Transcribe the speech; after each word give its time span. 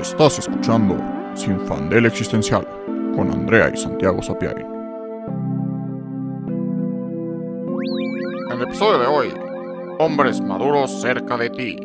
Estás 0.00 0.38
escuchando 0.38 0.94
Sin 1.34 1.58
Fandel 1.66 2.04
Existencial 2.04 2.66
con 3.14 3.30
Andrea 3.30 3.70
y 3.72 3.78
Santiago 3.78 4.22
Sapiari. 4.22 4.62
En 8.42 8.52
el 8.52 8.62
episodio 8.62 8.98
de 8.98 9.06
hoy, 9.06 9.32
hombres 9.98 10.42
maduros 10.42 11.00
cerca 11.00 11.38
de 11.38 11.48
ti. 11.48 11.76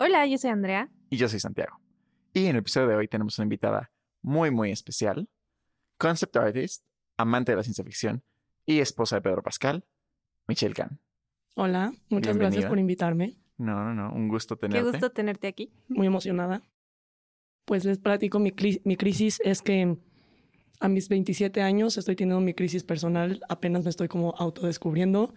Hola, 0.00 0.26
yo 0.26 0.36
soy 0.36 0.50
Andrea. 0.50 0.90
Y 1.10 1.16
yo 1.16 1.28
soy 1.28 1.38
Santiago. 1.38 1.78
Y 2.32 2.46
en 2.46 2.56
el 2.56 2.56
episodio 2.56 2.88
de 2.88 2.96
hoy 2.96 3.06
tenemos 3.06 3.38
una 3.38 3.44
invitada 3.44 3.92
muy, 4.20 4.50
muy 4.50 4.72
especial, 4.72 5.28
concept 5.96 6.36
artist, 6.36 6.84
amante 7.16 7.52
de 7.52 7.56
la 7.56 7.62
ciencia 7.62 7.84
ficción 7.84 8.24
y 8.66 8.80
esposa 8.80 9.16
de 9.16 9.22
Pedro 9.22 9.42
Pascal, 9.42 9.84
Michelle 10.46 10.74
Kahn. 10.74 11.00
Hola, 11.56 11.92
muchas 12.08 12.36
gracias 12.36 12.38
Bienvenida. 12.38 12.68
por 12.68 12.78
invitarme. 12.78 13.36
No, 13.58 13.84
no, 13.84 13.94
no, 13.94 14.12
un 14.14 14.28
gusto 14.28 14.56
Qué 14.56 14.68
tenerte. 14.68 14.90
gusto 14.90 15.10
tenerte 15.10 15.46
aquí. 15.46 15.70
Muy 15.88 16.06
emocionada. 16.06 16.62
Pues 17.64 17.84
les 17.84 17.98
platico, 17.98 18.38
mi, 18.38 18.52
mi 18.84 18.96
crisis 18.96 19.40
es 19.44 19.62
que 19.62 19.96
a 20.80 20.88
mis 20.88 21.08
27 21.08 21.62
años 21.62 21.96
estoy 21.96 22.16
teniendo 22.16 22.40
mi 22.40 22.54
crisis 22.54 22.82
personal, 22.82 23.40
apenas 23.48 23.84
me 23.84 23.90
estoy 23.90 24.08
como 24.08 24.34
autodescubriendo. 24.36 25.32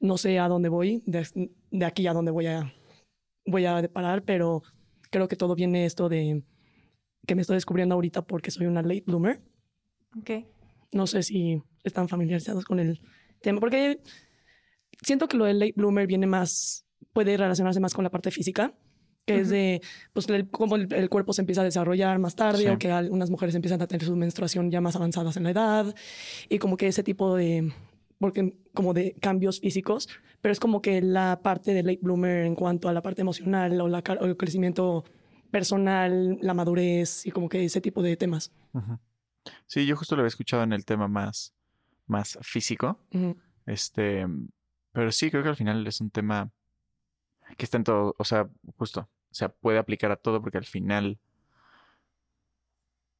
No 0.00 0.18
sé 0.18 0.38
a 0.38 0.46
dónde 0.48 0.68
voy, 0.68 1.02
de, 1.06 1.26
de 1.70 1.84
aquí 1.84 2.06
a 2.06 2.12
dónde 2.12 2.30
voy 2.30 2.46
a, 2.46 2.72
voy 3.46 3.64
a 3.64 3.88
parar, 3.92 4.22
pero 4.22 4.62
creo 5.10 5.26
que 5.26 5.36
todo 5.36 5.54
viene 5.56 5.86
esto 5.86 6.08
de 6.08 6.44
que 7.26 7.34
me 7.34 7.40
estoy 7.42 7.56
descubriendo 7.56 7.94
ahorita 7.94 8.22
porque 8.22 8.50
soy 8.50 8.66
una 8.66 8.82
late 8.82 9.04
bloomer. 9.06 9.42
Ok. 10.18 10.30
No 10.92 11.06
sé 11.06 11.22
si 11.22 11.62
están 11.88 12.08
familiarizados 12.08 12.64
con 12.64 12.78
el 12.80 13.00
tema, 13.42 13.60
porque 13.60 14.00
siento 15.02 15.28
que 15.28 15.36
lo 15.36 15.44
del 15.44 15.58
late 15.58 15.74
bloomer 15.76 16.06
viene 16.06 16.26
más, 16.26 16.84
puede 17.12 17.36
relacionarse 17.36 17.80
más 17.80 17.94
con 17.94 18.04
la 18.04 18.10
parte 18.10 18.30
física, 18.30 18.74
que 19.26 19.40
es 19.40 19.50
de 19.50 19.82
pues, 20.14 20.26
el- 20.30 20.48
cómo 20.48 20.76
el, 20.76 20.92
el 20.94 21.08
cuerpo 21.10 21.32
se 21.34 21.42
empieza 21.42 21.60
a 21.60 21.64
desarrollar 21.64 22.18
más 22.18 22.34
tarde 22.34 22.62
Sí. 22.62 22.68
o 22.68 22.78
que 22.78 22.90
algunas 22.90 23.28
mujeres 23.30 23.54
empiezan 23.54 23.82
a 23.82 23.86
tener 23.86 24.06
su 24.06 24.16
menstruación 24.16 24.70
ya 24.70 24.80
más 24.80 24.96
avanzadas 24.96 25.36
en 25.36 25.42
la 25.44 25.50
edad 25.50 25.94
y 26.48 26.58
como 26.58 26.78
que 26.78 26.86
ese 26.86 27.02
tipo 27.02 27.36
de, 27.36 27.70
porque 28.18 28.56
como 28.72 28.94
de 28.94 29.14
cambios 29.20 29.60
físicos, 29.60 30.08
pero 30.40 30.50
es 30.52 30.58
como 30.60 30.80
que 30.80 31.02
la 31.02 31.40
parte 31.42 31.74
de 31.74 31.82
late 31.82 31.98
bloomer 32.00 32.46
en 32.46 32.54
cuanto 32.54 32.88
a 32.88 32.92
la 32.94 33.02
parte 33.02 33.20
emocional 33.20 33.78
o, 33.82 33.88
la, 33.88 34.02
o 34.18 34.24
el 34.24 34.36
crecimiento 34.38 35.04
personal, 35.50 36.38
la 36.40 36.54
madurez 36.54 37.26
y 37.26 37.30
como 37.30 37.48
que 37.50 37.64
ese 37.64 37.80
tipo 37.82 38.02
de 38.02 38.16
temas. 38.16 38.50
Sí, 39.66 39.84
yo 39.86 39.94
justo 39.96 40.16
lo 40.16 40.22
había 40.22 40.28
escuchado 40.28 40.62
en 40.62 40.72
el 40.72 40.84
tema 40.86 41.06
más, 41.08 41.54
más 42.08 42.38
físico. 42.42 42.98
Este, 43.66 44.26
pero 44.92 45.12
sí, 45.12 45.30
creo 45.30 45.42
que 45.42 45.50
al 45.50 45.56
final 45.56 45.86
es 45.86 46.00
un 46.00 46.10
tema 46.10 46.50
que 47.56 47.64
está 47.64 47.76
en 47.76 47.84
todo, 47.84 48.14
o 48.18 48.24
sea, 48.24 48.48
justo, 48.76 49.00
o 49.00 49.34
sea, 49.34 49.48
puede 49.48 49.78
aplicar 49.78 50.10
a 50.10 50.16
todo 50.16 50.40
porque 50.40 50.58
al 50.58 50.64
final, 50.64 51.18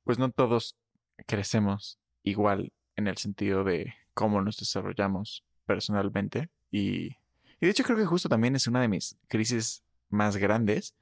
pues 0.05 0.19
no 0.19 0.31
todos 0.31 0.77
crecemos 1.27 1.99
igual 2.23 2.73
en 2.97 3.09
el 3.09 3.17
sentido 3.17 3.65
de 3.65 3.95
cómo 4.15 4.43
nos 4.43 4.57
desarrollamos 4.59 5.45
personalmente 5.67 6.51
y, 6.71 7.17
y 7.61 7.67
de 7.67 7.71
hecho 7.71 7.85
creo 7.85 7.97
que 7.97 8.07
justo 8.07 8.29
también 8.29 8.57
es 8.57 8.67
una 8.67 8.81
de 8.81 8.89
mis 8.89 9.17
crisis 9.29 9.83
más 10.09 10.37
grandes, 10.37 10.95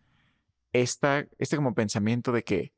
esta, 0.72 1.26
este 1.38 1.56
como 1.56 1.74
pensamiento 1.74 2.32
de 2.32 2.44
que 2.44 2.72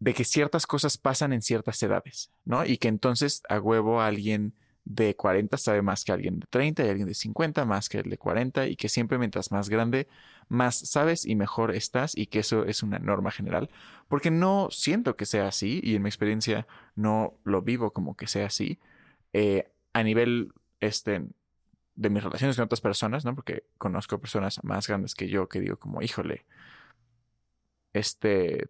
de 0.00 0.14
que 0.14 0.24
ciertas 0.24 0.66
cosas 0.66 0.96
pasan 0.98 1.32
en 1.32 1.42
ciertas 1.42 1.82
edades, 1.82 2.30
¿no? 2.44 2.64
Y 2.64 2.78
que 2.78 2.88
entonces 2.88 3.42
a 3.48 3.58
huevo 3.58 4.00
alguien 4.00 4.54
de 4.84 5.14
40 5.16 5.56
sabe 5.58 5.82
más 5.82 6.04
que 6.04 6.12
alguien 6.12 6.40
de 6.40 6.46
30 6.48 6.86
y 6.86 6.88
alguien 6.88 7.08
de 7.08 7.14
50 7.14 7.64
más 7.66 7.88
que 7.90 7.98
el 7.98 8.08
de 8.08 8.16
40 8.16 8.68
y 8.68 8.76
que 8.76 8.88
siempre 8.88 9.18
mientras 9.18 9.52
más 9.52 9.68
grande, 9.68 10.08
más 10.48 10.76
sabes 10.78 11.26
y 11.26 11.34
mejor 11.34 11.74
estás 11.74 12.16
y 12.16 12.26
que 12.26 12.38
eso 12.38 12.64
es 12.64 12.82
una 12.82 12.98
norma 12.98 13.30
general. 13.30 13.68
Porque 14.08 14.30
no 14.30 14.68
siento 14.70 15.16
que 15.16 15.26
sea 15.26 15.48
así 15.48 15.80
y 15.82 15.94
en 15.96 16.02
mi 16.02 16.08
experiencia 16.08 16.66
no 16.94 17.34
lo 17.44 17.60
vivo 17.60 17.92
como 17.92 18.16
que 18.16 18.26
sea 18.26 18.46
así. 18.46 18.78
Eh, 19.34 19.70
a 19.92 20.02
nivel 20.02 20.52
este, 20.80 21.26
de 21.94 22.10
mis 22.10 22.22
relaciones 22.22 22.56
con 22.56 22.64
otras 22.64 22.80
personas, 22.80 23.24
¿no? 23.24 23.34
Porque 23.34 23.64
conozco 23.76 24.18
personas 24.18 24.62
más 24.64 24.86
grandes 24.88 25.14
que 25.14 25.28
yo 25.28 25.48
que 25.48 25.60
digo 25.60 25.78
como, 25.78 26.00
híjole, 26.00 26.46
este, 27.92 28.68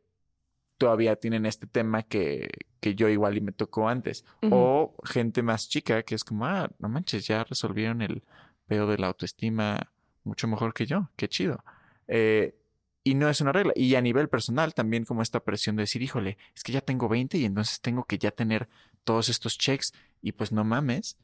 todavía 0.79 1.17
tienen 1.17 1.45
este 1.45 1.67
tema 1.67 2.03
que, 2.05 2.49
que 2.81 2.95
yo 2.95 3.09
igual 3.09 3.37
y 3.37 3.41
me 3.41 3.53
tocó 3.53 3.89
antes. 3.89 4.25
O 4.51 4.95
gente 5.05 5.43
más 5.43 5.69
chica 5.69 6.03
que 6.05 6.15
es 6.15 6.25
como, 6.25 6.47
ah, 6.47 6.71
no 6.79 6.89
manches, 6.89 7.27
ya 7.27 7.45
resolvieron 7.45 8.01
el 8.01 8.23
pedo 8.67 8.87
de 8.87 8.99
la 8.99 9.09
autoestima 9.09 9.91
mucho 10.25 10.47
mejor 10.47 10.73
que 10.73 10.87
yo, 10.87 11.11
qué 11.17 11.29
chido. 11.29 11.65
Eh, 12.07 12.55
y 13.03 13.15
no 13.15 13.29
es 13.29 13.41
una 13.41 13.53
regla. 13.53 13.73
Y 13.75 13.95
a 13.95 14.01
nivel 14.01 14.29
personal 14.29 14.75
también 14.75 15.05
como 15.05 15.23
esta 15.23 15.41
presión 15.41 15.77
de 15.77 15.83
decir, 15.83 16.03
híjole, 16.03 16.39
es 16.55 16.63
que 16.63 16.73
ya 16.73 16.81
tengo 16.81 17.09
20 17.09 17.39
y 17.39 17.45
entonces 17.45 17.81
tengo 17.81 18.05
que 18.05 18.19
ya 18.19 18.31
tener 18.31 18.69
todos 19.05 19.29
estos 19.29 19.59
checks 19.59 19.93
y 20.23 20.33
pues 20.33 20.53
no 20.53 20.65
mames. 20.65 21.17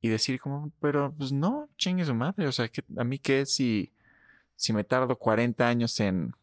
Y 0.00 0.08
decir 0.08 0.40
como, 0.40 0.72
pero 0.80 1.14
pues 1.16 1.32
no, 1.32 1.68
chingue 1.76 2.04
su 2.04 2.14
madre. 2.14 2.46
O 2.46 2.52
sea, 2.52 2.68
que, 2.68 2.82
a 2.96 3.04
mí 3.04 3.18
qué 3.18 3.46
si, 3.46 3.92
si 4.56 4.72
me 4.72 4.84
tardo 4.84 5.16
40 5.16 5.68
años 5.68 6.00
en 6.00 6.34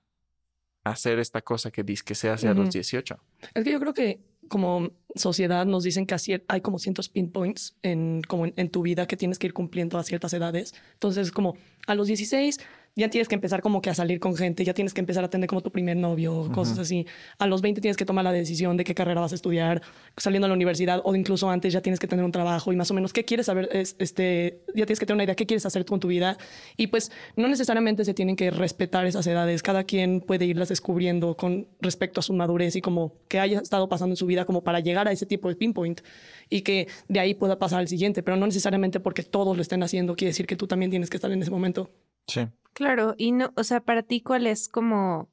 hacer 0.84 1.20
esta 1.20 1.42
cosa 1.42 1.72
que 1.72 1.84
dice 1.84 2.04
que 2.06 2.16
se 2.16 2.30
hace 2.30 2.48
a 2.48 2.54
los 2.54 2.70
18. 2.70 3.18
Es 3.54 3.64
que 3.64 3.72
yo 3.72 3.80
creo 3.80 3.94
que 3.94 4.20
como 4.50 4.92
sociedad 5.16 5.66
nos 5.66 5.84
dicen 5.84 6.06
que 6.06 6.16
así 6.16 6.36
hay 6.48 6.62
como 6.62 6.80
cientos 6.80 7.10
pinpoints 7.10 7.78
en, 7.82 8.22
como 8.28 8.46
en, 8.46 8.54
en 8.58 8.70
tu 8.70 8.82
vida 8.82 9.08
que 9.08 9.16
tienes 9.16 9.40
que 9.40 9.48
ir 9.48 9.54
cumpliendo 9.54 9.98
a 9.98 10.04
ciertas 10.04 10.34
edades. 10.34 10.74
Entonces, 10.94 11.32
como 11.32 11.56
a 11.88 11.96
los 11.96 12.08
16 12.08 12.60
ya 12.96 13.10
tienes 13.10 13.28
que 13.28 13.36
empezar 13.36 13.62
como 13.62 13.82
que 13.82 13.90
a 13.90 13.96
salir 13.96 14.20
con 14.20 14.36
gente, 14.36 14.64
ya 14.64 14.74
tienes 14.74 14.94
que 14.94 15.00
empezar 15.02 15.24
a 15.24 15.30
tener 15.30 15.48
como 15.48 15.62
tu 15.62 15.72
primer 15.72 15.98
novio, 15.98 16.52
cosas 16.54 16.74
Ujú. 16.74 16.82
así. 16.84 17.08
A 17.40 17.48
los 17.48 17.62
20 17.62 17.82
tienes 17.82 17.98
que 17.98 18.06
tomar 18.06 18.24
la 18.24 18.32
decisión 18.32 18.78
de 18.78 18.84
qué 18.84 18.94
carrera 18.94 19.22
vas 19.22 19.32
a 19.32 19.36
estudiar, 19.36 19.82
saliendo 20.16 20.46
a 20.46 20.50
la 20.50 20.54
universidad 20.54 21.02
o 21.04 21.16
incluso 21.16 21.50
antes 21.50 21.74
ya 21.74 21.82
tienes 21.82 22.00
que 22.00 22.08
tener 22.08 22.24
un 22.24 22.32
trabajo 22.32 22.72
y 22.72 22.76
más 22.76 22.92
o 22.92 22.94
menos 22.94 23.12
qué 23.12 23.26
quieres 23.26 23.48
saber, 23.48 23.68
es, 23.72 23.96
este, 23.98 24.62
ya 24.76 24.86
tienes 24.86 25.00
que 25.00 25.06
tener 25.08 25.16
una 25.16 25.24
idea 25.24 25.36
qué 25.36 25.46
quieres 25.48 25.66
hacer 25.66 25.86
con 25.86 26.00
tu 26.00 26.08
vida. 26.08 26.38
Y 26.78 26.88
pues 26.88 27.12
no 27.36 27.48
necesariamente 27.48 28.06
se 28.06 28.14
tienen 28.14 28.36
que 28.36 28.52
respetar 28.52 29.06
esas 29.08 29.26
edades, 29.26 29.64
cada 29.64 29.84
quien 29.86 30.22
puede 30.22 30.46
irlas 30.46 30.70
descubriendo 30.70 31.36
con 31.36 31.68
respecto 31.82 32.20
a 32.20 32.24
su 32.24 32.34
madurez 32.34 32.76
y 32.76 32.82
como 32.82 33.14
que 33.28 33.40
haya 33.40 33.60
estado 33.60 33.90
pasando 33.90 34.14
en 34.14 34.18
su 34.18 34.28
vida 34.28 34.46
como 34.46 34.64
para 34.64 34.80
llegar 34.82 35.08
a 35.08 35.12
ese 35.12 35.26
tipo 35.26 35.50
de 35.50 35.56
pinpoint 35.56 36.02
y 36.50 36.62
que 36.62 36.88
de 37.08 37.20
ahí 37.20 37.34
pueda 37.34 37.58
pasar 37.58 37.80
al 37.80 37.88
siguiente, 37.88 38.22
pero 38.22 38.38
no 38.38 38.46
necesariamente 38.46 39.00
porque 39.00 39.24
todos 39.24 39.56
lo 39.56 39.62
estén 39.64 39.82
haciendo 39.82 40.16
quiere 40.16 40.30
decir 40.30 40.46
que 40.46 40.56
tú 40.56 40.68
también 40.68 40.92
tienes 40.92 41.10
que 41.10 41.18
estar 41.18 41.32
en 41.32 41.42
ese 41.42 41.50
momento. 41.50 41.90
Sí. 42.28 42.42
Claro, 42.74 43.16
y 43.18 43.32
no, 43.32 43.54
o 43.56 43.64
sea, 43.64 43.82
para 43.82 44.04
ti, 44.04 44.22
¿cuál 44.22 44.48
es 44.48 44.68
como, 44.68 45.30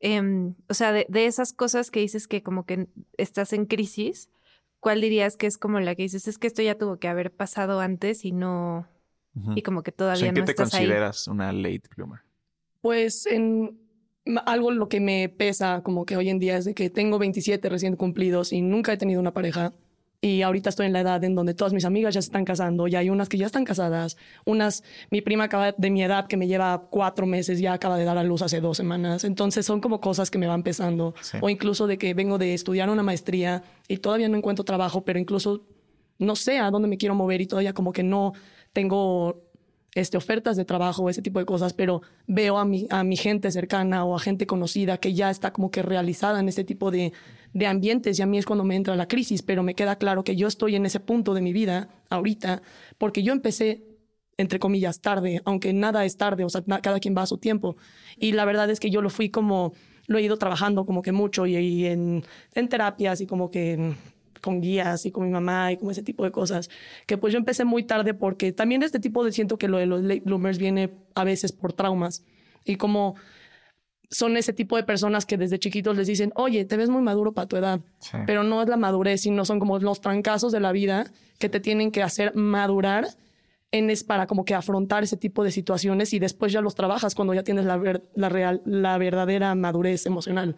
em, 0.00 0.54
o 0.68 0.74
sea, 0.74 0.92
de, 0.92 1.06
de 1.08 1.26
esas 1.26 1.52
cosas 1.52 1.90
que 1.90 2.00
dices 2.00 2.26
que 2.28 2.42
como 2.42 2.64
que 2.66 2.88
estás 3.16 3.52
en 3.52 3.66
crisis, 3.66 4.30
¿cuál 4.80 5.00
dirías 5.00 5.36
que 5.36 5.46
es 5.46 5.58
como 5.58 5.80
la 5.80 5.94
que 5.94 6.02
dices, 6.02 6.26
es 6.28 6.38
que 6.38 6.46
esto 6.48 6.62
ya 6.62 6.76
tuvo 6.78 6.98
que 6.98 7.08
haber 7.08 7.32
pasado 7.32 7.80
antes 7.80 8.24
y 8.24 8.32
no, 8.32 8.86
y 9.54 9.62
como 9.62 9.82
que 9.82 9.92
O 9.92 9.94
todavía 9.94 10.16
sea, 10.16 10.28
¿en 10.28 10.34
qué 10.34 10.40
no 10.40 10.46
te 10.46 10.52
estás 10.52 10.74
ahí? 10.74 10.84
consideras 10.84 11.28
una 11.28 11.52
late 11.52 11.82
bloomer? 11.96 12.20
Pues 12.80 13.26
en 13.26 13.78
algo 14.46 14.70
lo 14.70 14.88
que 14.88 15.00
me 15.00 15.28
pesa 15.28 15.82
como 15.82 16.04
que 16.04 16.16
hoy 16.16 16.28
en 16.28 16.38
día 16.38 16.56
es 16.56 16.64
de 16.64 16.74
que 16.74 16.90
tengo 16.90 17.18
27 17.18 17.68
recién 17.68 17.96
cumplidos 17.96 18.52
y 18.52 18.60
nunca 18.62 18.92
he 18.92 18.96
tenido 18.96 19.20
una 19.20 19.32
pareja. 19.32 19.72
Y 20.24 20.42
ahorita 20.42 20.70
estoy 20.70 20.86
en 20.86 20.92
la 20.92 21.00
edad 21.00 21.24
en 21.24 21.34
donde 21.34 21.52
todas 21.52 21.72
mis 21.72 21.84
amigas 21.84 22.14
ya 22.14 22.22
se 22.22 22.26
están 22.26 22.44
casando 22.44 22.86
y 22.86 22.94
hay 22.94 23.10
unas 23.10 23.28
que 23.28 23.36
ya 23.38 23.46
están 23.46 23.64
casadas. 23.64 24.16
Unas, 24.44 24.84
mi 25.10 25.20
prima 25.20 25.44
acaba 25.44 25.72
de 25.72 25.90
mi 25.90 26.00
edad 26.04 26.28
que 26.28 26.36
me 26.36 26.46
lleva 26.46 26.86
cuatro 26.90 27.26
meses, 27.26 27.58
ya 27.58 27.72
acaba 27.72 27.98
de 27.98 28.04
dar 28.04 28.16
a 28.16 28.22
luz 28.22 28.40
hace 28.40 28.60
dos 28.60 28.76
semanas. 28.76 29.24
Entonces 29.24 29.66
son 29.66 29.80
como 29.80 30.00
cosas 30.00 30.30
que 30.30 30.38
me 30.38 30.46
van 30.46 30.62
pesando. 30.62 31.12
Sí. 31.22 31.38
O 31.40 31.48
incluso 31.50 31.88
de 31.88 31.98
que 31.98 32.14
vengo 32.14 32.38
de 32.38 32.54
estudiar 32.54 32.88
una 32.88 33.02
maestría 33.02 33.64
y 33.88 33.96
todavía 33.96 34.28
no 34.28 34.36
encuentro 34.36 34.64
trabajo, 34.64 35.04
pero 35.04 35.18
incluso 35.18 35.66
no 36.20 36.36
sé 36.36 36.60
a 36.60 36.70
dónde 36.70 36.86
me 36.86 36.98
quiero 36.98 37.16
mover 37.16 37.40
y 37.40 37.46
todavía 37.46 37.72
como 37.72 37.92
que 37.92 38.04
no 38.04 38.32
tengo 38.72 39.42
este, 39.94 40.16
ofertas 40.16 40.56
de 40.56 40.64
trabajo 40.64 41.02
o 41.02 41.10
ese 41.10 41.20
tipo 41.20 41.38
de 41.38 41.44
cosas, 41.44 41.72
pero 41.72 42.00
veo 42.26 42.58
a 42.58 42.64
mi, 42.64 42.86
a 42.90 43.04
mi 43.04 43.16
gente 43.16 43.50
cercana 43.50 44.04
o 44.04 44.16
a 44.16 44.20
gente 44.20 44.46
conocida 44.46 44.98
que 44.98 45.14
ya 45.14 45.30
está 45.30 45.52
como 45.52 45.70
que 45.70 45.82
realizada 45.82 46.40
en 46.40 46.48
ese 46.48 46.64
tipo 46.64 46.90
de, 46.90 47.12
de 47.52 47.66
ambientes 47.66 48.18
y 48.18 48.22
a 48.22 48.26
mí 48.26 48.38
es 48.38 48.46
cuando 48.46 48.64
me 48.64 48.76
entra 48.76 48.96
la 48.96 49.08
crisis, 49.08 49.42
pero 49.42 49.62
me 49.62 49.74
queda 49.74 49.96
claro 49.96 50.24
que 50.24 50.36
yo 50.36 50.48
estoy 50.48 50.76
en 50.76 50.86
ese 50.86 51.00
punto 51.00 51.34
de 51.34 51.42
mi 51.42 51.52
vida 51.52 51.88
ahorita 52.08 52.62
porque 52.98 53.22
yo 53.22 53.32
empecé 53.32 53.84
entre 54.38 54.58
comillas 54.58 55.00
tarde, 55.00 55.40
aunque 55.44 55.72
nada 55.72 56.04
es 56.04 56.16
tarde, 56.16 56.44
o 56.44 56.48
sea, 56.48 56.62
cada 56.82 57.00
quien 57.00 57.16
va 57.16 57.22
a 57.22 57.26
su 57.26 57.38
tiempo. 57.38 57.76
Y 58.16 58.32
la 58.32 58.44
verdad 58.44 58.70
es 58.70 58.80
que 58.80 58.90
yo 58.90 59.02
lo 59.02 59.10
fui 59.10 59.30
como, 59.30 59.72
lo 60.06 60.18
he 60.18 60.22
ido 60.22 60.36
trabajando 60.36 60.86
como 60.86 61.02
que 61.02 61.12
mucho 61.12 61.46
y, 61.46 61.86
en, 61.86 62.24
en 62.54 62.68
terapias 62.68 63.20
y 63.20 63.26
como 63.26 63.50
que 63.50 63.94
con 64.40 64.60
guías 64.60 65.06
y 65.06 65.12
con 65.12 65.24
mi 65.24 65.30
mamá 65.30 65.70
y 65.72 65.76
como 65.76 65.92
ese 65.92 66.02
tipo 66.02 66.24
de 66.24 66.32
cosas, 66.32 66.68
que 67.06 67.16
pues 67.16 67.32
yo 67.32 67.38
empecé 67.38 67.64
muy 67.64 67.84
tarde 67.84 68.14
porque 68.14 68.52
también 68.52 68.82
este 68.82 68.98
tipo 68.98 69.24
de 69.24 69.32
siento 69.32 69.56
que 69.56 69.68
lo 69.68 69.78
de 69.78 69.86
los 69.86 70.02
late 70.02 70.22
bloomers 70.24 70.58
viene 70.58 70.90
a 71.14 71.24
veces 71.24 71.52
por 71.52 71.72
traumas 71.72 72.24
y 72.64 72.76
como 72.76 73.14
son 74.12 74.36
ese 74.36 74.52
tipo 74.52 74.76
de 74.76 74.84
personas 74.84 75.26
que 75.26 75.36
desde 75.36 75.58
chiquitos 75.58 75.96
les 75.96 76.06
dicen, 76.06 76.32
oye, 76.36 76.64
te 76.64 76.76
ves 76.76 76.88
muy 76.90 77.02
maduro 77.02 77.32
para 77.32 77.48
tu 77.48 77.56
edad, 77.56 77.80
Sí. 77.98 78.18
pero 78.26 78.44
no 78.44 78.62
es 78.62 78.68
la 78.68 78.76
madurez, 78.76 79.22
sino 79.22 79.44
son 79.44 79.58
como 79.58 79.78
los 79.80 80.00
trancazos 80.00 80.52
de 80.52 80.60
la 80.60 80.70
vida 80.70 81.06
que 81.40 81.48
te 81.48 81.58
tienen 81.58 81.90
que 81.90 82.02
hacer 82.04 82.32
madurar 82.36 83.06
en 83.72 83.88
es 83.88 84.04
para 84.04 84.26
como 84.26 84.44
que 84.44 84.54
afrontar 84.54 85.02
ese 85.02 85.16
tipo 85.16 85.42
de 85.42 85.50
situaciones 85.50 86.12
y 86.12 86.18
después 86.18 86.52
ya 86.52 86.60
los 86.60 86.74
trabajas 86.74 87.14
cuando 87.14 87.32
ya 87.32 87.42
tienes 87.42 87.64
la, 87.64 87.78
ver- 87.78 88.02
la 88.14 88.28
real, 88.28 88.60
la 88.66 88.98
verdadera 88.98 89.54
madurez 89.54 90.04
emocional. 90.04 90.56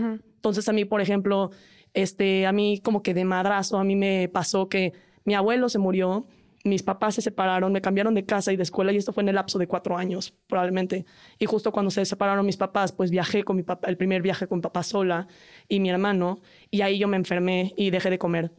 Entonces 0.00 0.68
a 0.68 0.72
mí, 0.72 0.84
por 0.84 1.00
ejemplo, 1.00 1.50
este, 1.94 2.46
a 2.46 2.52
mí 2.52 2.80
como 2.82 3.02
que 3.02 3.14
de 3.14 3.24
madrazo, 3.24 3.78
a 3.78 3.84
mí 3.84 3.96
me 3.96 4.28
pasó 4.28 4.68
que 4.68 4.92
mi 5.24 5.34
abuelo 5.34 5.68
se 5.68 5.78
murió, 5.78 6.26
mis 6.64 6.82
papás 6.82 7.16
se 7.16 7.22
separaron, 7.22 7.72
me 7.72 7.80
cambiaron 7.80 8.14
de 8.14 8.24
casa 8.24 8.52
y 8.52 8.56
de 8.56 8.62
escuela 8.62 8.92
y 8.92 8.96
esto 8.96 9.12
fue 9.12 9.22
en 9.22 9.28
el 9.30 9.34
lapso 9.34 9.58
de 9.58 9.66
cuatro 9.66 9.96
años 9.96 10.34
probablemente. 10.46 11.04
Y 11.38 11.46
justo 11.46 11.72
cuando 11.72 11.90
se 11.90 12.04
separaron 12.04 12.46
mis 12.46 12.56
papás, 12.56 12.92
pues 12.92 13.10
viajé 13.10 13.42
con 13.44 13.56
mi 13.56 13.62
papá, 13.62 13.88
el 13.88 13.96
primer 13.96 14.22
viaje 14.22 14.46
con 14.46 14.60
papá 14.60 14.82
sola 14.82 15.26
y 15.68 15.80
mi 15.80 15.90
hermano 15.90 16.40
y 16.70 16.82
ahí 16.82 16.98
yo 16.98 17.08
me 17.08 17.16
enfermé 17.16 17.72
y 17.76 17.90
dejé 17.90 18.10
de 18.10 18.18
comer. 18.18 18.52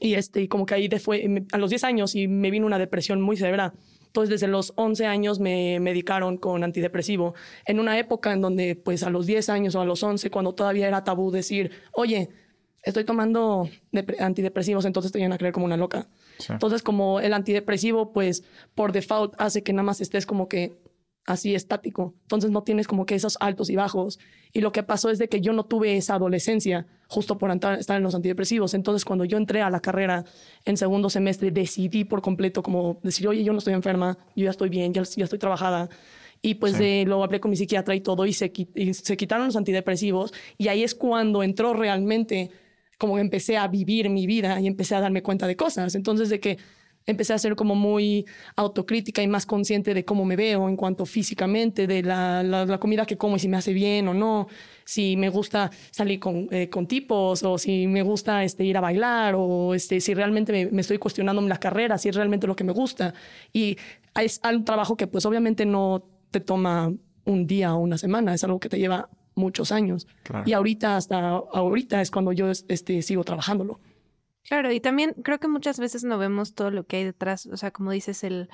Y 0.00 0.14
este, 0.14 0.42
y 0.42 0.48
como 0.48 0.66
que 0.66 0.74
ahí 0.74 0.88
fue, 0.98 1.44
a 1.52 1.58
los 1.58 1.70
10 1.70 1.84
años 1.84 2.14
y 2.14 2.28
me 2.28 2.50
vino 2.50 2.66
una 2.66 2.78
depresión 2.78 3.20
muy 3.22 3.36
severa. 3.36 3.72
Entonces, 4.06 4.30
desde 4.30 4.46
los 4.48 4.72
11 4.76 5.06
años 5.06 5.40
me 5.40 5.78
medicaron 5.80 6.38
con 6.38 6.64
antidepresivo. 6.64 7.34
En 7.66 7.78
una 7.80 7.98
época 7.98 8.32
en 8.32 8.40
donde, 8.40 8.74
pues, 8.76 9.02
a 9.02 9.10
los 9.10 9.26
10 9.26 9.48
años 9.48 9.74
o 9.74 9.80
a 9.80 9.84
los 9.84 10.02
11, 10.02 10.30
cuando 10.30 10.54
todavía 10.54 10.88
era 10.88 11.04
tabú 11.04 11.30
decir, 11.30 11.70
oye, 11.92 12.30
estoy 12.82 13.04
tomando 13.04 13.68
depre- 13.92 14.20
antidepresivos, 14.20 14.84
entonces 14.86 15.12
te 15.12 15.18
iban 15.18 15.32
a 15.32 15.38
creer 15.38 15.52
como 15.52 15.66
una 15.66 15.76
loca. 15.76 16.08
Sí. 16.38 16.52
Entonces, 16.52 16.82
como 16.82 17.20
el 17.20 17.32
antidepresivo, 17.32 18.12
pues, 18.12 18.44
por 18.74 18.92
default 18.92 19.34
hace 19.38 19.62
que 19.62 19.72
nada 19.72 19.84
más 19.84 20.00
estés 20.00 20.26
como 20.26 20.48
que 20.48 20.76
así 21.26 21.54
estático. 21.56 22.14
Entonces, 22.22 22.50
no 22.52 22.62
tienes 22.62 22.86
como 22.86 23.04
que 23.04 23.14
esos 23.16 23.36
altos 23.40 23.68
y 23.68 23.74
bajos. 23.76 24.18
Y 24.52 24.60
lo 24.60 24.70
que 24.70 24.82
pasó 24.84 25.10
es 25.10 25.18
de 25.18 25.28
que 25.28 25.40
yo 25.40 25.52
no 25.52 25.64
tuve 25.64 25.96
esa 25.96 26.14
adolescencia 26.14 26.86
justo 27.08 27.36
por 27.36 27.50
estar 27.50 27.96
en 27.96 28.02
los 28.02 28.14
antidepresivos. 28.14 28.74
Entonces, 28.74 29.04
cuando 29.04 29.24
yo 29.24 29.36
entré 29.36 29.60
a 29.60 29.68
la 29.70 29.80
carrera 29.80 30.24
en 30.64 30.76
segundo 30.76 31.10
semestre, 31.10 31.50
decidí 31.50 32.04
por 32.04 32.22
completo 32.22 32.62
como 32.62 33.00
decir, 33.02 33.26
oye, 33.26 33.42
yo 33.42 33.52
no 33.52 33.58
estoy 33.58 33.74
enferma, 33.74 34.16
yo 34.36 34.44
ya 34.44 34.50
estoy 34.50 34.68
bien, 34.68 34.92
ya, 34.94 35.02
ya 35.02 35.24
estoy 35.24 35.38
trabajada. 35.40 35.88
Y 36.42 36.54
pues 36.56 36.74
Sí. 36.74 36.78
de- 36.84 37.04
lo 37.06 37.24
hablé 37.24 37.40
con 37.40 37.50
mi 37.50 37.56
psiquiatra 37.56 37.94
y 37.96 38.00
todo, 38.02 38.24
y 38.26 38.32
se, 38.32 38.52
y 38.74 38.94
se 38.94 39.16
quitaron 39.16 39.46
los 39.46 39.56
antidepresivos. 39.56 40.32
Y 40.58 40.68
ahí 40.68 40.84
es 40.84 40.94
cuando 40.94 41.42
entró 41.42 41.72
realmente, 41.74 42.50
como 42.98 43.18
empecé 43.18 43.56
a 43.56 43.68
vivir 43.68 44.08
mi 44.10 44.26
vida 44.26 44.60
y 44.60 44.66
empecé 44.66 44.94
a 44.94 45.00
darme 45.00 45.22
cuenta 45.22 45.46
de 45.46 45.56
cosas. 45.56 45.94
Entonces, 45.94 46.28
de 46.28 46.40
que 46.40 46.58
empecé 47.06 47.32
a 47.34 47.38
ser 47.38 47.54
como 47.54 47.74
muy 47.76 48.26
autocrítica 48.56 49.22
y 49.22 49.28
más 49.28 49.46
consciente 49.46 49.94
de 49.94 50.04
cómo 50.04 50.24
me 50.24 50.34
veo 50.34 50.68
en 50.68 50.76
cuanto 50.76 51.06
físicamente, 51.06 51.86
de 51.86 52.02
la, 52.02 52.42
la- 52.42 52.78
comida 52.78 53.06
que 53.06 53.16
como 53.16 53.36
y 53.36 53.38
si 53.38 53.46
me 53.48 53.56
hace 53.56 53.72
bien 53.72 54.08
o 54.08 54.14
no, 54.14 54.48
si 54.84 55.16
me 55.16 55.28
gusta 55.28 55.70
salir 55.92 56.18
con, 56.18 56.48
eh, 56.50 56.68
con 56.68 56.86
tipos 56.88 57.42
o 57.44 57.58
si 57.58 57.86
me 57.86 58.02
gusta 58.02 58.42
este, 58.42 58.64
ir 58.64 58.76
a 58.76 58.80
bailar 58.80 59.34
o 59.36 59.72
este, 59.74 60.00
si 60.00 60.14
realmente 60.14 60.52
me, 60.52 60.66
me 60.72 60.80
estoy 60.80 60.98
cuestionando 60.98 61.40
la 61.42 61.58
carrera, 61.58 61.96
si 61.96 62.08
es 62.08 62.16
realmente 62.16 62.46
lo 62.48 62.56
que 62.56 62.64
me 62.64 62.72
gusta. 62.72 63.14
Y 63.52 63.76
es 64.20 64.40
un 64.44 64.64
trabajo 64.64 64.96
que 64.96 65.06
pues 65.06 65.24
obviamente 65.26 65.64
no 65.64 66.02
te 66.30 66.40
toma 66.40 66.92
un 67.24 67.46
día 67.46 67.74
o 67.74 67.78
una 67.78 67.98
semana, 67.98 68.34
es 68.34 68.42
algo 68.44 68.58
que 68.60 68.68
te 68.68 68.78
lleva 68.78 69.08
muchos 69.36 69.70
años. 69.70 70.08
Claro. 70.24 70.44
Y 70.46 70.52
ahorita, 70.52 70.96
hasta 70.96 71.36
ahorita 71.36 72.00
es 72.00 72.10
cuando 72.10 72.32
yo 72.32 72.50
este, 72.50 73.02
sigo 73.02 73.22
trabajándolo. 73.22 73.78
Claro, 74.42 74.72
y 74.72 74.80
también 74.80 75.14
creo 75.22 75.38
que 75.38 75.48
muchas 75.48 75.78
veces 75.78 76.02
no 76.04 76.18
vemos 76.18 76.54
todo 76.54 76.70
lo 76.70 76.86
que 76.86 76.96
hay 76.96 77.04
detrás, 77.04 77.46
o 77.46 77.56
sea, 77.56 77.70
como 77.70 77.90
dices, 77.90 78.24
el, 78.24 78.48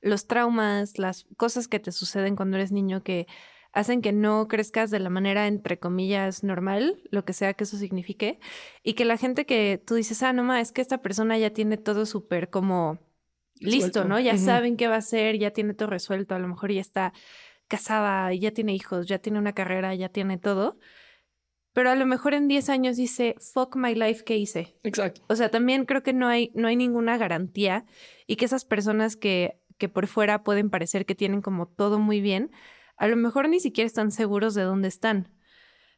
los 0.00 0.26
traumas, 0.26 0.98
las 0.98 1.26
cosas 1.36 1.68
que 1.68 1.80
te 1.80 1.92
suceden 1.92 2.36
cuando 2.36 2.56
eres 2.56 2.72
niño 2.72 3.02
que 3.02 3.26
hacen 3.72 4.02
que 4.02 4.12
no 4.12 4.48
crezcas 4.48 4.90
de 4.90 4.98
la 4.98 5.10
manera, 5.10 5.46
entre 5.46 5.78
comillas, 5.78 6.44
normal, 6.44 7.00
lo 7.10 7.24
que 7.24 7.32
sea 7.32 7.54
que 7.54 7.64
eso 7.64 7.76
signifique, 7.76 8.38
y 8.82 8.92
que 8.92 9.04
la 9.04 9.16
gente 9.16 9.46
que 9.46 9.82
tú 9.84 9.94
dices, 9.94 10.22
ah, 10.22 10.32
no 10.32 10.44
ma, 10.44 10.60
es 10.60 10.72
que 10.72 10.82
esta 10.82 10.98
persona 10.98 11.38
ya 11.38 11.50
tiene 11.50 11.76
todo 11.76 12.06
súper 12.06 12.50
como 12.50 12.98
listo. 13.58 14.04
¿no? 14.04 14.20
Ya 14.20 14.36
saben 14.36 14.76
qué 14.76 14.88
va 14.88 14.96
a 14.96 14.98
hacer, 14.98 15.38
ya 15.38 15.52
tiene 15.52 15.74
todo 15.74 15.88
resuelto, 15.88 16.34
a 16.34 16.38
lo 16.38 16.48
mejor 16.48 16.70
ya 16.70 16.80
está 16.80 17.12
casada, 17.72 18.34
ya 18.34 18.50
tiene 18.50 18.74
hijos, 18.74 19.06
ya 19.06 19.18
tiene 19.18 19.38
una 19.38 19.54
carrera, 19.54 19.94
ya 19.94 20.10
tiene 20.10 20.36
todo. 20.36 20.78
Pero 21.72 21.88
a 21.88 21.94
lo 21.94 22.04
mejor 22.04 22.34
en 22.34 22.46
10 22.46 22.68
años 22.68 22.98
dice, 22.98 23.34
fuck 23.38 23.76
my 23.76 23.94
life, 23.94 24.24
¿qué 24.24 24.36
hice? 24.36 24.76
Exacto. 24.82 25.22
O 25.28 25.36
sea, 25.36 25.50
también 25.50 25.86
creo 25.86 26.02
que 26.02 26.12
no 26.12 26.28
hay, 26.28 26.52
no 26.54 26.68
hay 26.68 26.76
ninguna 26.76 27.16
garantía 27.16 27.86
y 28.26 28.36
que 28.36 28.44
esas 28.44 28.66
personas 28.66 29.16
que, 29.16 29.58
que 29.78 29.88
por 29.88 30.06
fuera 30.06 30.42
pueden 30.42 30.68
parecer 30.68 31.06
que 31.06 31.14
tienen 31.14 31.40
como 31.40 31.66
todo 31.66 31.98
muy 31.98 32.20
bien, 32.20 32.50
a 32.98 33.08
lo 33.08 33.16
mejor 33.16 33.48
ni 33.48 33.58
siquiera 33.58 33.86
están 33.86 34.10
seguros 34.10 34.52
de 34.52 34.64
dónde 34.64 34.88
están. 34.88 35.32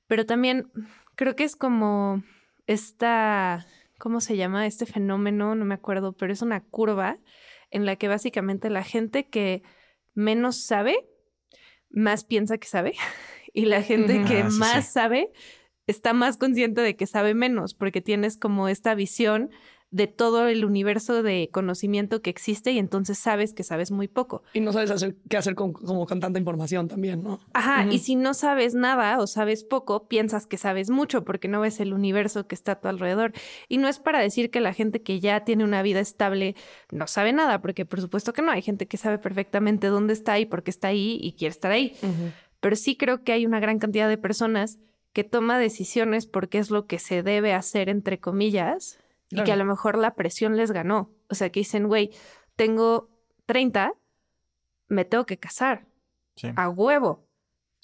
Pero 0.06 0.26
también 0.26 0.71
creo 1.17 1.35
que 1.35 1.43
es 1.43 1.56
como 1.56 2.23
esta, 2.69 3.67
¿cómo 3.99 4.21
se 4.21 4.37
llama? 4.37 4.65
Este 4.69 4.87
fenómeno, 4.87 5.56
no 5.56 5.65
me 5.65 5.75
acuerdo, 5.75 6.12
pero 6.12 6.32
es 6.32 6.41
una 6.41 6.61
curva 6.62 7.19
en 7.73 7.85
la 7.85 7.97
que 7.97 8.06
básicamente 8.06 8.71
la 8.71 8.85
gente 8.85 9.29
que 9.29 9.65
menos 10.15 10.65
sabe, 10.65 11.09
más 11.94 12.25
piensa 12.25 12.58
que 12.58 12.69
sabe. 12.69 12.94
Y 13.56 13.67
la 13.67 13.82
gente 13.82 14.25
que 14.25 14.38
Ah, 14.43 14.50
sí, 14.50 14.58
más 14.58 14.87
sí. 14.87 14.93
sabe 14.94 15.31
está 15.87 16.12
más 16.12 16.37
consciente 16.38 16.81
de 16.81 16.96
que 16.96 17.06
sabe 17.06 17.35
menos, 17.35 17.75
porque 17.75 18.00
tienes 18.00 18.37
como 18.37 18.67
esta 18.69 18.96
visión 18.96 19.50
de 19.94 20.08
todo 20.08 20.49
el 20.49 20.64
universo 20.64 21.23
de 21.23 21.49
conocimiento 21.52 22.20
que 22.20 22.29
existe 22.29 22.73
y 22.73 22.81
entonces 22.81 23.17
sabes 23.17 23.55
que 23.55 23.62
sabes 23.62 23.93
muy 23.93 24.08
poco. 24.08 24.43
Y 24.52 24.58
no 24.58 24.73
sabes 24.73 24.91
hacer, 24.91 25.14
qué 25.29 25.37
hacer 25.37 25.55
con, 25.55 25.73
como 25.73 26.05
con 26.05 26.19
tanta 26.19 26.37
información 26.41 26.88
también, 26.88 27.23
¿no? 27.23 27.38
Ajá, 27.52 27.87
y 27.88 28.00
si 28.00 28.17
no 28.17 28.35
sabes 28.35 28.75
nada 28.75 29.20
o 29.20 29.29
sabes 29.29 29.62
poco, 29.62 30.08
piensas 30.08 30.49
que 30.49 30.56
sabes 30.56 30.91
mucho 30.91 31.25
porque 31.25 31.46
no 31.46 31.61
ves 31.61 31.79
el 31.79 31.93
universo 31.93 32.49
que 32.49 32.56
está 32.56 32.73
a 32.73 32.81
tu 32.81 32.88
alrededor. 32.88 33.35
Y 33.69 33.79
no 33.79 33.87
es 33.87 34.00
para 34.00 34.19
decir 34.19 34.50
que 34.50 34.61
la 34.61 34.75
gente 34.75 35.00
que 35.00 35.20
ya 35.20 35.44
tiene 35.44 35.62
una 35.62 35.81
vida 35.82 36.00
estable 36.00 36.56
no 36.90 37.06
sabe 37.06 37.32
nada, 37.32 37.62
porque 37.62 37.87
por 37.87 38.00
supuesto 38.00 38.32
que 38.32 38.43
no, 38.43 38.50
hay 38.50 38.62
gente 38.62 38.88
que 38.88 38.97
sabe 38.97 39.19
perfectamente 39.19 39.87
dónde 39.87 40.12
está 40.12 40.40
y 40.40 40.47
por 40.47 40.64
qué 40.64 40.73
está 40.73 40.88
ahí 40.88 41.20
y 41.23 41.35
quiere 41.35 41.52
estar 41.52 41.70
ahí. 41.70 41.97
Pero 42.58 42.75
sí 42.75 42.97
creo 42.97 43.23
que 43.23 43.31
hay 43.31 43.47
una 43.47 43.61
gran 43.61 43.79
cantidad 43.79 44.08
de 44.08 44.19
personas 44.19 44.81
que 45.12 45.23
toma 45.23 45.61
decisiones 45.61 46.26
porque 46.26 46.58
es 46.58 46.73
lo 46.73 46.88
que 46.88 46.99
se 46.99 47.23
debe 47.23 47.52
hacer, 47.52 47.88
entre 47.88 48.19
comillas, 48.19 48.99
y 49.31 49.43
que 49.43 49.53
a 49.53 49.56
lo 49.56 49.65
mejor 49.65 49.99
la 49.99 50.15
presión 50.15 50.56
les 50.56 50.71
ganó. 50.71 51.11
O 51.29 51.35
sea, 51.35 51.50
que 51.50 51.61
dicen, 51.61 51.87
güey, 51.88 52.11
tengo 52.56 53.09
30, 53.47 53.93
me 54.88 55.05
tengo 55.05 55.26
que 55.26 55.38
casar 55.38 55.87
Sí. 56.37 56.49
a 56.56 56.69
huevo. 56.69 57.25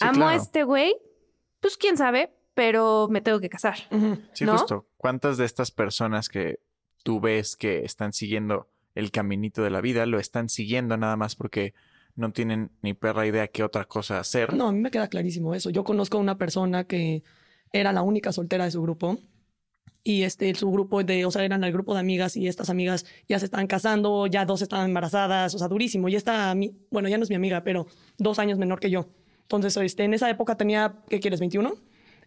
Sí, 0.00 0.06
Amo 0.08 0.28
a 0.28 0.34
este 0.34 0.64
güey, 0.64 0.94
pues 1.60 1.76
quién 1.76 1.96
sabe, 1.96 2.32
pero 2.54 3.08
me 3.10 3.20
tengo 3.20 3.40
que 3.40 3.48
casar. 3.48 3.76
Sí, 4.32 4.44
¿no? 4.44 4.52
justo. 4.52 4.86
¿Cuántas 4.96 5.36
de 5.38 5.44
estas 5.44 5.70
personas 5.70 6.28
que 6.28 6.60
tú 7.02 7.20
ves 7.20 7.56
que 7.56 7.84
están 7.84 8.12
siguiendo 8.12 8.68
el 8.94 9.10
caminito 9.10 9.62
de 9.62 9.70
la 9.70 9.80
vida 9.80 10.04
lo 10.06 10.18
están 10.18 10.48
siguiendo 10.48 10.96
nada 10.96 11.16
más 11.16 11.36
porque 11.36 11.74
no 12.16 12.32
tienen 12.32 12.70
ni 12.82 12.92
perra 12.92 13.26
idea 13.26 13.48
qué 13.48 13.62
otra 13.62 13.84
cosa 13.84 14.18
hacer? 14.18 14.52
No, 14.54 14.68
a 14.68 14.72
mí 14.72 14.80
me 14.80 14.90
queda 14.90 15.08
clarísimo 15.08 15.54
eso. 15.54 15.70
Yo 15.70 15.84
conozco 15.84 16.18
a 16.18 16.20
una 16.20 16.36
persona 16.38 16.84
que 16.84 17.22
era 17.72 17.92
la 17.92 18.02
única 18.02 18.32
soltera 18.32 18.64
de 18.64 18.72
su 18.72 18.82
grupo. 18.82 19.18
Y 20.02 20.22
este, 20.22 20.54
su 20.54 20.70
grupo 20.70 21.02
de, 21.02 21.26
o 21.26 21.30
sea, 21.30 21.44
eran 21.44 21.62
el 21.62 21.72
grupo 21.72 21.92
de 21.92 22.00
amigas 22.00 22.36
y 22.36 22.48
estas 22.48 22.70
amigas 22.70 23.04
ya 23.28 23.38
se 23.38 23.44
estaban 23.44 23.66
casando, 23.66 24.26
ya 24.26 24.46
dos 24.46 24.62
estaban 24.62 24.86
embarazadas, 24.86 25.54
o 25.54 25.58
sea, 25.58 25.68
durísimo. 25.68 26.08
Y 26.08 26.16
esta, 26.16 26.54
bueno, 26.90 27.08
ya 27.08 27.18
no 27.18 27.24
es 27.24 27.30
mi 27.30 27.36
amiga, 27.36 27.62
pero 27.62 27.86
dos 28.16 28.38
años 28.38 28.58
menor 28.58 28.80
que 28.80 28.90
yo. 28.90 29.08
Entonces, 29.42 29.76
este, 29.76 30.04
en 30.04 30.14
esa 30.14 30.30
época 30.30 30.56
tenía, 30.56 31.02
¿qué 31.08 31.20
quieres? 31.20 31.40
¿21? 31.40 31.76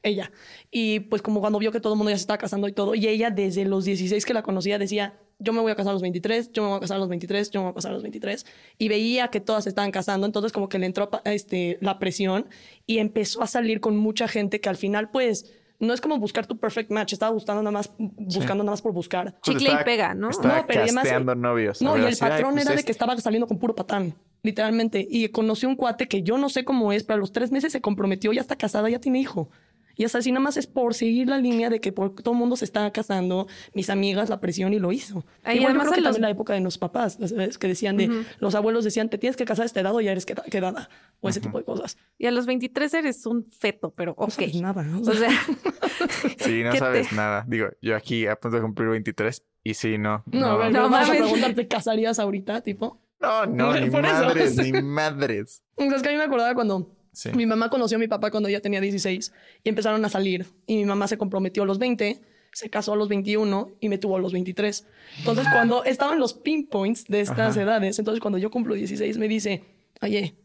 Ella. 0.04 0.32
Y 0.70 1.00
pues 1.00 1.22
como 1.22 1.40
cuando 1.40 1.58
vio 1.58 1.72
que 1.72 1.80
todo 1.80 1.94
el 1.94 1.98
mundo 1.98 2.12
ya 2.12 2.18
se 2.18 2.22
estaba 2.22 2.38
casando 2.38 2.68
y 2.68 2.74
todo, 2.74 2.94
y 2.94 3.08
ella 3.08 3.32
desde 3.32 3.66
los 3.66 3.86
16 3.86 4.26
que 4.26 4.34
la 4.34 4.44
conocía 4.44 4.78
decía, 4.78 5.18
yo 5.40 5.54
me 5.54 5.62
voy 5.62 5.72
a 5.72 5.76
casar 5.76 5.92
a 5.92 5.94
los 5.94 6.02
23, 6.02 6.52
yo 6.52 6.64
me 6.64 6.70
voy 6.70 6.78
a 6.78 6.80
casar 6.82 6.98
a 6.98 7.00
los 7.00 7.10
23, 7.10 7.50
yo 7.52 7.62
me 7.62 7.66
voy 7.66 7.72
a 7.72 7.76
casar 7.76 7.92
a 7.92 7.94
los 7.96 8.04
23. 8.04 8.46
Y 8.78 8.88
veía 8.90 9.30
que 9.30 9.40
todas 9.40 9.64
se 9.64 9.70
estaban 9.70 9.92
casando, 9.92 10.28
entonces 10.28 10.52
como 10.52 10.70
que 10.70 10.78
le 10.78 10.86
entró 10.86 11.10
este, 11.24 11.78
la 11.82 11.98
presión 11.98 12.48
y 12.86 13.00
empezó 13.00 13.42
a 13.42 13.48
salir 13.48 13.80
con 13.80 13.98
mucha 13.98 14.28
gente 14.28 14.60
que 14.62 14.70
al 14.70 14.78
final 14.78 15.10
pues 15.10 15.52
no 15.80 15.94
es 15.94 16.02
como 16.02 16.18
buscar 16.18 16.46
tu 16.46 16.58
perfect 16.58 16.92
match, 16.92 17.14
estaba 17.14 17.32
buscando 17.32 17.62
nada 17.62 17.72
más, 17.72 17.92
buscando 17.98 18.64
nada 18.64 18.72
más 18.72 18.82
por 18.82 18.94
buscar. 18.94 19.36
Chicle 19.42 19.70
y 19.70 19.84
pega, 19.84 20.14
¿no? 20.14 20.30
Estaba 20.30 20.60
No, 20.60 20.66
pero 20.68 20.84
además- 20.84 21.38
novios. 21.38 21.82
No, 21.82 21.98
y 21.98 22.02
el 22.06 22.18
patrón 22.18 22.54
pues 22.54 22.66
era 22.66 22.76
de 22.76 22.84
que 22.84 22.92
estaba 22.92 23.18
saliendo 23.18 23.48
con 23.48 23.60
puro 23.60 23.76
patán, 23.76 24.14
literalmente. 24.44 25.06
Y 25.10 25.28
conoció 25.30 25.68
un 25.70 25.76
cuate 25.76 26.08
que 26.08 26.24
yo 26.24 26.38
no 26.38 26.50
sé 26.50 26.64
cómo 26.64 26.92
es, 26.94 27.04
pero 27.04 27.16
a 27.16 27.20
los 27.20 27.32
tres 27.32 27.52
meses 27.52 27.72
se 27.72 27.82
comprometió, 27.82 28.32
ya 28.34 28.42
está 28.42 28.56
casada, 28.56 28.90
ya 28.90 29.00
tiene 29.00 29.20
hijo. 29.20 29.50
Y 29.96 30.06
hasta 30.06 30.18
así 30.18 30.32
nada 30.32 30.44
más 30.44 30.58
es 30.58 30.66
por 30.68 30.94
seguir 30.96 31.28
la 31.28 31.38
línea 31.38 31.70
de 31.70 31.80
que 31.80 31.92
por, 31.92 32.16
todo 32.16 32.34
el 32.34 32.40
mundo 32.40 32.56
se 32.56 32.66
está 32.66 32.90
casando, 32.92 33.48
mis 33.74 33.90
amigas, 33.90 34.30
la 34.30 34.40
presión 34.40 34.74
y 34.74 34.80
lo 34.80 34.92
hizo. 34.92 35.24
Ay, 35.44 35.58
Igual 35.58 35.74
yo 35.74 35.80
además 35.82 35.84
creo 35.84 35.92
a 35.92 35.96
que 35.96 36.02
los- 36.02 36.06
también 36.16 36.22
la 36.24 36.30
época 36.32 36.54
de 36.54 36.60
los 36.62 36.78
papás, 36.78 37.18
¿sabes? 37.24 37.58
que 37.58 37.68
decían 37.68 37.98
de, 37.98 38.10
Ujú. 38.10 38.24
los 38.40 38.56
abuelos 38.56 38.84
decían, 38.84 39.10
te 39.10 39.18
tienes 39.18 39.38
que 39.38 39.46
casar 39.46 39.64
a 39.64 39.66
esta 39.68 39.80
edad 39.82 39.94
o 39.96 40.02
ya 40.02 40.12
eres 40.12 40.26
queda- 40.26 40.44
quedada, 40.50 40.90
o 41.22 41.30
ese 41.30 41.42
tipo 41.42 41.58
de 41.58 41.64
cosas. 41.64 41.98
Y 42.18 42.26
a 42.26 42.32
los 42.32 42.46
23 42.46 42.94
eres 42.96 43.26
un 43.26 43.46
feto, 43.46 43.92
pero 43.96 44.16
No 44.18 44.26
ok. 44.26 44.32
sabes 44.32 44.56
nada. 44.62 44.84
¿no? 44.84 45.02
O 45.02 45.14
sea, 45.14 45.30
Sí, 46.40 46.64
no 46.64 46.72
¿Qué 46.72 46.80
sabes 46.80 47.10
te- 47.10 47.16
nada. 47.16 47.46
Digo, 47.48 47.68
yo 47.82 47.96
aquí 47.96 48.26
a 48.28 48.36
punto 48.36 48.58
de 48.58 48.64
cumplir 48.64 48.90
23 48.90 49.44
y 49.64 49.74
sí, 49.74 49.98
no. 49.98 50.24
no, 50.32 50.58
No 50.58 50.70
no, 50.70 50.90
mames. 50.90 51.10
preguntar, 51.10 51.54
¿te 51.54 51.68
casarías 51.68 52.20
ahorita, 52.20 52.62
tipo? 52.62 53.00
No, 53.20 53.46
no, 53.46 53.74
ni 53.80 53.90
madres, 53.90 54.58
ni 54.58 54.82
madres. 54.82 55.64
Es 55.78 56.02
que 56.02 56.10
a 56.10 56.12
mí 56.12 56.18
me 56.18 56.24
acordaba 56.24 56.54
cuando 56.56 56.92
Sí. 57.14 57.30
Mi 57.36 57.46
mamá 57.46 57.70
conoció 57.70 57.98
a 57.98 58.00
mi 58.00 58.08
papá 58.08 58.32
cuando 58.32 58.50
ella 58.50 58.60
tenía 58.62 58.82
16 58.82 59.32
y 59.64 59.70
empezaron 59.70 60.04
a 60.04 60.10
salir. 60.10 60.46
Y 60.68 60.76
mi 60.78 60.86
mamá 60.86 61.08
se 61.08 61.18
comprometió 61.18 61.64
a 61.64 61.66
los 61.66 61.80
20, 61.80 62.20
se 62.52 62.70
casó 62.70 62.94
a 62.94 62.96
los 62.96 63.08
21 63.08 63.70
y 63.80 63.90
me 63.90 63.98
tuvo 63.98 64.18
a 64.18 64.20
los 64.20 64.34
23. 64.34 64.86
Entonces, 65.20 65.46
cuando 65.52 65.84
estaban 65.86 66.20
los 66.20 66.34
pinpoints 66.34 67.06
de 67.06 67.22
estas 67.22 67.52
Ajá. 67.52 67.62
edades, 67.62 67.98
entonces 68.00 68.20
cuando 68.20 68.38
yo 68.38 68.50
cumplo 68.52 68.74
16 68.76 69.18
me 69.18 69.28
dice, 69.28 69.64
oye, 70.02 70.36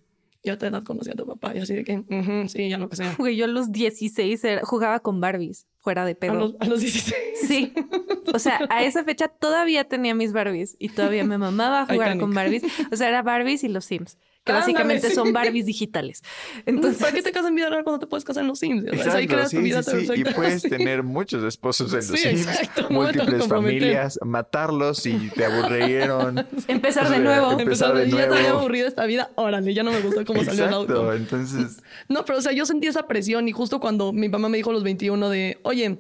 yo 0.45 0.53
a 0.55 0.57
tu 0.59 0.67
edad 0.67 0.83
conocí 0.85 1.11
a 1.11 1.15
tu 1.15 1.27
papá. 1.27 1.53
Y 1.55 1.59
así 1.59 1.75
de 1.75 1.85
que, 1.85 1.99
"Ujú, 1.99 2.49
sí, 2.49 2.69
ya 2.69 2.79
lo 2.79 2.89
que 2.89 2.97
sea. 2.97 3.15
Güey, 3.19 3.35
yo 3.37 3.47
a 3.47 3.49
los 3.49 3.73
16 3.73 4.45
era- 4.45 4.63
jugaba 4.65 5.01
con 5.01 5.21
Barbies, 5.21 5.67
fuera 5.79 6.05
de 6.05 6.13
A 6.13 6.15
pedo. 6.15 6.35
los, 6.35 6.55
a 6.61 6.65
los 6.67 6.81
16. 6.81 7.15
Sí. 7.47 7.73
O 8.33 8.39
sea, 8.39 8.61
a 8.71 8.85
esa 8.85 9.03
fecha 9.05 9.29
todavía 9.29 9.85
tenía 9.85 10.15
mis 10.15 10.33
Barbies 10.33 10.77
y 10.79 10.91
todavía 10.91 11.25
me 11.25 11.39
mamaba 11.39 11.87
jugar 11.91 12.09
Iconic. 12.11 12.21
con 12.21 12.35
Barbies. 12.35 12.63
O 12.93 12.97
sea, 12.97 13.09
era 13.09 13.23
Barbies 13.23 13.65
y 13.65 13.69
los 13.69 13.85
Sims, 13.85 14.17
que 14.49 14.53
Ándale, 14.53 14.73
básicamente 14.73 15.09
sí. 15.11 15.15
son 15.15 15.33
Barbies 15.33 15.67
digitales. 15.67 16.23
Entonces, 16.67 17.01
¿para 17.01 17.13
qué 17.13 17.23
te 17.23 17.31
casas 17.33 17.51
en 17.51 17.55
vida 17.57 17.69
real 17.69 17.85
cuando 17.85 17.99
te 18.01 18.07
puedes 18.07 18.25
casar 18.25 18.43
en 18.43 18.49
los 18.49 18.59
Sims? 18.59 18.85
O 18.93 18.97
sea, 19.03 19.15
ahí 19.15 19.27
creas 19.27 19.51
tu 19.51 19.61
vida 19.61 19.83
sí, 19.83 20.07
sí. 20.07 20.13
Y 20.17 20.25
puedes 20.25 20.63
tener 20.69 21.03
muchos 21.03 21.45
esposos 21.45 21.93
en 21.93 21.99
los 21.99 22.07
Sí, 22.07 22.17
Sims, 22.29 22.47
exacto, 22.47 22.87
múltiples 22.91 23.47
familias, 23.47 24.19
matarlos 24.25 24.99
si 24.99 25.31
te 25.31 25.45
aburrieron. 25.45 26.47
empezar 26.69 27.09
de 27.11 27.17
Sí, 27.17 27.23
nuevo. 27.23 27.53
em- 27.53 27.61
empezar 27.61 27.95
de 27.95 28.03
Empezar, 28.05 28.21
ya 28.21 28.29
te 28.29 28.35
había 28.35 28.43
nuevo. 28.49 28.59
aburrido 28.61 28.89
esta 28.89 29.05
vida, 29.07 29.31
órale, 29.35 29.75
ya 29.75 29.83
no 29.83 29.93
me 29.93 30.01
gustó 30.01 30.25
cómo 30.25 30.43
salió 30.45 30.65
el 30.65 30.71
Exacto, 30.73 30.95
auto. 30.95 31.13
entonces, 31.15 31.83
No, 32.09 32.25
pero 32.25 32.39
o 32.39 32.43
sea, 32.43 32.53
yo 32.53 32.65
sentí 32.67 32.87
esa 32.87 33.07
presión 33.07 33.49
y 33.49 33.53
justo 33.53 33.81
cuando 33.81 34.13
mi 34.13 34.29
mamá 34.29 34.49
me 34.49 34.57
dijo 34.57 34.71
a 34.71 34.73
los 34.73 34.83
21 34.83 35.29
de, 35.29 35.59
oye, 35.63 35.99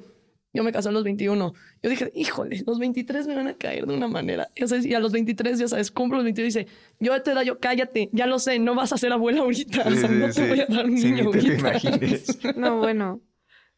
yo 0.58 0.64
me 0.64 0.72
casé 0.72 0.88
a 0.88 0.92
los 0.92 1.04
21, 1.04 1.54
yo 1.82 1.90
dije, 1.90 2.10
híjole, 2.14 2.62
los 2.66 2.78
23 2.78 3.26
me 3.28 3.36
van 3.36 3.46
a 3.48 3.54
caer 3.54 3.86
de 3.86 3.94
una 3.94 4.08
manera. 4.08 4.50
Y, 4.54 4.64
o 4.64 4.68
sea, 4.68 4.78
y 4.78 4.92
a 4.94 4.98
los 5.00 5.12
23, 5.12 5.58
ya 5.58 5.68
sabes, 5.68 5.90
cumplo 5.90 6.18
los 6.18 6.24
22 6.24 6.54
y 6.54 6.58
dice, 6.58 6.72
yo 7.00 7.12
a 7.14 7.22
tu 7.22 7.30
edad, 7.30 7.42
yo 7.42 7.58
cállate, 7.60 8.10
ya 8.12 8.26
lo 8.26 8.38
sé, 8.38 8.58
no 8.58 8.74
vas 8.74 8.92
a 8.92 8.98
ser 8.98 9.12
abuela 9.12 9.40
ahorita, 9.42 9.82
o 9.86 9.90
sea, 9.92 10.08
sí, 10.08 10.14
no 10.14 10.26
te 10.26 10.32
sí. 10.32 10.46
voy 10.48 10.60
a 10.60 10.66
dar 10.66 10.84
un 10.86 10.98
Sí, 10.98 11.12
niño 11.12 11.30
ni 11.32 11.40
te 11.40 11.54
imagines. 11.54 12.38
No, 12.56 12.78
bueno. 12.78 13.20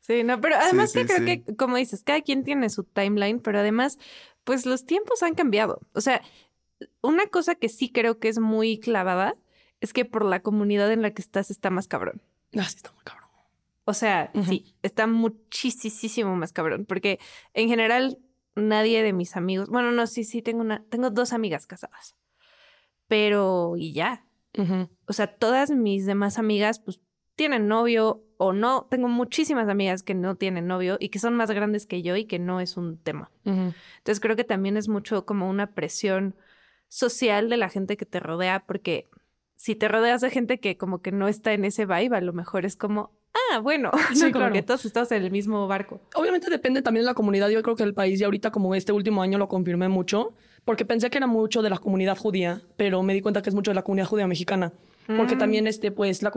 Sí, 0.01 0.25
no, 0.25 0.41
pero 0.41 0.57
además 0.57 0.91
Sí, 0.93 1.01
que 1.01 1.07
sí, 1.07 1.15
creo 1.15 1.29
sí. 1.29 1.43
que, 1.43 1.57
como 1.57 1.77
dices, 1.77 2.03
cada 2.03 2.23
quien 2.23 2.43
tiene 2.43 2.71
su 2.71 2.85
timeline, 2.85 3.39
pero 3.39 3.59
además, 3.59 3.99
pues 4.45 4.65
los 4.67 4.87
tiempos 4.87 5.23
han 5.23 5.35
cambiado. 5.35 5.81
O 5.93 6.01
sea, 6.01 6.23
una 7.03 7.27
cosa 7.27 7.55
que 7.55 7.69
sí 7.69 7.91
creo 7.91 8.19
que 8.19 8.29
es 8.29 8.39
muy 8.39 8.79
clavada 8.81 9.37
es 9.81 9.93
que 9.93 10.05
por 10.07 10.25
la 10.25 10.41
comunidad 10.41 10.91
en 10.91 11.03
la 11.03 11.11
que 11.13 11.21
estás 11.23 11.51
está 11.51 11.69
más 11.71 11.87
cabrón. 11.89 12.23
Ah, 12.57 12.65
sí, 12.65 12.77
está 12.77 12.91
muy 12.93 13.05
cabrón. 13.05 13.20
O 13.91 13.95
sea, 13.95 14.31
sí, 14.45 14.75
está 14.83 15.07
muchísimo 15.07 16.37
más 16.37 16.53
cabrón, 16.53 16.87
porque 16.87 17.19
en 17.55 17.69
general 17.69 18.19
nadie 18.55 19.03
de 19.03 19.13
mis 19.13 19.37
amigos, 19.37 19.69
bueno, 19.69 19.91
no, 19.91 20.07
sí, 20.07 20.25
sí, 20.25 20.43
tengo 20.43 20.61
una, 20.61 20.85
tengo 20.89 21.11
dos 21.11 21.33
amigas 21.33 21.67
casadas, 21.67 22.17
pero 23.09 23.75
y 23.77 23.93
ya. 23.93 24.25
O 25.07 25.13
sea, 25.13 25.27
todas 25.27 25.71
mis 25.71 26.07
demás 26.07 26.39
amigas, 26.39 26.81
pues, 26.81 27.01
tienen 27.35 27.69
novio 27.69 28.23
o 28.37 28.53
no. 28.53 28.87
Tengo 28.91 29.09
muchísimas 29.09 29.69
amigas 29.69 30.03
que 30.03 30.15
no 30.15 30.35
tienen 30.35 30.67
novio 30.67 30.99
y 31.01 31.09
que 31.09 31.19
son 31.19 31.35
más 31.35 31.51
grandes 31.51 31.87
que 31.87 32.03
yo 32.03 32.15
y 32.17 32.27
que 32.27 32.39
no 32.39 32.61
es 32.61 32.77
un 32.77 32.99
tema. 32.99 33.31
Entonces 33.45 34.21
creo 34.21 34.37
que 34.37 34.45
también 34.45 34.77
es 34.77 34.89
mucho 34.89 35.25
como 35.25 35.49
una 35.49 35.73
presión 35.73 36.37
social 36.89 37.49
de 37.49 37.57
la 37.57 37.69
gente 37.69 37.97
que 37.97 38.07
te 38.07 38.21
rodea, 38.21 38.67
porque 38.67 39.09
si 39.57 39.75
te 39.75 39.89
rodeas 39.89 40.21
de 40.21 40.31
gente 40.31 40.61
que 40.61 40.77
como 40.77 41.01
que 41.01 41.13
no 41.13 41.29
está 41.29 41.53
en 41.53 41.65
ese 41.65 41.87
vibe, 41.87 42.17
a 42.17 42.21
lo 42.21 42.33
mejor 42.33 42.65
es 42.67 42.77
como, 42.77 43.19
ah, 43.53 43.59
bueno, 43.59 43.91
Sí, 44.15 44.21
como 44.33 44.33
claro. 44.45 44.53
que 44.53 44.63
todos 44.63 44.85
estamos 44.85 45.11
en 45.13 45.23
el 45.23 45.31
mismo 45.31 45.67
barco. 45.67 46.01
Obviamente 46.15 46.49
depende 46.51 46.83
también 46.83 47.05
de 47.05 47.11
la 47.11 47.15
comunidad. 47.15 47.49
Yo 47.49 47.63
creo 47.63 47.77
que 47.77 47.83
el 47.83 47.95
país 47.95 48.21
y 48.21 48.25
ahorita 48.25 48.51
como 48.51 48.75
este 48.75 48.93
último 48.93 49.23
año 49.23 49.39
lo 49.39 49.49
confirmé 49.49 49.89
mucho, 49.89 50.33
porque 50.65 50.85
pensé 50.85 51.11
que 51.11 51.19
era 51.19 51.27
mucho 51.27 51.63
de 51.63 51.71
la 51.71 51.79
comunidad 51.79 52.17
judía, 52.17 52.63
pero 52.77 53.03
me 53.03 53.15
di 53.15 53.21
cuenta 53.21 53.43
que 53.43 53.49
es 53.51 53.55
mucho 53.55 53.71
de 53.71 53.75
la 53.77 53.83
comunidad 53.83 54.07
judía 54.09 54.27
mexicana, 54.27 54.73
porque 55.17 55.35
Mm. 55.37 55.39
también 55.39 55.67
este 55.67 55.91
pues 55.91 56.23
la 56.23 56.31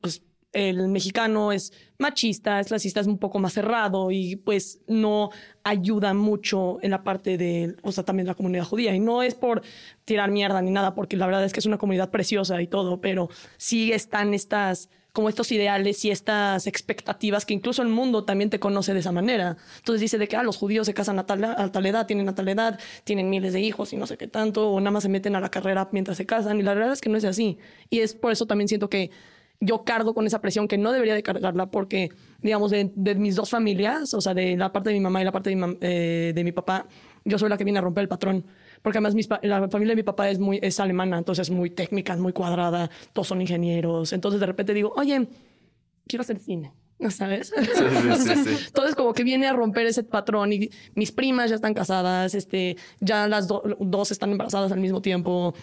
pues 0.00 0.22
el 0.52 0.86
mexicano 0.86 1.50
es 1.50 1.72
machista, 1.98 2.60
es 2.60 2.68
clasista, 2.68 3.00
es 3.00 3.08
un 3.08 3.18
poco 3.18 3.40
más 3.40 3.54
cerrado 3.54 4.12
y 4.12 4.36
pues 4.36 4.78
no 4.86 5.30
ayuda 5.64 6.14
mucho 6.14 6.78
en 6.80 6.92
la 6.92 7.02
parte 7.02 7.36
de, 7.36 7.74
o 7.82 7.90
sea, 7.90 8.04
también 8.04 8.28
la 8.28 8.36
comunidad 8.36 8.62
judía. 8.62 8.94
Y 8.94 9.00
no 9.00 9.24
es 9.24 9.34
por 9.34 9.62
tirar 10.04 10.30
mierda 10.30 10.62
ni 10.62 10.70
nada, 10.70 10.94
porque 10.94 11.16
la 11.16 11.26
verdad 11.26 11.44
es 11.44 11.52
que 11.52 11.58
es 11.58 11.66
una 11.66 11.76
comunidad 11.76 12.12
preciosa 12.12 12.62
y 12.62 12.68
todo, 12.68 13.00
pero 13.00 13.28
sí 13.56 13.90
están 13.90 14.32
estas, 14.32 14.90
como 15.14 15.28
estos 15.28 15.52
ideales 15.52 16.04
y 16.04 16.10
estas 16.10 16.66
expectativas 16.66 17.46
que 17.46 17.54
incluso 17.54 17.82
el 17.82 17.88
mundo 17.88 18.24
también 18.24 18.50
te 18.50 18.58
conoce 18.58 18.92
de 18.92 18.98
esa 18.98 19.12
manera. 19.12 19.56
Entonces 19.76 20.00
dice 20.00 20.18
de 20.18 20.26
que 20.26 20.36
ah, 20.36 20.42
los 20.42 20.56
judíos 20.56 20.86
se 20.86 20.92
casan 20.92 21.20
a 21.20 21.24
tal, 21.24 21.44
a 21.44 21.70
tal 21.70 21.86
edad, 21.86 22.04
tienen 22.06 22.28
a 22.28 22.34
tal 22.34 22.48
edad, 22.48 22.80
tienen 23.04 23.30
miles 23.30 23.52
de 23.52 23.60
hijos 23.60 23.92
y 23.92 23.96
no 23.96 24.08
sé 24.08 24.16
qué 24.16 24.26
tanto, 24.26 24.72
o 24.72 24.80
nada 24.80 24.90
más 24.90 25.04
se 25.04 25.08
meten 25.08 25.36
a 25.36 25.40
la 25.40 25.50
carrera 25.50 25.88
mientras 25.92 26.16
se 26.16 26.26
casan. 26.26 26.58
Y 26.58 26.64
la 26.64 26.74
verdad 26.74 26.92
es 26.92 27.00
que 27.00 27.10
no 27.10 27.16
es 27.16 27.24
así. 27.24 27.58
Y 27.90 28.00
es 28.00 28.12
por 28.12 28.32
eso 28.32 28.46
también 28.46 28.66
siento 28.66 28.90
que 28.90 29.12
yo 29.60 29.84
cargo 29.84 30.14
con 30.14 30.26
esa 30.26 30.40
presión 30.40 30.66
que 30.66 30.78
no 30.78 30.90
debería 30.90 31.14
de 31.14 31.22
cargarla 31.22 31.66
porque, 31.66 32.10
digamos, 32.42 32.72
de, 32.72 32.90
mis 33.14 33.36
dos 33.36 33.50
familias, 33.50 34.14
o 34.14 34.20
sea, 34.20 34.34
de 34.34 34.56
la 34.56 34.72
parte 34.72 34.90
de 34.90 34.94
mi 34.94 35.00
mamá 35.00 35.22
y 35.22 35.24
la 35.24 35.30
parte 35.30 35.50
de 35.50 35.54
mi, 35.54 35.76
eh, 35.80 36.32
de 36.34 36.42
mi 36.42 36.50
papá, 36.50 36.88
yo 37.24 37.38
soy 37.38 37.48
la 37.48 37.56
que 37.56 37.62
viene 37.62 37.78
a 37.78 37.82
romper 37.82 38.02
el 38.02 38.08
patrón. 38.08 38.44
Porque 38.84 38.98
además 38.98 39.14
mis 39.14 39.28
la 39.42 39.66
familia 39.70 39.92
de 39.92 39.96
mi 39.96 40.02
papá 40.02 40.28
es, 40.28 40.38
muy, 40.38 40.58
es 40.60 40.78
alemana, 40.78 41.16
entonces 41.16 41.48
muy 41.50 41.70
técnica, 41.70 42.14
muy 42.18 42.34
cuadrada, 42.34 42.90
todos 43.14 43.28
son 43.28 43.40
ingenieros. 43.40 44.12
Entonces 44.12 44.40
de 44.40 44.46
repente 44.46 44.74
digo, 44.74 44.92
oye, 44.96 45.26
quiero 46.06 46.20
hacer 46.20 46.38
cine. 46.38 46.70
¿No 46.98 47.10
sabes? 47.10 47.50
sí, 47.56 47.64
sí, 48.18 48.44
sí. 48.44 48.64
Entonces 48.66 48.94
como 48.94 49.14
que 49.14 49.24
viene 49.24 49.46
a 49.46 49.54
romper 49.54 49.86
ese 49.86 50.02
patrón 50.04 50.52
y 50.52 50.68
mis 50.94 51.12
primas 51.12 51.48
ya 51.48 51.56
están 51.56 51.72
casadas, 51.72 52.34
este, 52.34 52.76
ya 53.00 53.26
las 53.26 53.48
do- 53.48 53.62
dos 53.80 54.10
están 54.12 54.30
embarazadas 54.32 54.70
al 54.70 54.80
mismo 54.80 55.00
tiempo. 55.00 55.54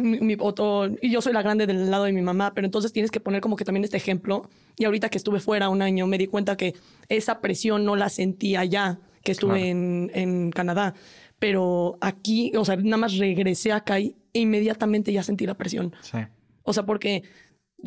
Mi, 0.00 0.20
mi 0.20 0.36
otro- 0.38 0.88
y 1.02 1.10
yo 1.10 1.20
soy 1.20 1.32
la 1.32 1.42
grande 1.42 1.66
del 1.66 1.90
lado 1.90 2.04
de 2.04 2.12
mi 2.12 2.22
mamá, 2.22 2.52
pero 2.54 2.64
entonces 2.64 2.92
tienes 2.92 3.10
que 3.10 3.18
poner 3.20 3.40
como 3.40 3.56
que 3.56 3.64
también 3.64 3.82
este 3.84 3.96
ejemplo. 3.96 4.48
Y 4.78 4.84
ahorita 4.84 5.08
que 5.08 5.18
estuve 5.18 5.40
fuera 5.40 5.68
un 5.68 5.82
año 5.82 6.06
me 6.06 6.16
di 6.16 6.28
cuenta 6.28 6.56
que 6.56 6.74
esa 7.08 7.40
presión 7.40 7.84
no 7.84 7.96
la 7.96 8.08
sentía 8.08 8.64
ya 8.64 9.00
que 9.24 9.32
estuve 9.32 9.54
Claro. 9.60 9.66
en, 9.66 10.10
en 10.14 10.50
Canadá. 10.52 10.94
Pero 11.42 11.98
aquí, 12.00 12.52
o 12.56 12.64
sea, 12.64 12.76
nada 12.76 12.98
más 12.98 13.18
regresé 13.18 13.72
acá 13.72 13.98
y 13.98 14.14
inmediatamente 14.32 15.12
ya 15.12 15.24
sentí 15.24 15.44
la 15.44 15.58
presión. 15.58 15.92
Sí. 16.00 16.18
O 16.62 16.72
sea, 16.72 16.86
porque 16.86 17.24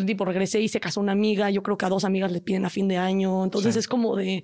tipo 0.05 0.25
regresé 0.25 0.59
y 0.59 0.67
se 0.67 0.81
casó 0.81 0.99
una 0.99 1.13
amiga, 1.13 1.49
yo 1.51 1.63
creo 1.63 1.77
que 1.77 1.85
a 1.85 1.89
dos 1.89 2.03
amigas 2.03 2.33
le 2.33 2.41
piden 2.41 2.65
a 2.65 2.69
fin 2.69 2.89
de 2.89 2.97
año, 2.97 3.45
entonces 3.45 3.75
Sí. 3.75 3.79
es 3.79 3.87
como 3.87 4.17
de 4.17 4.43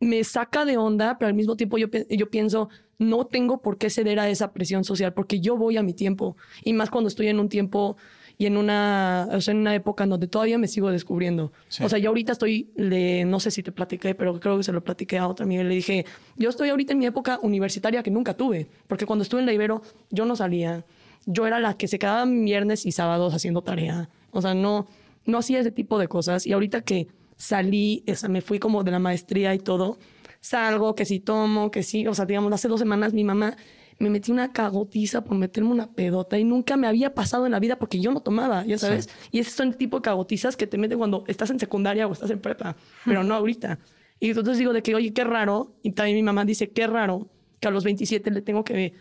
me 0.00 0.24
saca 0.24 0.64
de 0.64 0.78
onda, 0.78 1.16
pero 1.16 1.28
al 1.28 1.34
mismo 1.34 1.56
tiempo 1.56 1.78
yo, 1.78 1.86
yo 2.10 2.28
pienso, 2.28 2.68
no 2.98 3.24
tengo 3.28 3.62
por 3.62 3.78
qué 3.78 3.88
ceder 3.88 4.18
a 4.18 4.28
esa 4.28 4.52
presión 4.52 4.82
social, 4.82 5.14
porque 5.14 5.38
yo 5.38 5.56
voy 5.56 5.76
a 5.76 5.84
mi 5.84 5.94
tiempo, 5.94 6.36
y 6.64 6.72
más 6.72 6.90
cuando 6.90 7.06
estoy 7.06 7.28
en 7.28 7.38
un 7.38 7.48
tiempo 7.48 7.96
y 8.42 8.46
en 8.46 8.56
una, 8.56 9.28
o 9.30 9.40
sea, 9.40 9.52
en 9.52 9.58
una 9.58 9.72
época 9.72 10.02
en 10.02 10.10
donde 10.10 10.26
todavía 10.26 10.58
me 10.58 10.66
sigo 10.66 10.90
descubriendo. 10.90 11.52
Sí. 11.68 11.84
O 11.84 11.88
sea, 11.88 12.00
yo 12.00 12.08
ahorita 12.08 12.32
estoy, 12.32 12.72
le, 12.74 13.24
no 13.24 13.38
sé 13.38 13.52
si 13.52 13.62
te 13.62 13.70
platiqué, 13.70 14.16
pero 14.16 14.40
creo 14.40 14.56
que 14.56 14.64
se 14.64 14.72
lo 14.72 14.82
platiqué 14.82 15.16
a 15.16 15.28
otra 15.28 15.44
amiga, 15.44 15.62
le 15.62 15.76
dije, 15.76 16.04
yo 16.36 16.50
estoy 16.50 16.70
ahorita 16.70 16.92
en 16.92 16.98
mi 16.98 17.06
época 17.06 17.38
universitaria 17.40 18.02
que 18.02 18.10
nunca 18.10 18.34
tuve, 18.34 18.66
porque 18.88 19.06
cuando 19.06 19.22
estuve 19.22 19.42
en 19.42 19.46
la 19.46 19.52
Ibero, 19.52 19.82
yo 20.10 20.24
no 20.24 20.34
salía, 20.34 20.84
yo 21.24 21.46
era 21.46 21.60
la 21.60 21.74
que 21.74 21.86
se 21.86 22.00
quedaba 22.00 22.24
viernes 22.24 22.84
y 22.84 22.90
sábados 22.90 23.32
haciendo 23.32 23.62
tarea. 23.62 24.08
O 24.32 24.42
sea, 24.42 24.54
no, 24.54 24.88
no 25.24 25.38
hacía 25.38 25.60
ese 25.60 25.70
tipo 25.70 25.96
de 26.00 26.08
cosas. 26.08 26.44
Y 26.44 26.52
ahorita 26.52 26.80
que 26.80 27.06
salí, 27.36 28.02
o 28.08 28.14
sea, 28.16 28.28
me 28.28 28.40
fui 28.40 28.58
como 28.58 28.82
de 28.82 28.90
la 28.90 28.98
maestría 28.98 29.54
y 29.54 29.60
todo, 29.60 29.98
salgo, 30.40 30.96
que 30.96 31.04
si 31.04 31.20
tomo, 31.20 31.70
que 31.70 31.84
sí, 31.84 32.08
o 32.08 32.14
sea, 32.14 32.26
digamos, 32.26 32.52
hace 32.52 32.66
dos 32.66 32.80
semanas 32.80 33.12
mi 33.12 33.22
mamá 33.22 33.56
me 34.02 34.10
metí 34.10 34.32
una 34.32 34.52
cagotiza 34.52 35.22
por 35.22 35.36
meterme 35.36 35.70
una 35.70 35.92
pedota 35.92 36.36
y 36.36 36.42
nunca 36.42 36.76
me 36.76 36.88
había 36.88 37.14
pasado 37.14 37.46
en 37.46 37.52
la 37.52 37.60
vida 37.60 37.78
porque 37.78 38.00
yo 38.00 38.10
no 38.10 38.20
tomaba, 38.20 38.64
ya 38.66 38.76
sabes. 38.76 39.08
Y 39.30 39.38
esos 39.38 39.54
son 39.54 39.68
el 39.68 39.76
tipo 39.76 39.98
de 39.98 40.02
cagotizas 40.02 40.56
que 40.56 40.66
te 40.66 40.76
meten 40.76 40.98
cuando 40.98 41.22
estás 41.28 41.50
en 41.50 41.60
secundaria 41.60 42.08
o 42.08 42.12
estás 42.12 42.30
en 42.30 42.40
prepa, 42.40 42.74
pero 43.04 43.22
no 43.22 43.34
ahorita. 43.34 43.78
Y 44.18 44.30
entonces 44.30 44.58
digo 44.58 44.72
de 44.72 44.82
que, 44.82 44.96
oye, 44.96 45.12
qué 45.12 45.22
raro, 45.22 45.76
y 45.82 45.92
también 45.92 46.16
mi 46.16 46.22
mamá 46.24 46.44
dice, 46.44 46.70
qué 46.70 46.88
raro 46.88 47.28
que 47.60 47.68
a 47.68 47.70
los 47.70 47.84
27 47.84 48.32
le 48.32 48.42
tengo 48.42 48.64
que 48.64 48.92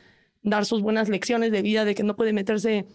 dar 0.44 0.66
sus 0.66 0.84
buenas 0.84 1.10
lecciones 1.10 1.52
de 1.52 1.64
vida, 1.64 1.84
de 1.84 1.96
que 1.96 2.04
no 2.04 2.16
puede 2.16 2.32
meterse 2.32 2.86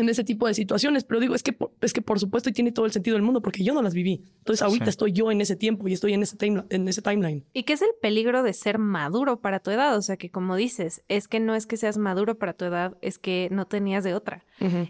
en 0.00 0.08
ese 0.08 0.24
tipo 0.24 0.46
de 0.46 0.54
situaciones, 0.54 1.04
pero 1.04 1.20
digo, 1.20 1.34
es 1.34 1.42
que, 1.42 1.52
por- 1.52 1.72
es 1.80 1.92
que 1.92 2.02
por 2.02 2.18
supuesto 2.20 2.50
y 2.50 2.52
tiene 2.52 2.72
todo 2.72 2.86
el 2.86 2.92
sentido 2.92 3.14
del 3.14 3.22
mundo 3.22 3.40
porque 3.42 3.62
yo 3.64 3.74
no 3.74 3.82
las 3.82 3.94
viví. 3.94 4.22
Entonces 4.38 4.62
ahorita 4.62 4.86
Sí. 4.86 4.90
estoy 4.90 5.12
yo 5.12 5.30
en 5.30 5.40
ese 5.40 5.56
tiempo 5.56 5.86
y 5.88 5.92
estoy 5.92 6.12
en 6.14 6.22
ese, 6.22 6.36
time- 6.36 6.64
en 6.70 6.88
ese 6.88 7.02
timeline. 7.02 7.44
¿Y 7.52 7.62
qué 7.64 7.72
es 7.74 7.82
el 7.82 7.90
peligro 8.00 8.42
de 8.42 8.52
ser 8.52 8.78
maduro 8.78 9.40
para 9.40 9.60
tu 9.60 9.70
edad? 9.70 9.96
O 9.96 10.02
sea, 10.02 10.16
que 10.16 10.30
como 10.30 10.56
dices, 10.56 11.02
es 11.08 11.28
que 11.28 11.40
no 11.40 11.54
es 11.54 11.66
que 11.66 11.76
seas 11.76 11.98
maduro 11.98 12.38
para 12.38 12.52
tu 12.52 12.64
edad, 12.64 12.96
es 13.02 13.18
que 13.18 13.48
no 13.50 13.66
tenías 13.66 14.04
de 14.04 14.14
otra. 14.14 14.44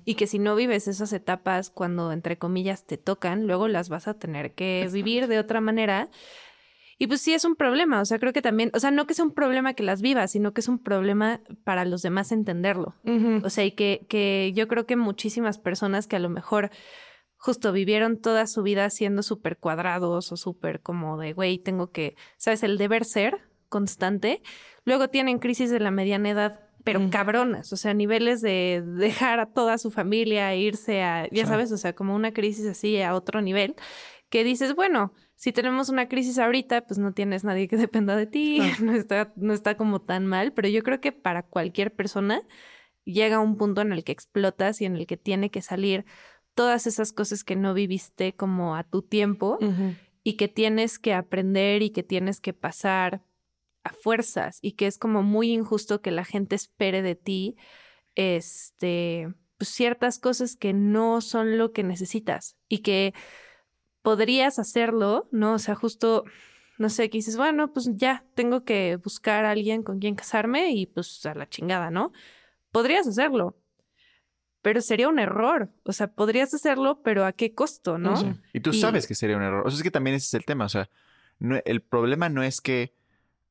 Y 0.04 0.14
que 0.14 0.26
si 0.28 0.38
no 0.38 0.54
vives 0.54 0.86
esas 0.86 1.12
etapas 1.12 1.70
cuando, 1.70 2.12
entre 2.12 2.38
comillas, 2.38 2.84
te 2.86 2.98
tocan, 2.98 3.46
luego 3.48 3.66
las 3.66 3.88
vas 3.88 4.06
a 4.06 4.14
tener 4.14 4.52
que 4.52 4.88
vivir 4.92 5.26
de 5.26 5.38
otra 5.40 5.60
manera. 5.60 6.08
Y 6.98 7.08
pues 7.08 7.20
sí 7.20 7.34
es 7.34 7.44
un 7.44 7.56
problema, 7.56 8.00
o 8.00 8.04
sea, 8.06 8.18
creo 8.18 8.32
que 8.32 8.40
también, 8.40 8.70
o 8.74 8.80
sea, 8.80 8.90
no 8.90 9.06
que 9.06 9.12
sea 9.12 9.24
un 9.26 9.34
problema 9.34 9.74
que 9.74 9.82
las 9.82 10.00
vivas, 10.00 10.30
sino 10.32 10.54
que 10.54 10.62
es 10.62 10.68
un 10.68 10.78
problema 10.82 11.40
para 11.62 11.84
los 11.84 12.00
demás 12.00 12.32
entenderlo. 12.32 12.94
O 13.44 13.50
sea, 13.50 13.64
y 13.64 13.72
que, 13.72 14.06
que 14.08 14.52
yo 14.54 14.66
creo 14.66 14.86
que 14.86 14.96
muchísimas 14.96 15.58
personas 15.58 16.06
que 16.06 16.16
a 16.16 16.20
lo 16.20 16.30
mejor 16.30 16.70
justo 17.36 17.70
vivieron 17.72 18.18
toda 18.18 18.46
su 18.46 18.62
vida 18.62 18.88
siendo 18.88 19.22
súper 19.22 19.58
cuadrados 19.58 20.32
o 20.32 20.36
súper 20.38 20.80
como 20.80 21.18
de, 21.18 21.34
güey, 21.34 21.58
tengo 21.58 21.92
que, 21.92 22.16
¿sabes? 22.38 22.62
El 22.62 22.78
deber 22.78 23.04
ser 23.04 23.40
constante. 23.68 24.42
Luego 24.86 25.08
tienen 25.10 25.38
crisis 25.38 25.70
de 25.70 25.80
la 25.80 25.90
mediana 25.90 26.30
edad 26.30 26.60
pero 26.82 27.00
Mm. 27.00 27.10
cabronas, 27.10 27.72
o 27.72 27.76
sea, 27.76 27.94
niveles 27.94 28.40
de 28.42 28.80
dejar 28.86 29.40
a 29.40 29.46
toda 29.52 29.76
su 29.76 29.90
familia, 29.90 30.54
irse 30.54 31.02
a, 31.02 31.28
ya 31.32 31.42
Sí. 31.42 31.48
sabes, 31.48 31.72
o 31.72 31.76
sea, 31.76 31.94
como 31.94 32.14
una 32.14 32.32
crisis 32.32 32.64
así 32.64 33.02
a 33.02 33.14
otro 33.16 33.42
nivel, 33.42 33.74
que 34.30 34.44
dices, 34.44 34.72
bueno, 34.76 35.12
si 35.36 35.52
tenemos 35.52 35.90
una 35.90 36.08
crisis 36.08 36.38
ahorita, 36.38 36.86
pues 36.86 36.98
no 36.98 37.12
tienes 37.12 37.44
nadie 37.44 37.68
que 37.68 37.76
dependa 37.76 38.16
de 38.16 38.26
ti, 38.26 38.60
no, 38.82 38.92
está, 38.94 39.32
no 39.36 39.52
está 39.52 39.76
como 39.76 40.00
tan 40.00 40.26
mal, 40.26 40.52
pero 40.52 40.68
yo 40.68 40.82
creo 40.82 41.00
que 41.00 41.12
para 41.12 41.42
cualquier 41.42 41.94
persona 41.94 42.42
llega 43.04 43.38
un 43.38 43.56
punto 43.56 43.82
en 43.82 43.92
el 43.92 44.02
que 44.02 44.12
explotas 44.12 44.80
y 44.80 44.86
en 44.86 44.96
el 44.96 45.06
que 45.06 45.16
tiene 45.16 45.50
que 45.50 45.62
salir 45.62 46.04
todas 46.54 46.86
esas 46.86 47.12
cosas 47.12 47.44
que 47.44 47.54
no 47.54 47.74
viviste 47.74 48.34
como 48.34 48.74
a 48.74 48.82
tu 48.82 49.02
tiempo 49.02 49.58
y 50.24 50.36
que 50.36 50.48
tienes 50.48 50.98
que 50.98 51.12
aprender 51.12 51.82
y 51.82 51.90
que 51.90 52.02
tienes 52.02 52.40
que 52.40 52.54
pasar 52.54 53.22
a 53.84 53.92
fuerzas 53.92 54.58
y 54.62 54.72
que 54.72 54.86
es 54.86 54.98
como 54.98 55.22
muy 55.22 55.52
injusto 55.52 56.00
que 56.00 56.10
la 56.10 56.24
gente 56.24 56.56
espere 56.56 57.02
de 57.02 57.14
ti 57.14 57.56
este 58.16 59.32
pues 59.58 59.70
ciertas 59.70 60.18
cosas 60.18 60.56
que 60.56 60.72
no 60.72 61.20
son 61.20 61.58
lo 61.58 61.72
que 61.72 61.82
necesitas 61.82 62.56
y 62.68 62.78
que 62.78 63.14
podrías 64.06 64.60
hacerlo, 64.60 65.26
¿no? 65.32 65.54
O 65.54 65.58
sea, 65.58 65.74
justo 65.74 66.22
no 66.78 66.90
sé, 66.90 67.10
que 67.10 67.18
dices, 67.18 67.36
bueno, 67.36 67.72
pues 67.72 67.90
ya 67.96 68.22
tengo 68.36 68.62
que 68.62 68.94
buscar 69.02 69.44
a 69.44 69.50
alguien 69.50 69.82
con 69.82 69.98
quien 69.98 70.14
casarme 70.14 70.70
y 70.74 70.86
pues 70.86 71.26
a 71.26 71.34
la 71.34 71.48
chingada, 71.48 71.90
¿no? 71.90 72.12
Podrías 72.70 73.08
hacerlo, 73.08 73.56
pero 74.62 74.80
sería 74.80 75.08
un 75.08 75.18
error. 75.18 75.70
O 75.82 75.92
sea, 75.92 76.06
podrías 76.06 76.54
hacerlo, 76.54 77.00
pero 77.02 77.24
¿a 77.24 77.32
qué 77.32 77.52
costo, 77.52 77.98
no? 77.98 78.16
Sí. 78.16 78.30
Y 78.52 78.60
tú 78.60 78.70
Y- 78.70 78.78
sabes 78.80 79.08
que 79.08 79.16
sería 79.16 79.36
un 79.36 79.42
error. 79.42 79.66
O 79.66 79.70
sea, 79.70 79.78
es 79.78 79.82
que 79.82 79.90
también 79.90 80.14
ese 80.14 80.26
es 80.26 80.34
el 80.34 80.44
tema. 80.44 80.66
O 80.66 80.68
sea, 80.68 80.88
no- 81.40 81.58
el 81.64 81.80
problema 81.82 82.28
no 82.28 82.44
es 82.44 82.60
que, 82.60 82.94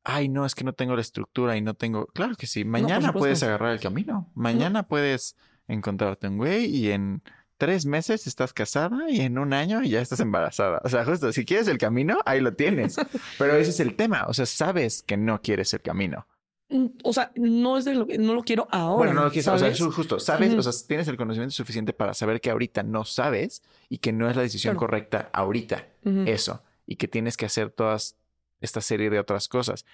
ay, 0.06 0.30
no, 0.30 0.46
es 0.46 0.56
que 0.56 0.64
no 0.64 0.72
tengo 0.72 0.96
la 0.96 1.02
estructura 1.02 1.58
y 1.58 1.62
no 1.62 1.74
tengo. 1.74 2.06
Claro 2.14 2.36
que 2.38 2.48
sí. 2.48 2.64
Mañana 2.64 3.12
puedes 3.12 3.44
agarrar 3.44 3.74
el 3.74 3.82
camino. 3.82 4.32
Mañana 4.36 4.84
puedes 4.88 5.36
encontrarte 5.68 6.30
un 6.30 6.38
güey 6.38 6.66
y 6.68 6.92
en 6.92 7.24
tres 7.58 7.86
meses 7.86 8.28
estás 8.28 8.54
casada 8.54 9.10
y 9.10 9.22
en 9.22 9.38
un 9.38 9.54
año 9.54 9.82
ya 9.84 10.02
estás 10.02 10.20
embarazada. 10.20 10.82
O 10.84 10.90
sea, 10.90 11.06
justo, 11.06 11.32
si 11.32 11.46
quieres 11.46 11.68
el 11.68 11.78
camino, 11.78 12.18
ahí 12.26 12.42
lo 12.42 12.54
tienes. 12.54 12.96
Pero 13.40 13.56
ese 13.56 13.72
es 13.72 13.80
el 13.80 13.96
tema. 13.96 14.26
O 14.28 14.34
sea, 14.34 14.46
sabes 14.46 15.04
que 15.04 15.18
no 15.18 15.42
quieres 15.42 15.74
el 15.74 15.82
camino. 15.82 16.28
Mm, 16.70 16.88
O 17.04 17.14
sea, 17.14 17.32
no 17.36 17.78
es 17.78 17.86
de 17.86 17.94
lo 17.96 18.08
que 18.08 18.18
no 18.18 18.34
lo 18.34 18.44
quiero 18.44 18.68
ahora. 18.72 18.98
Bueno, 18.98 19.14
no 19.14 19.24
lo 19.26 19.30
quieres, 19.32 19.48
o 19.48 19.52
sea, 19.52 19.60
¿sabes? 19.60 19.76
eso 19.76 19.92
justo, 19.92 20.20
sabes, 20.20 20.54
o 20.54 20.62
sea, 20.64 20.74
tienes 20.88 21.08
el 21.08 21.16
conocimiento 21.16 21.54
suficiente 21.54 21.94
para 21.94 22.14
saber 22.14 22.42
que 22.42 22.50
ahorita 22.50 22.82
no 22.84 23.06
sabes 23.06 23.62
y 23.88 24.00
que 24.00 24.12
no 24.12 24.30
es 24.30 24.36
la 24.36 24.42
decisión 24.42 24.74
Claro. 24.74 24.80
correcta 24.88 25.30
ahorita. 25.34 25.88
Eso 26.26 26.62
y 26.88 26.98
que 26.98 27.08
tienes 27.08 27.36
que 27.38 27.46
hacer 27.46 27.70
todas 27.72 28.16
esta 28.62 28.80
serie 28.82 29.10
de 29.10 29.20
otras 29.20 29.48
cosas 29.48 29.86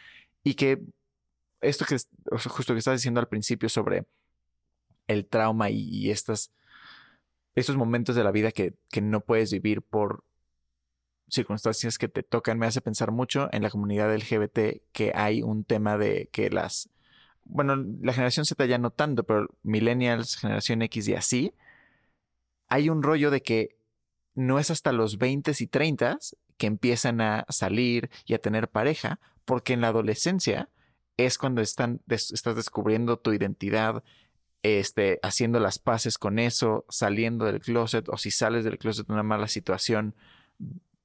y 0.44 0.54
que 0.56 0.82
esto 1.62 1.86
que 1.86 1.96
es- 1.96 2.08
o 2.32 2.38
sea, 2.40 2.52
justo 2.52 2.74
que 2.74 2.80
estás 2.80 2.96
diciendo 2.98 3.20
al 3.20 3.28
principio 3.28 3.70
sobre 3.70 4.06
el 5.08 5.26
trauma 5.26 5.70
y, 5.70 5.78
y 5.90 6.10
estas 6.12 6.52
estos 7.56 7.76
momentos 7.76 8.16
de 8.16 8.24
la 8.24 8.32
vida 8.32 8.52
que, 8.52 8.74
que 8.90 9.02
no 9.02 9.22
puedes 9.22 9.52
vivir 9.52 9.82
por 9.82 10.24
circunstancias 11.28 11.98
que 11.98 12.10
te 12.10 12.24
tocan 12.24 12.60
me 12.60 12.66
hace 12.66 12.82
pensar 12.82 13.12
mucho 13.12 13.50
en 13.52 13.64
la 13.64 13.70
comunidad 13.70 14.14
LGBT 14.14 14.82
que 14.92 15.14
hay 15.16 15.42
un 15.42 15.64
tema 15.64 15.98
de 15.98 16.30
que 16.32 16.50
las 16.50 16.90
bueno 17.46 17.78
la 18.02 18.12
generación 18.12 18.46
Z 18.46 18.66
ya 18.66 18.78
no 18.78 18.90
tanto 18.92 19.24
pero 19.24 19.48
millennials 19.64 20.36
generación 20.36 20.82
X 20.82 21.08
y 21.08 21.14
así 21.14 21.54
hay 22.68 22.90
un 22.90 23.04
rollo 23.04 23.32
de 23.32 23.42
que 23.42 23.78
no 24.34 24.60
es 24.60 24.72
hasta 24.72 24.92
los 24.92 25.18
20 25.18 25.52
y 25.60 25.68
30 25.68 26.20
que 26.58 26.68
empiezan 26.68 27.22
a 27.22 27.46
salir 27.50 28.10
y 28.26 28.34
a 28.34 28.40
tener 28.40 28.70
pareja, 28.70 29.20
porque 29.46 29.74
en 29.74 29.82
la 29.82 29.90
adolescencia 29.90 30.70
es 31.18 31.38
cuando 31.38 31.62
están, 31.62 32.02
estás 32.08 32.56
descubriendo 32.56 33.18
tu 33.18 33.34
identidad, 33.34 34.04
este, 34.64 35.20
haciendo 35.24 35.60
las 35.60 35.80
paces 35.80 36.18
con 36.18 36.40
eso, 36.40 36.86
saliendo 36.90 37.46
del 37.46 37.60
closet, 37.60 38.08
o 38.10 38.18
si 38.18 38.32
sales 38.32 38.64
del 38.64 38.78
closet 38.78 39.08
de 39.08 39.14
una 39.14 39.24
mala 39.24 39.48
situación, 39.48 40.16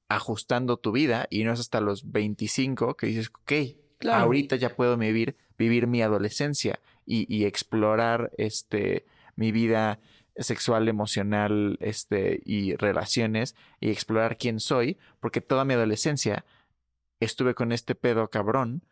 ajustando 0.09 0.77
tu 0.77 0.91
vida, 0.91 1.27
y 1.29 1.43
no 1.43 1.53
es 1.53 1.59
hasta 1.59 1.81
los 1.81 2.11
25 2.11 2.95
que 2.95 3.07
dices, 3.07 3.29
ok, 3.29 3.51
Claro. 3.99 4.25
ahorita 4.25 4.55
ya 4.57 4.75
puedo 4.75 4.95
vivir, 4.95 5.35
vivir 5.57 5.87
mi 5.87 6.03
adolescencia 6.03 6.79
y, 7.05 7.25
y 7.35 7.45
explorar 7.45 8.31
este, 8.37 9.05
mi 9.35 9.51
vida 9.51 9.99
sexual, 10.35 10.87
emocional, 10.87 11.77
este, 11.81 12.41
y 12.45 12.75
relaciones, 12.75 13.55
y 13.79 13.89
explorar 13.89 14.37
quién 14.37 14.59
soy, 14.59 14.97
porque 15.19 15.41
toda 15.41 15.65
mi 15.65 15.73
adolescencia 15.73 16.45
estuve 17.19 17.55
con 17.55 17.71
este 17.71 17.95
pedo 17.95 18.29
cabrón 18.29 18.83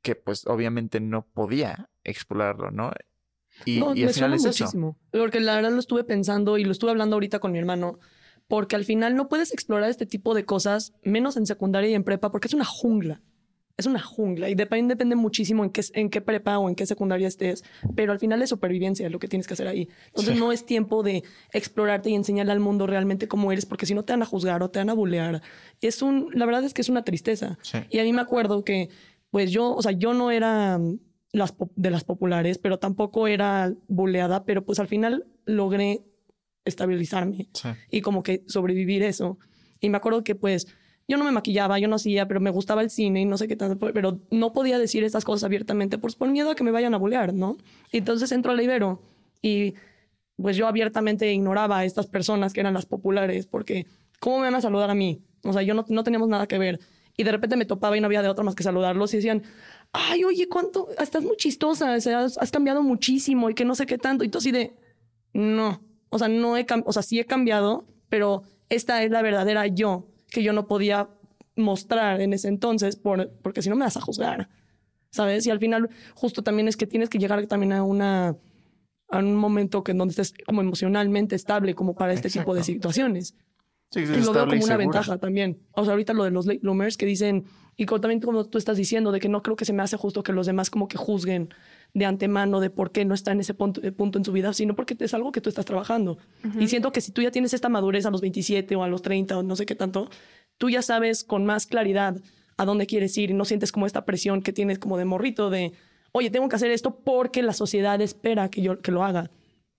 que 0.00 0.14
pues 0.14 0.46
obviamente 0.46 1.00
no 1.00 1.26
podía 1.26 1.88
explorarlo, 2.04 2.70
¿no? 2.70 2.92
Y, 3.64 3.78
no, 3.80 3.94
y 3.94 4.00
me 4.00 4.06
al 4.08 4.14
final 4.14 4.30
suena 4.30 4.36
es 4.36 4.44
eso. 4.44 4.64
muchísimo. 4.64 4.98
Porque 5.10 5.40
la 5.40 5.54
verdad 5.56 5.70
lo 5.72 5.78
estuve 5.80 6.04
pensando 6.04 6.58
y 6.58 6.64
lo 6.64 6.72
estuve 6.72 6.90
hablando 6.90 7.16
ahorita 7.16 7.38
con 7.38 7.52
mi 7.52 7.58
hermano. 7.58 7.98
Porque 8.48 8.76
al 8.76 8.84
final 8.84 9.16
no 9.16 9.28
puedes 9.28 9.52
explorar 9.52 9.88
este 9.90 10.06
tipo 10.06 10.34
de 10.34 10.44
cosas, 10.44 10.92
menos 11.02 11.36
en 11.36 11.46
secundaria 11.46 11.90
y 11.90 11.94
en 11.94 12.04
prepa, 12.04 12.30
porque 12.30 12.48
es 12.48 12.54
una 12.54 12.64
jungla. 12.64 13.22
Es 13.76 13.86
una 13.86 13.98
jungla 14.00 14.48
y 14.50 14.54
depende, 14.54 14.94
depende 14.94 15.16
muchísimo 15.16 15.64
en 15.64 15.70
qué, 15.70 15.82
en 15.94 16.08
qué 16.08 16.20
prepa 16.20 16.58
o 16.58 16.68
en 16.68 16.76
qué 16.76 16.86
secundaria 16.86 17.26
estés, 17.26 17.64
pero 17.96 18.12
al 18.12 18.20
final 18.20 18.40
es 18.40 18.50
supervivencia 18.50 19.10
lo 19.10 19.18
que 19.18 19.26
tienes 19.26 19.48
que 19.48 19.54
hacer 19.54 19.66
ahí. 19.66 19.88
Entonces 20.08 20.34
Sí. 20.34 20.38
no 20.40 20.52
es 20.52 20.64
tiempo 20.64 21.02
de 21.02 21.24
explorarte 21.52 22.08
y 22.08 22.14
enseñarle 22.14 22.52
al 22.52 22.60
mundo 22.60 22.86
realmente 22.86 23.26
cómo 23.26 23.50
eres, 23.50 23.66
porque 23.66 23.86
si 23.86 23.92
no 23.94 24.04
te 24.04 24.12
van 24.12 24.22
a 24.22 24.26
juzgar 24.26 24.62
o 24.62 24.70
te 24.70 24.78
van 24.78 24.90
a 24.90 24.94
bulear. 24.94 25.42
Es 25.80 26.02
un, 26.02 26.28
la 26.34 26.46
verdad 26.46 26.62
es 26.62 26.72
que 26.72 26.82
es 26.82 26.88
una 26.88 27.02
tristeza. 27.02 27.58
Sí. 27.62 27.78
Y 27.90 27.98
a 27.98 28.04
mí 28.04 28.12
me 28.12 28.20
acuerdo 28.20 28.62
que, 28.62 28.90
pues 29.30 29.50
yo, 29.50 29.74
o 29.74 29.82
sea, 29.82 29.90
yo 29.90 30.14
no 30.14 30.30
era 30.30 30.78
las, 31.34 31.54
de 31.76 31.90
las 31.90 32.04
populares, 32.04 32.58
pero 32.58 32.78
tampoco 32.78 33.26
era 33.26 33.72
buleada, 33.88 34.44
pero 34.44 34.64
pues 34.64 34.78
al 34.78 34.88
final 34.88 35.26
logré 35.44 36.00
estabilizarme 36.64 37.48
Sí. 37.52 37.68
y 37.90 38.00
como 38.00 38.22
que 38.22 38.42
sobrevivir 38.46 39.02
eso. 39.02 39.38
Y 39.80 39.90
me 39.90 39.96
acuerdo 39.96 40.24
que 40.24 40.34
pues 40.34 40.66
yo 41.06 41.18
no 41.18 41.24
me 41.24 41.32
maquillaba, 41.32 41.78
yo 41.78 41.88
no 41.88 41.96
hacía, 41.96 42.26
pero 42.26 42.40
me 42.40 42.50
gustaba 42.50 42.80
el 42.80 42.88
cine 42.88 43.20
y 43.20 43.24
no 43.26 43.36
sé 43.36 43.48
qué 43.48 43.56
tanto, 43.56 43.92
pero 43.92 44.20
no 44.30 44.52
podía 44.52 44.78
decir 44.78 45.04
estas 45.04 45.24
cosas 45.24 45.44
abiertamente 45.44 45.98
por, 45.98 46.16
por 46.16 46.28
miedo 46.30 46.50
a 46.50 46.54
que 46.54 46.64
me 46.64 46.70
vayan 46.70 46.94
a 46.94 46.98
bulear, 46.98 47.34
¿no? 47.34 47.58
Entonces 47.92 48.32
entro 48.32 48.52
a 48.52 48.54
la 48.54 48.62
Ibero 48.62 49.02
y 49.42 49.74
pues 50.36 50.56
yo 50.56 50.66
abiertamente 50.66 51.30
ignoraba 51.32 51.78
a 51.80 51.84
estas 51.84 52.06
personas 52.06 52.52
que 52.54 52.60
eran 52.60 52.74
las 52.74 52.86
populares 52.86 53.46
porque 53.46 53.86
¿cómo 54.20 54.38
me 54.38 54.44
van 54.44 54.54
a 54.54 54.60
saludar 54.62 54.88
a 54.90 54.94
mí? 54.94 55.20
O 55.42 55.52
sea, 55.52 55.60
yo 55.62 55.74
no, 55.74 55.84
no 55.88 56.02
teníamos 56.04 56.28
nada 56.28 56.46
que 56.46 56.56
ver. 56.58 56.80
Y 57.16 57.24
de 57.24 57.32
repente 57.32 57.56
me 57.56 57.64
topaba 57.64 57.96
y 57.96 58.00
no 58.00 58.06
había 58.06 58.22
de 58.22 58.28
otra 58.28 58.44
más 58.44 58.54
que 58.54 58.64
saludarlos 58.64 59.14
y 59.14 59.18
decían, 59.18 59.42
ay, 59.92 60.24
oye, 60.24 60.48
¿cuánto? 60.48 60.88
Estás 60.98 61.22
muy 61.22 61.36
chistosa, 61.36 61.94
o 61.94 62.00
sea, 62.00 62.20
has, 62.20 62.38
has 62.38 62.50
cambiado 62.50 62.82
muchísimo 62.82 63.50
y 63.50 63.54
que 63.54 63.64
no 63.64 63.74
sé 63.74 63.86
qué 63.86 63.98
tanto. 63.98 64.24
Y 64.24 64.28
tú 64.28 64.38
así 64.38 64.50
de, 64.50 64.74
no, 65.32 65.80
o 66.10 66.18
sea, 66.18 66.28
no 66.28 66.56
he 66.56 66.66
o 66.84 66.92
sea, 66.92 67.02
sí 67.02 67.20
he 67.20 67.24
cambiado, 67.24 67.86
pero 68.08 68.42
esta 68.68 69.02
es 69.02 69.10
la 69.10 69.22
verdadera 69.22 69.66
yo 69.66 70.08
que 70.30 70.42
yo 70.42 70.52
no 70.52 70.66
podía 70.66 71.08
mostrar 71.56 72.20
en 72.20 72.32
ese 72.32 72.48
entonces 72.48 72.96
por, 72.96 73.30
porque 73.42 73.62
si 73.62 73.68
no 73.68 73.76
me 73.76 73.84
vas 73.84 73.96
a 73.96 74.00
juzgar, 74.00 74.48
¿sabes? 75.10 75.46
Y 75.46 75.50
al 75.50 75.60
final 75.60 75.90
justo 76.14 76.42
también 76.42 76.68
es 76.68 76.76
que 76.76 76.86
tienes 76.86 77.08
que 77.08 77.18
llegar 77.18 77.46
también 77.46 77.72
a 77.72 77.84
una 77.84 78.36
a 79.10 79.18
un 79.18 79.36
momento 79.36 79.84
que 79.84 79.92
en 79.92 79.98
donde 79.98 80.12
estés 80.12 80.34
como 80.44 80.60
emocionalmente 80.60 81.36
estable 81.36 81.74
como 81.74 81.94
para 81.94 82.12
este 82.12 82.30
tipo 82.30 82.54
de 82.54 82.64
situaciones. 82.64 83.36
Sí, 83.94 84.00
Y 84.00 84.06
lo 84.06 84.32
veo 84.32 84.44
como 84.44 84.52
una 84.56 84.60
segura. 84.62 84.76
ventaja 84.76 85.18
también. 85.18 85.58
O 85.72 85.84
sea, 85.84 85.92
ahorita 85.92 86.12
lo 86.12 86.24
de 86.24 86.30
los 86.30 86.46
late 86.46 86.58
bloomers 86.60 86.96
que 86.96 87.06
dicen, 87.06 87.44
y 87.76 87.86
co- 87.86 88.00
también 88.00 88.20
como 88.20 88.44
tú 88.44 88.58
estás 88.58 88.76
diciendo, 88.76 89.12
de 89.12 89.20
que 89.20 89.28
no 89.28 89.42
creo 89.42 89.56
que 89.56 89.64
se 89.64 89.72
me 89.72 89.82
hace 89.82 89.96
justo 89.96 90.22
que 90.22 90.32
los 90.32 90.46
demás 90.46 90.70
como 90.70 90.88
que 90.88 90.96
juzguen 90.98 91.48
de 91.94 92.04
antemano 92.06 92.60
de 92.60 92.70
por 92.70 92.90
qué 92.90 93.04
no 93.04 93.14
está 93.14 93.32
en 93.32 93.40
ese 93.40 93.54
punto, 93.54 93.80
eh, 93.82 93.92
punto 93.92 94.18
en 94.18 94.24
su 94.24 94.32
vida, 94.32 94.52
sino 94.52 94.74
porque 94.74 94.96
es 94.98 95.14
algo 95.14 95.30
que 95.32 95.40
tú 95.40 95.48
estás 95.48 95.64
trabajando. 95.64 96.18
Y 96.58 96.66
siento 96.68 96.90
que 96.92 97.00
si 97.00 97.12
tú 97.12 97.22
ya 97.22 97.30
tienes 97.30 97.54
esta 97.54 97.68
madurez 97.68 98.04
a 98.06 98.10
los 98.10 98.20
27 98.20 98.74
o 98.76 98.82
a 98.82 98.88
los 98.88 99.02
30 99.02 99.38
o 99.38 99.42
no 99.42 99.54
sé 99.56 99.64
qué 99.66 99.74
tanto, 99.76 100.08
tú 100.58 100.70
ya 100.70 100.82
sabes 100.82 101.22
con 101.24 101.44
más 101.46 101.66
claridad 101.66 102.16
a 102.56 102.64
dónde 102.64 102.86
quieres 102.86 103.16
ir 103.18 103.30
y 103.30 103.34
no 103.34 103.44
sientes 103.44 103.70
como 103.72 103.86
esta 103.86 104.04
presión 104.04 104.42
que 104.42 104.52
tienes 104.52 104.78
como 104.78 104.96
de 104.98 105.04
morrito 105.04 105.50
de, 105.50 105.72
oye, 106.12 106.30
tengo 106.30 106.48
que 106.48 106.56
hacer 106.56 106.70
esto 106.70 106.96
porque 107.04 107.42
la 107.42 107.52
sociedad 107.52 108.00
espera 108.00 108.48
que 108.48 108.62
yo 108.62 108.80
que 108.80 108.90
lo 108.92 109.04
haga. 109.04 109.30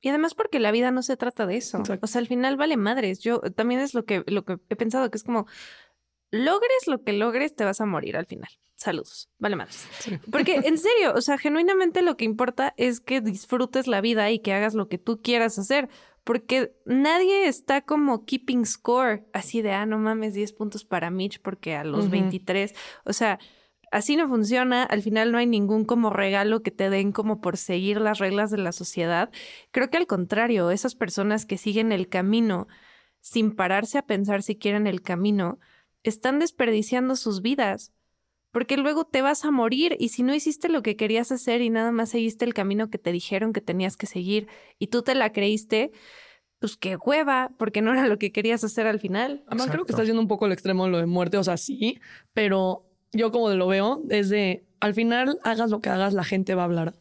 Y 0.01 0.09
además 0.09 0.35
porque 0.35 0.59
la 0.59 0.71
vida 0.71 0.91
no 0.91 1.01
se 1.01 1.17
trata 1.17 1.45
de 1.45 1.57
eso. 1.57 1.79
Exacto. 1.79 2.05
O 2.05 2.07
sea, 2.07 2.19
al 2.19 2.27
final 2.27 2.57
vale 2.57 2.77
madres. 2.77 3.19
Yo 3.19 3.39
también 3.39 3.79
es 3.81 3.93
lo 3.93 4.05
que, 4.05 4.23
lo 4.27 4.45
que 4.45 4.59
he 4.69 4.75
pensado, 4.75 5.09
que 5.09 5.17
es 5.17 5.23
como, 5.23 5.47
logres 6.31 6.87
lo 6.87 7.03
que 7.03 7.13
logres, 7.13 7.55
te 7.55 7.65
vas 7.65 7.81
a 7.81 7.85
morir 7.85 8.17
al 8.17 8.25
final. 8.25 8.49
Saludos. 8.75 9.29
Vale 9.39 9.55
madres. 9.55 9.87
Porque 10.31 10.55
en 10.65 10.77
serio, 10.77 11.13
o 11.15 11.21
sea, 11.21 11.37
genuinamente 11.37 12.01
lo 12.01 12.17
que 12.17 12.25
importa 12.25 12.73
es 12.77 12.99
que 12.99 13.21
disfrutes 13.21 13.87
la 13.87 14.01
vida 14.01 14.29
y 14.31 14.39
que 14.39 14.53
hagas 14.53 14.73
lo 14.73 14.89
que 14.89 14.97
tú 14.97 15.21
quieras 15.21 15.57
hacer. 15.57 15.89
Porque 16.23 16.75
nadie 16.85 17.47
está 17.47 17.81
como 17.81 18.25
keeping 18.25 18.65
score, 18.65 19.25
así 19.31 19.61
de, 19.61 19.71
ah, 19.71 19.85
no 19.85 19.99
mames, 19.99 20.33
10 20.33 20.53
puntos 20.53 20.83
para 20.83 21.11
Mitch 21.11 21.39
porque 21.39 21.75
a 21.75 21.83
los 21.83 22.05
Ujú. 22.05 22.11
23, 22.11 22.73
o 23.05 23.13
sea, 23.13 23.39
así 23.95 24.17
no 24.17 24.27
funciona, 24.27 24.83
al 24.83 25.01
final 25.01 25.31
no 25.31 25.37
hay 25.37 25.45
ningún 25.45 25.85
como 25.85 26.09
regalo 26.09 26.61
que 26.61 26.71
te 26.71 26.89
den 26.89 27.11
como 27.13 27.39
por 27.39 27.55
seguir 27.55 28.01
las 28.01 28.19
reglas 28.19 28.51
de 28.51 28.57
la 28.57 28.73
sociedad. 28.73 29.31
Creo 29.71 29.89
que 29.89 29.97
al 29.97 30.05
contrario, 30.05 30.69
esas 30.69 30.95
personas 30.95 31.45
que 31.45 31.57
siguen 31.57 31.91
el 31.91 32.09
camino 32.09 32.67
sin 33.21 33.55
pararse 33.55 33.97
a 33.97 34.05
pensar 34.05 34.43
si 34.43 34.57
quieren 34.57 34.85
el 34.85 35.01
camino, 35.01 35.59
están 36.03 36.39
desperdiciando 36.39 37.15
sus 37.15 37.41
vidas 37.41 37.93
porque 38.51 38.77
luego 38.77 39.05
te 39.05 39.21
vas 39.21 39.45
a 39.45 39.51
morir 39.51 39.95
y 39.99 40.09
si 40.09 40.23
no 40.23 40.35
hiciste 40.35 40.69
lo 40.69 40.83
que 40.83 40.95
querías 40.95 41.31
hacer 41.31 41.61
y 41.61 41.69
nada 41.69 41.91
más 41.91 42.09
seguiste 42.09 42.45
el 42.45 42.53
camino 42.53 42.89
que 42.89 42.97
te 42.97 43.11
dijeron 43.11 43.53
que 43.53 43.61
tenías 43.61 43.97
que 43.97 44.07
seguir 44.07 44.47
y 44.77 44.87
tú 44.87 45.01
te 45.01 45.15
la 45.15 45.31
creíste, 45.31 45.91
pues 46.59 46.77
qué 46.77 46.97
hueva, 46.97 47.51
porque 47.57 47.81
no 47.81 47.91
era 47.91 48.07
lo 48.07 48.17
que 48.17 48.31
querías 48.31 48.63
hacer 48.63 48.87
al 48.87 48.99
final. 48.99 49.43
Además, 49.47 49.69
creo 49.69 49.85
que 49.85 49.91
estás 49.91 50.07
yendo 50.07 50.21
un 50.21 50.27
poco 50.27 50.45
al 50.45 50.51
extremo 50.51 50.85
de 50.85 50.91
lo 50.91 50.97
de 50.99 51.05
muerte, 51.05 51.37
o 51.37 51.43
sea, 51.43 51.57
sí, 51.57 51.99
pero 52.33 52.84
yo 53.15 53.31
como 53.31 53.49
lo 53.49 53.67
veo 53.67 54.03
es 54.09 54.29
de, 54.29 54.63
al 54.79 54.93
final, 54.93 55.39
hagas 55.43 55.69
lo 55.71 55.79
que 55.81 55.89
hagas, 55.89 56.13
la 56.13 56.23
gente 56.23 56.53
va 56.55 56.63
a 56.63 56.65
hablar. 56.65 56.93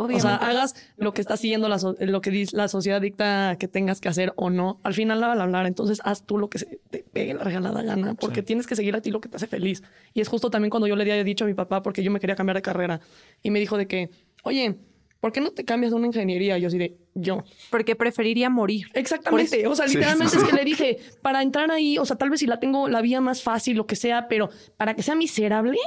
Obviamente. 0.00 0.26
O 0.26 0.28
sea, 0.28 0.36
hagas 0.36 0.76
lo 0.96 1.12
que 1.12 1.20
está 1.20 1.36
siguiendo 1.36 1.68
la, 1.68 1.80
so- 1.80 1.96
lo 1.98 2.20
que 2.20 2.46
la 2.52 2.68
sociedad 2.68 3.00
dicta 3.00 3.56
que 3.58 3.66
tengas 3.66 4.00
que 4.00 4.08
hacer 4.08 4.32
o 4.36 4.48
no. 4.48 4.78
Al 4.84 4.94
final 4.94 5.18
la 5.20 5.26
van 5.26 5.40
a 5.40 5.42
hablar. 5.42 5.66
Entonces 5.66 6.00
haz 6.04 6.24
tú 6.24 6.38
lo 6.38 6.48
que 6.48 6.60
se 6.60 6.78
te 6.90 7.02
pegue 7.12 7.34
la 7.34 7.42
regalada 7.42 7.82
gana, 7.82 8.14
porque 8.14 8.40
Sí. 8.40 8.46
tienes 8.46 8.68
que 8.68 8.76
seguir 8.76 8.94
a 8.94 9.00
ti 9.00 9.10
lo 9.10 9.20
que 9.20 9.28
te 9.28 9.36
hace 9.36 9.48
feliz. 9.48 9.82
Y 10.14 10.20
es 10.20 10.28
justo 10.28 10.50
también 10.50 10.70
cuando 10.70 10.86
yo 10.86 10.94
le 10.94 11.02
había 11.02 11.24
dicho 11.24 11.44
a 11.44 11.48
mi 11.48 11.54
papá, 11.54 11.82
porque 11.82 12.04
yo 12.04 12.12
me 12.12 12.20
quería 12.20 12.36
cambiar 12.36 12.54
de 12.56 12.62
carrera, 12.62 13.00
y 13.42 13.50
me 13.50 13.58
dijo 13.58 13.76
de 13.76 13.88
que, 13.88 14.10
oye, 14.44 14.76
¿por 15.20 15.32
qué 15.32 15.40
no 15.40 15.50
te 15.50 15.64
cambias 15.64 15.92
a 15.92 15.96
una 15.96 16.06
ingeniería? 16.06 16.58
Yo 16.58 16.68
así 16.68 16.78
de, 16.78 16.96
yo. 17.14 17.44
porque 17.70 17.96
preferiría 17.96 18.50
morir. 18.50 18.88
Exactamente. 18.94 19.66
O 19.66 19.74
sea, 19.74 19.86
literalmente 19.86 20.36
sí, 20.36 20.42
es 20.42 20.48
que 20.48 20.56
le 20.56 20.64
dije, 20.64 20.98
para 21.22 21.42
entrar 21.42 21.70
ahí, 21.70 21.98
o 21.98 22.04
sea, 22.04 22.16
tal 22.16 22.30
vez 22.30 22.40
si 22.40 22.46
la 22.46 22.60
tengo 22.60 22.88
la 22.88 23.00
vía 23.00 23.20
más 23.20 23.42
fácil, 23.42 23.76
lo 23.76 23.86
que 23.86 23.96
sea, 23.96 24.28
pero 24.28 24.50
para 24.76 24.94
que 24.94 25.02
sea 25.02 25.14
miserable, 25.14 25.78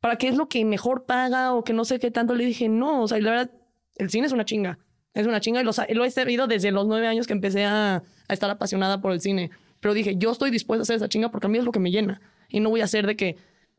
para 0.00 0.16
que 0.16 0.28
es 0.28 0.36
lo 0.36 0.48
que 0.48 0.64
mejor 0.64 1.04
paga 1.04 1.54
o 1.54 1.64
que 1.64 1.72
no 1.72 1.84
sé 1.84 1.98
qué 1.98 2.10
tanto, 2.10 2.34
le 2.34 2.44
dije, 2.44 2.68
no, 2.68 3.02
o 3.02 3.08
sea, 3.08 3.18
y 3.18 3.22
la 3.22 3.30
verdad, 3.30 3.50
el 3.96 4.10
cine 4.10 4.26
es 4.26 4.32
una 4.32 4.44
chinga. 4.44 4.78
Es 5.14 5.26
una 5.26 5.40
chinga 5.40 5.60
y 5.60 5.64
lo, 5.64 6.04
he 6.04 6.10
sabido 6.10 6.46
desde 6.46 6.70
los 6.70 6.86
nueve 6.86 7.08
años 7.08 7.26
que 7.26 7.32
empecé 7.32 7.64
a, 7.64 7.96
a 8.28 8.32
estar 8.32 8.50
apasionada 8.50 9.00
por 9.00 9.12
el 9.12 9.20
cine. 9.20 9.50
Pero 9.80 9.94
dije, 9.94 10.14
yo 10.16 10.30
estoy 10.30 10.50
dispuesta 10.50 10.80
a 10.80 10.82
hacer 10.82 10.96
esa 10.96 11.08
chinga 11.08 11.30
porque 11.30 11.46
a 11.46 11.50
mí 11.50 11.58
es 11.58 11.64
lo 11.64 11.72
que 11.72 11.80
me 11.80 11.90
llena. 11.90 12.20
Y 12.48 12.60
no 12.60 12.70
voy 12.70 12.82
a 12.82 12.86
ser 12.86 13.06
de 13.06 13.16
que 13.16 13.36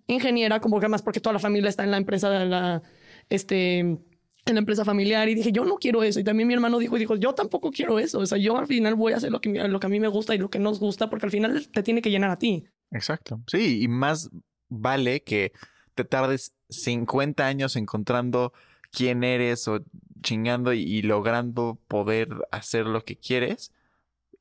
ingeniera, 0.08 0.60
como 0.60 0.80
que 0.80 0.86
además 0.86 1.02
porque 1.02 1.20
toda 1.20 1.34
la 1.34 1.40
familia 1.40 1.70
está 1.70 1.84
en 1.84 1.92
la 1.92 1.98
empresa 1.98 2.30
de 2.30 2.46
la, 2.46 2.82
este, 3.30 4.00
en 4.50 4.56
la 4.56 4.60
empresa 4.60 4.84
familiar 4.84 5.30
y 5.30 5.36
dije, 5.36 5.52
yo 5.52 5.66
no 5.66 5.76
quiero 5.76 6.04
eso. 6.04 6.20
Y 6.20 6.24
también 6.24 6.48
mi 6.48 6.54
hermano 6.54 6.78
dijo, 6.80 6.98
y 6.98 7.00
dijo, 7.00 7.16
yo 7.16 7.34
tampoco 7.34 7.72
quiero 7.72 8.00
eso. 8.00 8.20
O 8.20 8.26
sea, 8.26 8.38
yo 8.38 8.58
al 8.58 8.68
final 8.68 8.96
voy 8.96 9.14
a 9.14 9.18
hacer 9.18 9.32
lo 9.32 9.42
que, 9.42 9.50
lo 9.50 9.80
que 9.80 9.88
a 9.88 9.90
mí 9.90 10.00
me 10.00 10.08
gusta 10.08 10.36
y 10.36 10.38
lo 10.38 10.50
que 10.50 10.60
nos 10.60 10.80
gusta 10.80 11.10
porque 11.10 11.26
al 11.26 11.32
final 11.32 11.68
te 11.70 11.84
tiene 11.84 12.02
que 12.02 12.12
llenar 12.12 12.32
a 12.32 12.40
ti. 12.40 12.66
Exacto. 12.92 13.42
Sí, 13.48 13.82
y 13.82 13.88
más 13.88 14.30
vale 14.68 15.22
que 15.22 15.54
te 15.96 16.04
tardes 16.04 16.54
50 16.70 17.46
años 17.46 17.76
encontrando 17.76 18.54
quién 18.92 19.24
eres 19.24 19.68
o 19.68 19.80
chingando 20.22 20.74
y, 20.74 20.82
y 20.82 21.02
logrando 21.02 21.78
poder 21.88 22.30
hacer 22.52 22.86
lo 22.86 23.04
que 23.06 23.16
quieres 23.16 23.72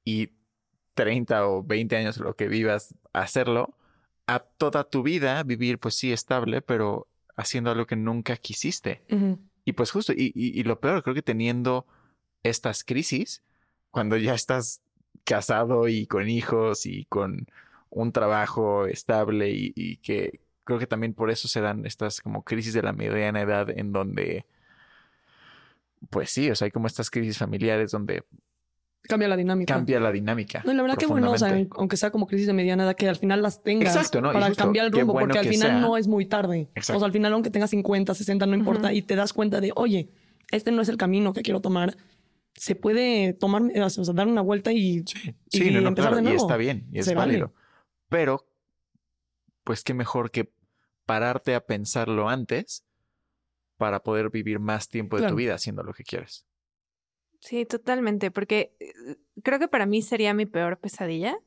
y 0.04 0.30
30 0.94 1.46
o 1.46 1.62
20 1.62 1.96
años 1.96 2.16
lo 2.18 2.34
que 2.34 2.48
vivas 2.48 2.94
hacerlo, 3.12 3.76
a 4.26 4.40
toda 4.40 4.84
tu 4.84 5.02
vida 5.02 5.42
vivir 5.42 5.78
pues 5.78 5.94
sí 5.94 6.12
estable, 6.12 6.60
pero 6.60 7.06
haciendo 7.36 7.70
algo 7.70 7.86
que 7.86 7.96
nunca 7.96 8.36
quisiste. 8.36 9.02
Y 9.68 9.74
pues 9.74 9.90
justo, 9.90 10.12
y, 10.14 10.32
y- 10.34 10.62
lo 10.64 10.80
peor, 10.80 11.02
creo 11.02 11.14
que 11.14 11.20
teniendo 11.22 11.86
estas 12.42 12.84
crisis, 12.84 13.42
cuando 13.90 14.16
ya 14.16 14.34
estás 14.34 14.82
casado 15.24 15.88
y 15.88 16.06
con 16.06 16.28
hijos 16.30 16.86
y 16.86 17.04
con 17.06 17.46
un 17.90 18.12
trabajo 18.12 18.86
estable 18.86 19.50
y, 19.50 19.72
y 19.76 19.98
que 19.98 20.40
creo 20.64 20.78
que 20.78 20.86
también 20.86 21.12
por 21.14 21.30
eso 21.30 21.48
se 21.48 21.60
dan 21.60 21.84
estas 21.86 22.20
como 22.22 22.44
crisis 22.44 22.72
de 22.74 22.82
la 22.82 22.94
mediana 22.94 23.42
edad 23.42 23.68
en 23.70 23.92
donde, 23.92 24.46
pues 26.10 26.30
sí, 26.30 26.50
o 26.50 26.54
sea, 26.54 26.66
hay 26.66 26.70
como 26.72 26.86
estas 26.86 27.10
crisis 27.10 27.38
familiares 27.38 27.90
donde 27.90 28.24
Cambia 29.08 29.26
la 29.26 29.36
dinámica. 29.36 29.74
cambia 29.74 29.98
la 29.98 30.12
dinámica. 30.12 30.62
No, 30.64 30.70
y 30.72 30.76
la 30.76 30.82
verdad 30.82 30.96
que 30.98 31.06
bueno, 31.06 31.32
o 31.32 31.38
sea, 31.38 31.58
aunque 31.76 31.96
sea 31.96 32.10
como 32.10 32.26
crisis 32.26 32.46
de 32.46 32.52
mediana 32.52 32.84
edad, 32.84 32.94
que 32.94 33.08
al 33.08 33.16
final 33.16 33.42
las 33.42 33.62
tengas 33.62 33.96
Exacto, 33.96 34.20
¿no? 34.20 34.30
Y 34.30 34.34
para 34.34 34.46
justo, 34.48 34.62
cambiar 34.64 34.86
el 34.86 34.92
rumbo, 34.92 35.14
bueno 35.14 35.26
porque 35.28 35.38
al 35.40 35.46
final 35.48 35.68
sea. 35.70 35.80
no 35.80 35.96
es 35.96 36.06
muy 36.06 36.26
tarde. 36.26 36.68
Exacto. 36.76 36.98
O 36.98 37.00
sea, 37.00 37.06
al 37.06 37.12
final 37.12 37.32
aunque 37.32 37.50
tengas 37.50 37.70
50, 37.70 38.14
60, 38.14 38.46
no 38.46 38.54
importa, 38.54 38.92
y 38.92 39.02
te 39.02 39.16
das 39.16 39.32
cuenta 39.32 39.60
de, 39.60 39.72
oye, 39.74 40.10
este 40.52 40.70
no 40.70 40.82
es 40.82 40.88
el 40.88 40.96
camino 40.98 41.32
que 41.32 41.42
quiero 41.42 41.60
tomar, 41.60 41.96
se 42.54 42.74
puede 42.74 43.32
tomar, 43.32 43.62
o 43.62 43.88
sea, 43.90 44.14
dar 44.14 44.26
una 44.28 44.42
vuelta 44.42 44.72
y 44.72 45.02
Sí, 45.06 45.34
y 45.50 45.58
sí, 45.58 45.70
no, 45.70 45.80
no, 45.80 45.88
empezar 45.88 46.10
claro, 46.10 46.16
de 46.16 46.22
y 46.22 46.24
nuevo. 46.24 46.42
está 46.46 46.56
bien, 46.56 46.86
y 46.92 46.98
es 46.98 47.06
Se 47.06 47.14
vale. 47.14 47.32
válido. 47.32 47.54
Pero, 48.08 48.46
pues 49.64 49.84
qué 49.84 49.94
mejor 49.94 50.30
que 50.30 50.52
pararte 51.06 51.54
a 51.54 51.64
pensarlo 51.64 52.28
antes 52.28 52.84
para 53.78 54.02
poder 54.02 54.28
vivir 54.30 54.58
más 54.58 54.88
tiempo 54.88 55.16
de 55.16 55.22
Claro. 55.22 55.34
tu 55.34 55.38
vida 55.38 55.54
haciendo 55.54 55.82
lo 55.82 55.92
que 55.94 56.04
quieres. 56.04 56.44
Sí, 57.40 57.64
totalmente, 57.66 58.30
porque 58.30 58.74
eh, 58.80 59.16
creo 59.42 59.58
que 59.58 59.68
para 59.68 59.86
mí 59.86 60.02
sería 60.02 60.34
mi 60.34 60.46
peor 60.46 60.78
pesadilla. 60.78 61.38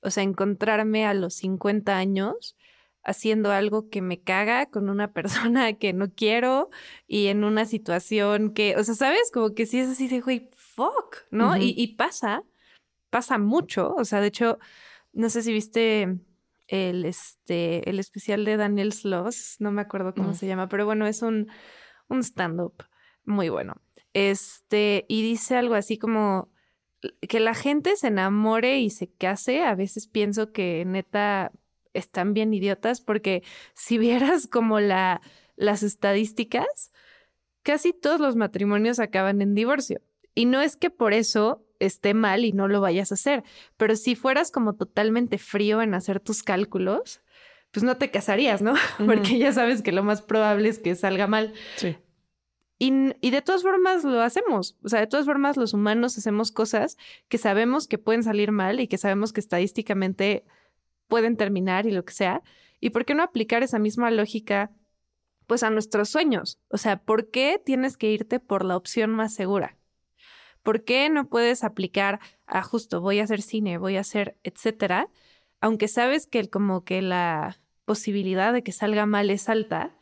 O 0.00 0.10
sea, 0.10 0.22
encontrarme 0.22 1.06
a 1.06 1.14
los 1.14 1.34
50 1.34 1.96
años 1.96 2.56
haciendo 3.02 3.52
algo 3.52 3.88
que 3.88 4.02
me 4.02 4.20
caga 4.20 4.66
con 4.66 4.90
una 4.90 5.12
persona 5.12 5.72
que 5.74 5.92
no 5.92 6.12
quiero 6.12 6.70
y 7.06 7.28
en 7.28 7.44
una 7.44 7.64
situación 7.64 8.52
que, 8.52 8.76
o 8.76 8.84
sea, 8.84 8.94
¿sabes? 8.94 9.30
Como 9.32 9.54
que 9.54 9.66
sí 9.66 9.78
es 9.78 9.88
así 9.88 10.08
de, 10.08 10.20
güey, 10.20 10.50
fuck, 10.56 11.18
¿no? 11.30 11.56
Y, 11.56 11.74
y 11.76 11.94
pasa, 11.96 12.42
pasa 13.10 13.38
mucho. 13.38 13.94
O 13.94 14.04
sea, 14.04 14.20
de 14.20 14.28
hecho, 14.28 14.58
no 15.12 15.30
sé 15.30 15.42
si 15.42 15.52
viste 15.52 16.18
el, 16.68 17.04
este, 17.04 17.88
el 17.88 17.98
especial 18.00 18.44
de 18.44 18.56
Daniel 18.56 18.92
Sloss, 18.92 19.56
no 19.60 19.70
me 19.72 19.82
acuerdo 19.82 20.14
cómo 20.14 20.28
No. 20.28 20.34
se 20.34 20.46
llama, 20.46 20.68
pero 20.68 20.84
bueno, 20.86 21.06
es 21.06 21.22
un, 21.22 21.48
un 22.08 22.20
stand-up 22.24 22.74
muy 23.24 23.48
bueno. 23.48 23.80
Este, 24.16 25.04
y 25.08 25.20
dice 25.20 25.56
algo 25.56 25.74
así 25.74 25.98
como 25.98 26.50
que 27.28 27.38
la 27.38 27.52
gente 27.52 27.96
se 27.96 28.06
enamore 28.06 28.78
y 28.78 28.88
se 28.88 29.08
case. 29.08 29.62
A 29.62 29.74
veces 29.74 30.08
pienso 30.08 30.52
que 30.52 30.86
neta 30.86 31.52
están 31.92 32.32
bien 32.32 32.54
idiotas 32.54 33.02
porque 33.02 33.42
si 33.74 33.98
vieras 33.98 34.46
como 34.46 34.80
la, 34.80 35.20
las 35.56 35.82
estadísticas, 35.82 36.92
casi 37.62 37.92
todos 37.92 38.18
los 38.18 38.36
matrimonios 38.36 39.00
acaban 39.00 39.42
en 39.42 39.54
divorcio. 39.54 40.00
Y 40.34 40.46
no 40.46 40.62
es 40.62 40.76
que 40.76 40.88
por 40.88 41.12
eso 41.12 41.66
esté 41.78 42.14
mal 42.14 42.46
y 42.46 42.52
no 42.52 42.68
lo 42.68 42.80
vayas 42.80 43.12
a 43.12 43.16
hacer, 43.16 43.44
pero 43.76 43.96
si 43.96 44.14
fueras 44.14 44.50
como 44.50 44.76
totalmente 44.76 45.36
frío 45.36 45.82
en 45.82 45.92
hacer 45.92 46.20
tus 46.20 46.42
cálculos, 46.42 47.20
pues 47.70 47.84
no 47.84 47.98
te 47.98 48.10
casarías, 48.10 48.62
¿no? 48.62 48.72
Porque 49.04 49.36
ya 49.36 49.52
sabes 49.52 49.82
que 49.82 49.92
lo 49.92 50.02
más 50.02 50.22
probable 50.22 50.70
es 50.70 50.78
que 50.78 50.94
salga 50.94 51.26
mal. 51.26 51.52
sí. 51.76 51.98
Y, 52.78 53.30
de 53.30 53.42
todas 53.42 53.62
formas 53.62 54.04
lo 54.04 54.20
hacemos. 54.20 54.76
O 54.82 54.88
sea, 54.88 55.00
de 55.00 55.06
todas 55.06 55.24
formas 55.24 55.56
los 55.56 55.72
humanos 55.72 56.18
hacemos 56.18 56.52
cosas 56.52 56.98
que 57.28 57.38
sabemos 57.38 57.88
que 57.88 57.98
pueden 57.98 58.22
salir 58.22 58.52
mal 58.52 58.80
y 58.80 58.88
que 58.88 58.98
sabemos 58.98 59.32
que 59.32 59.40
estadísticamente 59.40 60.44
pueden 61.08 61.36
terminar 61.36 61.86
y 61.86 61.92
lo 61.92 62.04
que 62.04 62.12
sea. 62.12 62.42
¿Y 62.80 62.90
por 62.90 63.06
qué 63.06 63.14
no 63.14 63.22
aplicar 63.22 63.62
esa 63.62 63.78
misma 63.78 64.10
lógica 64.10 64.70
pues 65.46 65.62
a 65.62 65.70
nuestros 65.70 66.10
sueños? 66.10 66.58
O 66.68 66.76
sea, 66.76 66.98
¿por 67.02 67.30
qué 67.30 67.60
tienes 67.64 67.96
que 67.96 68.10
irte 68.10 68.40
por 68.40 68.64
la 68.64 68.76
opción 68.76 69.10
más 69.10 69.32
segura? 69.34 69.78
¿Por 70.62 70.84
qué 70.84 71.08
no 71.08 71.28
puedes 71.28 71.64
aplicar 71.64 72.20
a 72.46 72.62
justo 72.62 73.00
voy 73.00 73.20
a 73.20 73.24
hacer 73.24 73.40
cine, 73.40 73.78
voy 73.78 73.96
a 73.96 74.00
hacer 74.00 74.36
etcétera? 74.42 75.08
Aunque 75.60 75.88
sabes 75.88 76.26
que 76.26 76.50
como 76.50 76.84
que 76.84 77.00
la 77.00 77.58
posibilidad 77.86 78.52
de 78.52 78.62
que 78.62 78.72
salga 78.72 79.06
mal 79.06 79.30
es 79.30 79.48
alta. 79.48 79.96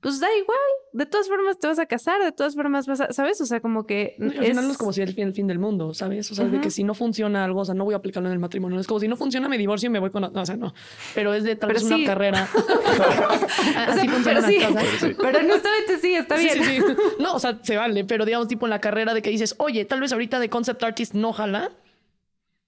Pues 0.00 0.20
da 0.20 0.28
igual. 0.36 0.58
De 0.92 1.06
todas 1.06 1.28
formas 1.28 1.58
te 1.58 1.66
vas 1.66 1.78
a 1.78 1.86
casar, 1.86 2.22
de 2.22 2.32
todas 2.32 2.54
formas 2.54 2.86
vas 2.86 3.00
a, 3.00 3.12
¿sabes? 3.12 3.40
O 3.40 3.46
sea, 3.46 3.60
como 3.60 3.84
que 3.86 4.14
Y 4.18 4.24
al 4.38 4.44
final 4.46 4.66
no 4.66 4.70
es 4.72 4.78
como 4.78 4.92
si 4.92 5.02
el 5.02 5.12
fin, 5.12 5.26
el 5.28 5.34
fin 5.34 5.46
del 5.46 5.58
mundo, 5.58 5.92
¿sabes? 5.94 6.30
O 6.30 6.34
sea, 6.34 6.46
de 6.46 6.60
que 6.60 6.70
si 6.70 6.84
no 6.84 6.94
funciona 6.94 7.44
algo, 7.44 7.60
o 7.60 7.64
sea, 7.64 7.74
no 7.74 7.84
voy 7.84 7.94
a 7.94 7.98
aplicarlo 7.98 8.28
en 8.28 8.32
el 8.32 8.38
matrimonio. 8.38 8.78
Es 8.80 8.86
como 8.86 9.00
si 9.00 9.08
no 9.08 9.16
funciona, 9.16 9.48
me 9.48 9.58
divorcio 9.58 9.88
y 9.88 9.90
me 9.90 9.98
voy 9.98 10.10
con... 10.10 10.24
O 10.24 10.46
sea, 10.46 10.56
no. 10.56 10.72
Pero 11.14 11.34
es 11.34 11.42
de 11.44 11.56
tal 11.56 11.68
Pero 11.68 11.80
vez 11.80 11.88
sí. 11.88 11.94
una 11.94 12.04
carrera. 12.06 12.48
O 12.58 13.72
sea, 13.72 13.84
Así 13.88 14.08
pero 14.24 14.42
sí, 14.42 14.56
cosas. 14.58 14.74
Pero 14.74 14.98
sí. 15.12 15.16
pero 15.20 15.38
honestamente 15.40 15.98
sí, 16.00 16.14
está 16.14 16.36
Sí, 16.36 16.44
bien. 16.44 16.64
sí, 16.64 16.80
sí. 16.86 16.96
No, 17.18 17.34
o 17.34 17.38
sea, 17.38 17.58
se 17.62 17.76
vale, 17.76 18.04
pero 18.04 18.24
digamos, 18.24 18.48
tipo 18.48 18.66
en 18.66 18.70
la 18.70 18.80
carrera 18.80 19.14
de 19.14 19.22
que 19.22 19.30
dices, 19.30 19.54
oye, 19.58 19.84
tal 19.84 20.00
vez 20.00 20.12
ahorita 20.12 20.38
de 20.40 20.48
concept 20.48 20.82
artist 20.82 21.14
no 21.14 21.32
jala. 21.32 21.70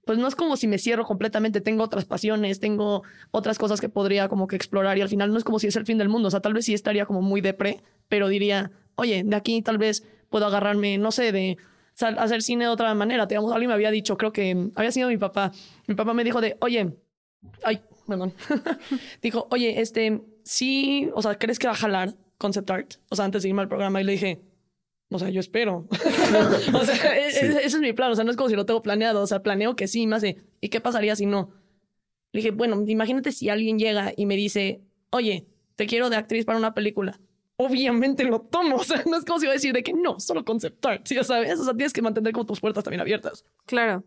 Pues 0.04 0.18
no 0.18 0.26
es 0.26 0.34
como 0.34 0.56
si 0.56 0.66
me 0.66 0.78
cierro 0.78 1.04
completamente. 1.04 1.60
Tengo 1.60 1.84
otras 1.84 2.04
pasiones, 2.04 2.58
tengo 2.58 3.02
otras 3.30 3.58
cosas 3.58 3.80
que 3.80 3.88
podría 3.88 4.28
como 4.28 4.46
que 4.46 4.56
explorar 4.56 4.98
y 4.98 5.02
al 5.02 5.08
final 5.08 5.30
no 5.30 5.38
es 5.38 5.44
como 5.44 5.58
si 5.58 5.66
es 5.66 5.76
el 5.76 5.86
fin 5.86 5.98
del 5.98 6.08
mundo. 6.08 6.28
O 6.28 6.30
sea, 6.30 6.40
tal 6.40 6.54
vez 6.54 6.64
sí 6.64 6.74
estaría 6.74 7.06
como 7.06 7.22
muy 7.22 7.40
depre, 7.40 7.82
pero 8.08 8.28
diría, 8.28 8.70
oye, 8.96 9.22
de 9.24 9.36
aquí 9.36 9.62
tal 9.62 9.78
vez 9.78 10.04
puedo 10.30 10.46
agarrarme, 10.46 10.98
no 10.98 11.12
sé, 11.12 11.32
de 11.32 11.58
hacer 12.02 12.42
cine 12.42 12.64
de 12.64 12.70
otra 12.70 12.94
manera. 12.94 13.26
Digamos, 13.26 13.52
alguien 13.52 13.68
me 13.68 13.74
había 13.74 13.90
dicho, 13.90 14.16
creo 14.16 14.32
que 14.32 14.70
había 14.74 14.92
sido 14.92 15.08
mi 15.08 15.18
papá. 15.18 15.52
Mi 15.86 15.94
papá 15.94 16.14
me 16.14 16.24
dijo 16.24 16.40
de, 16.40 16.56
oye, 16.60 16.96
ay, 17.62 17.80
perdón. 18.06 18.32
dijo, 19.22 19.46
oye, 19.50 19.80
este, 19.80 20.22
sí, 20.44 21.10
o 21.14 21.22
sea, 21.22 21.38
¿crees 21.38 21.58
que 21.58 21.66
va 21.66 21.74
a 21.74 21.76
jalar 21.76 22.14
concept 22.38 22.70
art? 22.70 22.94
O 23.10 23.16
sea, 23.16 23.24
antes 23.24 23.42
de 23.42 23.48
irme 23.48 23.62
al 23.62 23.68
programa 23.68 24.00
y 24.00 24.04
le 24.04 24.12
dije, 24.12 24.40
o 25.10 25.18
sea, 25.18 25.28
yo 25.30 25.40
espero. 25.40 25.86
o 26.74 26.84
sea, 26.84 27.18
e- 27.18 27.30
Sí. 27.32 27.46
e- 27.46 27.48
ese 27.48 27.64
es 27.66 27.80
mi 27.80 27.92
plan. 27.92 28.10
O 28.12 28.14
sea, 28.14 28.24
no 28.24 28.30
es 28.30 28.36
como 28.36 28.48
si 28.48 28.56
lo 28.56 28.66
tengo 28.66 28.82
planeado. 28.82 29.22
O 29.22 29.26
sea, 29.26 29.42
planeo 29.42 29.76
que 29.76 29.88
sí, 29.88 30.06
más 30.06 30.22
de, 30.22 30.36
¿y 30.60 30.68
qué 30.68 30.80
pasaría 30.80 31.16
si 31.16 31.26
no? 31.26 31.50
Le 32.32 32.38
dije, 32.38 32.50
bueno, 32.52 32.82
imagínate 32.86 33.32
si 33.32 33.48
alguien 33.48 33.78
llega 33.78 34.12
y 34.16 34.26
me 34.26 34.36
dice, 34.36 34.82
oye, 35.10 35.46
te 35.76 35.86
quiero 35.86 36.10
de 36.10 36.16
actriz 36.16 36.44
para 36.44 36.58
una 36.58 36.74
película. 36.74 37.20
Obviamente 37.56 38.24
lo 38.24 38.40
tomo. 38.40 38.76
O 38.80 38.84
sea, 38.84 39.02
no 39.06 39.16
es 39.18 39.24
como 39.24 39.38
si 39.40 39.46
iba 39.46 39.52
a 39.52 39.54
decir 39.54 39.72
de 39.74 39.82
que 39.82 39.92
no, 39.92 40.20
solo 40.20 40.44
concept 40.44 40.84
art. 40.86 41.06
¿sí? 41.06 41.14
¿Ya 41.14 41.24
sabes? 41.24 41.58
O 41.58 41.64
sea, 41.64 41.74
tienes 41.74 41.92
que 41.92 42.02
mantener 42.02 42.32
como 42.32 42.46
tus 42.46 42.60
puertas 42.60 42.84
también 42.84 43.00
abiertas. 43.00 43.44
Claro. 43.66 44.04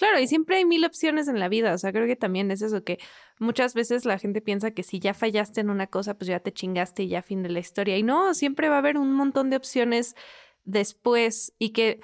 Claro, 0.00 0.18
y 0.18 0.26
siempre 0.26 0.56
hay 0.56 0.64
mil 0.64 0.86
opciones 0.86 1.28
en 1.28 1.38
la 1.38 1.50
vida. 1.50 1.74
O 1.74 1.78
sea, 1.78 1.92
creo 1.92 2.06
que 2.06 2.16
también 2.16 2.50
es 2.50 2.62
eso 2.62 2.82
que 2.84 2.98
muchas 3.38 3.74
veces 3.74 4.06
la 4.06 4.18
gente 4.18 4.40
piensa 4.40 4.70
que 4.70 4.82
si 4.82 4.98
ya 4.98 5.12
fallaste 5.12 5.60
en 5.60 5.68
una 5.68 5.88
cosa, 5.88 6.14
pues 6.16 6.28
ya 6.28 6.40
te 6.40 6.52
chingaste 6.52 7.02
y 7.02 7.08
ya 7.08 7.20
fin 7.20 7.42
de 7.42 7.50
la 7.50 7.58
historia. 7.58 7.98
Y 7.98 8.02
no, 8.02 8.32
siempre 8.32 8.70
va 8.70 8.76
a 8.76 8.78
haber 8.78 8.96
un 8.96 9.12
montón 9.12 9.50
de 9.50 9.58
opciones 9.58 10.14
después 10.64 11.52
y 11.58 11.74
que 11.74 12.00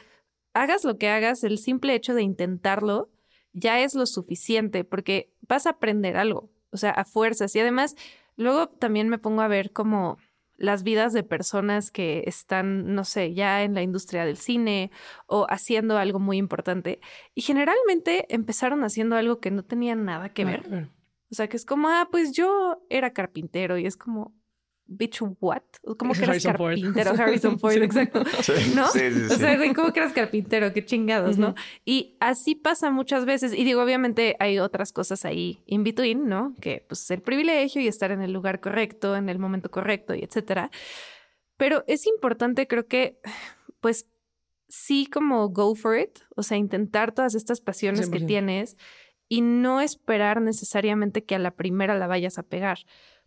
hagas 0.52 0.84
lo 0.84 0.98
que 0.98 1.08
hagas, 1.08 1.42
el 1.42 1.56
simple 1.56 1.94
hecho 1.94 2.12
de 2.12 2.22
intentarlo 2.22 3.10
ya 3.54 3.80
es 3.80 3.94
lo 3.94 4.04
suficiente 4.04 4.84
porque 4.84 5.32
vas 5.48 5.64
a 5.66 5.70
aprender 5.70 6.18
algo, 6.18 6.50
o 6.72 6.76
sea, 6.76 6.90
a 6.90 7.06
fuerzas. 7.06 7.56
Y 7.56 7.60
además, 7.60 7.96
luego 8.36 8.68
también 8.68 9.08
me 9.08 9.18
pongo 9.18 9.40
a 9.40 9.48
ver 9.48 9.72
como 9.72 10.18
las 10.56 10.82
vidas 10.82 11.12
de 11.12 11.22
personas 11.22 11.90
que 11.90 12.24
están, 12.26 12.94
no 12.94 13.04
sé, 13.04 13.34
ya 13.34 13.62
en 13.62 13.74
la 13.74 13.82
industria 13.82 14.24
del 14.24 14.36
cine 14.36 14.90
o 15.26 15.46
haciendo 15.48 15.98
algo 15.98 16.18
muy 16.18 16.38
importante. 16.38 17.00
Y 17.34 17.42
generalmente 17.42 18.26
empezaron 18.34 18.84
haciendo 18.84 19.16
algo 19.16 19.40
que 19.40 19.50
no 19.50 19.64
tenía 19.64 19.94
nada 19.94 20.30
que 20.30 20.44
ver. 20.44 20.90
O 21.30 21.34
sea, 21.34 21.48
que 21.48 21.56
es 21.56 21.64
como, 21.64 21.88
ah, 21.88 22.08
pues 22.10 22.32
yo 22.32 22.84
era 22.88 23.12
carpintero 23.12 23.78
y 23.78 23.86
es 23.86 23.96
como, 23.96 24.34
bitch, 24.86 25.20
what? 25.40 25.62
¿Cómo 25.98 26.14
que 26.14 26.24
eras 26.24 26.42
carpintero? 26.42 27.10
Harrison 27.12 27.58
Ford, 27.58 27.76
exacto. 27.82 28.22
¿No? 28.74 28.88
Sí, 28.88 29.00
sí, 29.10 29.32
o 29.32 29.36
sea, 29.36 29.56
güey, 29.56 29.72
¿cómo 29.72 29.92
que 29.92 30.00
eras 30.00 30.12
carpintero? 30.12 30.72
Qué 30.72 30.84
chingados, 30.84 31.38
¿no? 31.38 31.54
Y 31.84 32.16
así 32.20 32.54
pasa 32.54 32.90
muchas 32.90 33.24
veces. 33.24 33.52
Y 33.52 33.64
digo, 33.64 33.82
obviamente 33.82 34.36
hay 34.38 34.58
otras 34.58 34.92
cosas 34.92 35.24
ahí 35.24 35.62
in 35.66 35.84
between, 35.84 36.28
¿no? 36.28 36.54
Que 36.60 36.84
pues 36.86 37.10
el 37.10 37.22
privilegio 37.22 37.82
y 37.82 37.88
estar 37.88 38.10
en 38.10 38.22
el 38.22 38.32
lugar 38.32 38.60
correcto, 38.60 39.16
en 39.16 39.28
el 39.28 39.38
momento 39.38 39.70
correcto 39.70 40.14
y 40.14 40.22
etcétera. 40.22 40.70
Pero 41.56 41.84
es 41.86 42.06
importante, 42.06 42.66
creo 42.66 42.86
que, 42.86 43.18
pues 43.80 44.06
sí, 44.68 45.06
como 45.06 45.48
go 45.48 45.74
for 45.74 45.98
it, 45.98 46.18
o 46.36 46.42
sea, 46.42 46.56
intentar 46.56 47.12
todas 47.12 47.34
estas 47.34 47.60
pasiones 47.60 48.10
que 48.10 48.20
tienes 48.20 48.76
y 49.28 49.40
no 49.40 49.80
esperar 49.80 50.40
necesariamente 50.40 51.24
que 51.24 51.34
a 51.34 51.38
la 51.38 51.52
primera 51.52 51.98
la 51.98 52.06
vayas 52.06 52.38
a 52.38 52.42
pegar 52.42 52.78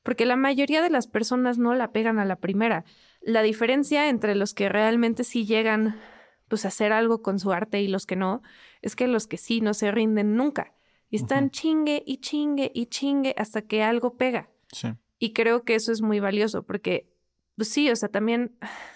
porque 0.03 0.25
la 0.25 0.35
mayoría 0.35 0.81
de 0.81 0.89
las 0.89 1.07
personas 1.07 1.57
no 1.57 1.73
la 1.73 1.91
pegan 1.91 2.19
a 2.19 2.25
la 2.25 2.37
primera. 2.37 2.85
La 3.21 3.41
diferencia 3.41 4.09
entre 4.09 4.35
los 4.35 4.53
que 4.53 4.69
realmente 4.69 5.23
sí 5.23 5.45
llegan 5.45 5.99
pues 6.47 6.65
a 6.65 6.69
hacer 6.69 6.91
algo 6.91 7.21
con 7.21 7.39
su 7.39 7.51
arte 7.51 7.81
y 7.81 7.87
los 7.87 8.05
que 8.05 8.15
no, 8.15 8.41
es 8.81 8.95
que 8.95 9.07
los 9.07 9.27
que 9.27 9.37
sí 9.37 9.61
no 9.61 9.73
se 9.73 9.91
rinden 9.91 10.35
nunca. 10.35 10.73
Y 11.09 11.15
están 11.15 11.49
chingue 11.49 12.03
y 12.05 12.17
chingue 12.17 12.71
y 12.73 12.87
chingue 12.87 13.33
hasta 13.37 13.61
que 13.61 13.83
algo 13.83 14.17
pega. 14.17 14.49
Sí. 14.71 14.89
Y 15.17 15.33
creo 15.33 15.63
que 15.63 15.75
eso 15.75 15.91
es 15.91 16.01
muy 16.01 16.19
valioso 16.19 16.63
porque, 16.63 17.09
pues 17.55 17.69
sí, 17.69 17.89
o 17.89 17.95
sea, 17.95 18.09
también 18.09 18.55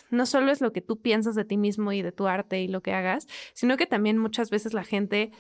no 0.10 0.26
solo 0.26 0.52
es 0.52 0.62
lo 0.62 0.72
que 0.72 0.82
tú 0.82 1.02
piensas 1.02 1.36
de 1.36 1.46
ti 1.46 1.58
mismo 1.58 1.92
y 1.92 2.02
de 2.02 2.12
tu 2.12 2.28
arte 2.28 2.62
y 2.62 2.68
lo 2.68 2.82
que 2.82 2.94
hagas, 2.94 3.28
sino 3.54 3.78
que 3.78 3.86
también 3.86 4.18
muchas 4.18 4.50
veces 4.50 4.74
la 4.74 4.84
gente 4.84 5.32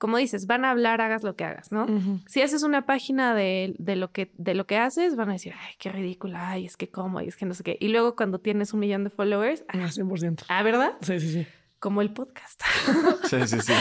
como 0.00 0.16
dices, 0.16 0.46
van 0.46 0.64
a 0.64 0.70
hablar, 0.70 1.02
hagas 1.02 1.22
lo 1.22 1.36
que 1.36 1.44
hagas, 1.44 1.72
¿no? 1.72 1.86
Si 2.26 2.40
haces 2.40 2.62
una 2.62 2.86
página 2.86 3.34
de, 3.34 3.74
lo 3.78 4.10
que, 4.12 4.32
de 4.38 4.54
lo 4.54 4.66
que 4.66 4.78
haces, 4.78 5.14
van 5.14 5.28
a 5.28 5.34
decir, 5.34 5.52
ay, 5.60 5.74
qué 5.78 5.92
ridícula, 5.92 6.48
ay, 6.48 6.64
es 6.64 6.78
que 6.78 6.88
cómo, 6.88 7.20
es 7.20 7.36
que 7.36 7.44
no 7.44 7.52
sé 7.52 7.62
qué. 7.62 7.76
Y 7.78 7.88
luego 7.88 8.16
cuando 8.16 8.38
tienes 8.38 8.72
un 8.72 8.80
millón 8.80 9.04
de 9.04 9.10
followers, 9.10 9.62
ah, 9.68 9.76
100%. 9.76 10.46
Ah, 10.48 10.62
¿verdad? 10.62 10.94
Sí, 11.02 11.20
sí, 11.20 11.30
sí. 11.30 11.46
Como 11.78 12.00
el 12.00 12.14
podcast. 12.14 12.62
Sí, 13.28 13.46
sí, 13.46 13.58
sí. 13.60 13.74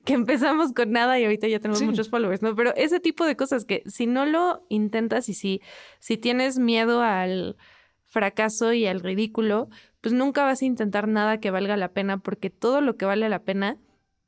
que 0.06 0.14
empezamos 0.14 0.72
con 0.72 0.92
nada 0.92 1.20
y 1.20 1.24
ahorita 1.24 1.46
ya 1.46 1.60
tenemos 1.60 1.82
muchos 1.82 2.08
followers, 2.08 2.40
¿no? 2.40 2.56
Pero 2.56 2.74
ese 2.74 2.98
tipo 2.98 3.26
de 3.26 3.36
cosas 3.36 3.66
que 3.66 3.82
si 3.84 4.06
no 4.06 4.24
lo 4.24 4.64
intentas 4.70 5.28
y 5.28 5.34
si, 5.34 5.60
si 5.98 6.16
tienes 6.16 6.58
miedo 6.58 7.02
al 7.02 7.58
fracaso 8.06 8.72
y 8.72 8.86
al 8.86 9.00
ridículo, 9.00 9.68
pues 10.00 10.14
nunca 10.14 10.44
vas 10.44 10.62
a 10.62 10.64
intentar 10.64 11.06
nada 11.06 11.38
que 11.38 11.50
valga 11.50 11.76
la 11.76 11.92
pena 11.92 12.16
porque 12.16 12.48
todo 12.48 12.80
lo 12.80 12.96
que 12.96 13.04
vale 13.04 13.28
la 13.28 13.40
pena 13.40 13.76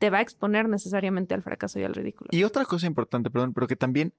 te 0.00 0.08
va 0.08 0.18
a 0.18 0.22
exponer 0.22 0.66
necesariamente 0.66 1.34
al 1.34 1.42
fracaso 1.42 1.78
y 1.78 1.84
al 1.84 1.94
ridículo. 1.94 2.30
Y 2.32 2.42
otra 2.44 2.64
cosa 2.64 2.86
importante, 2.86 3.30
perdón, 3.30 3.52
pero 3.52 3.66
que 3.66 3.76
también 3.76 4.14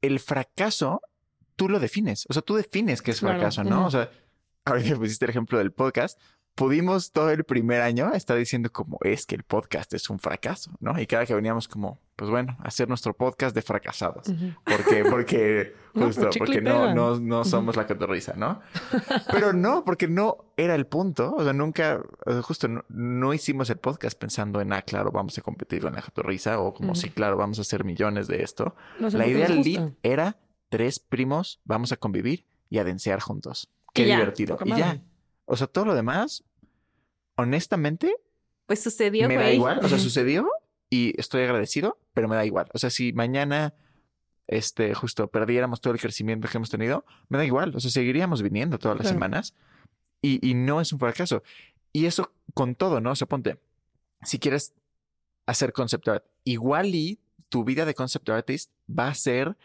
el 0.00 0.20
fracaso 0.20 1.02
tú 1.56 1.68
lo 1.68 1.80
defines. 1.80 2.24
O 2.28 2.32
sea, 2.32 2.40
tú 2.40 2.54
defines 2.54 3.02
qué 3.02 3.10
es 3.10 3.20
fracaso, 3.20 3.64
¿no? 3.64 3.84
O 3.84 3.90
sea, 3.90 4.10
ahorita 4.64 4.94
pusiste 4.96 5.24
el 5.24 5.30
ejemplo 5.30 5.58
del 5.58 5.72
podcast, 5.72 6.20
pudimos 6.54 7.10
todo 7.10 7.30
el 7.30 7.44
primer 7.44 7.80
año 7.80 8.12
estar 8.12 8.36
diciendo 8.36 8.70
como 8.70 8.98
es 9.02 9.26
que 9.26 9.34
el 9.34 9.42
podcast 9.42 9.92
es 9.94 10.08
un 10.08 10.18
fracaso, 10.18 10.70
¿no? 10.80 10.98
Y 11.00 11.06
cada 11.06 11.26
que 11.26 11.34
veníamos 11.34 11.66
como, 11.66 11.98
pues 12.16 12.30
bueno, 12.30 12.56
hacer 12.62 12.88
nuestro 12.88 13.14
podcast 13.14 13.54
de 13.54 13.62
fracasados. 13.62 14.26
Porque, 14.64 15.04
porque, 15.04 15.74
justo, 15.94 16.30
porque 16.38 16.60
no, 16.60 16.94
no, 16.94 17.18
no 17.18 17.44
somos 17.44 17.76
la 17.76 17.86
cotorriza, 17.86 18.34
¿no? 18.36 18.60
Pero 19.32 19.52
no, 19.52 19.84
porque 19.84 20.06
no 20.06 20.44
era 20.56 20.74
el 20.74 20.86
punto. 20.86 21.34
O 21.34 21.42
sea, 21.42 21.52
nunca, 21.52 22.00
justo 22.42 22.68
no, 22.88 23.34
hicimos 23.34 23.68
el 23.70 23.78
podcast 23.78 24.18
pensando 24.18 24.60
en, 24.60 24.72
ah, 24.72 24.82
claro, 24.82 25.10
vamos 25.10 25.36
a 25.38 25.42
competir 25.42 25.82
con 25.82 25.94
la 25.94 26.02
cotorriza 26.02 26.60
o 26.60 26.72
como, 26.72 26.94
sí, 26.94 27.10
claro, 27.10 27.36
vamos 27.36 27.58
a 27.58 27.62
hacer 27.62 27.84
millones 27.84 28.28
de 28.28 28.42
esto. 28.42 28.76
la 28.98 29.26
idea 29.26 29.48
del 29.48 29.62
lead 29.62 29.92
era 30.02 30.38
tres 30.68 31.00
primos, 31.00 31.60
vamos 31.64 31.92
a 31.92 31.96
convivir 31.96 32.46
y 32.70 32.78
a 32.78 32.84
densear 32.84 33.20
juntos. 33.20 33.70
Qué 33.92 34.04
divertido. 34.04 34.58
Y 34.64 34.70
ya. 34.70 35.00
O 35.46 35.56
sea, 35.56 35.66
todo 35.66 35.84
lo 35.84 35.94
demás, 35.94 36.44
honestamente. 37.36 38.16
Pues 38.66 38.82
sucedió, 38.82 39.28
Me 39.28 39.36
da 39.36 39.52
igual. 39.52 39.80
O 39.82 39.88
sea, 39.88 39.98
sucedió 39.98 40.48
y 40.90 41.18
estoy 41.20 41.42
agradecido, 41.42 41.98
pero 42.12 42.28
me 42.28 42.36
da 42.36 42.44
igual. 42.44 42.68
O 42.72 42.78
sea, 42.78 42.90
si 42.90 43.12
mañana, 43.12 43.74
este, 44.46 44.94
justo 44.94 45.28
perdiéramos 45.28 45.80
todo 45.80 45.92
el 45.92 46.00
crecimiento 46.00 46.48
que 46.48 46.56
hemos 46.56 46.70
tenido, 46.70 47.04
me 47.28 47.38
da 47.38 47.44
igual. 47.44 47.74
O 47.74 47.80
sea, 47.80 47.90
seguiríamos 47.90 48.42
viniendo 48.42 48.78
todas 48.78 48.98
las 48.98 49.08
semanas 49.08 49.54
y, 50.22 50.46
y 50.48 50.54
no 50.54 50.80
es 50.80 50.92
un 50.92 50.98
fracaso. 50.98 51.42
Y 51.92 52.06
eso 52.06 52.32
con 52.54 52.74
todo, 52.74 53.00
¿no? 53.00 53.12
O 53.12 53.16
sea, 53.16 53.28
ponte, 53.28 53.58
si 54.22 54.38
quieres 54.38 54.74
hacer 55.46 55.72
concept 55.72 56.08
art, 56.08 56.24
igual 56.44 56.94
y 56.94 57.20
tu 57.48 57.64
vida 57.64 57.84
de 57.84 57.94
concept 57.94 58.28
artist 58.30 58.70
va 58.88 59.08
a 59.08 59.14
ser 59.14 59.56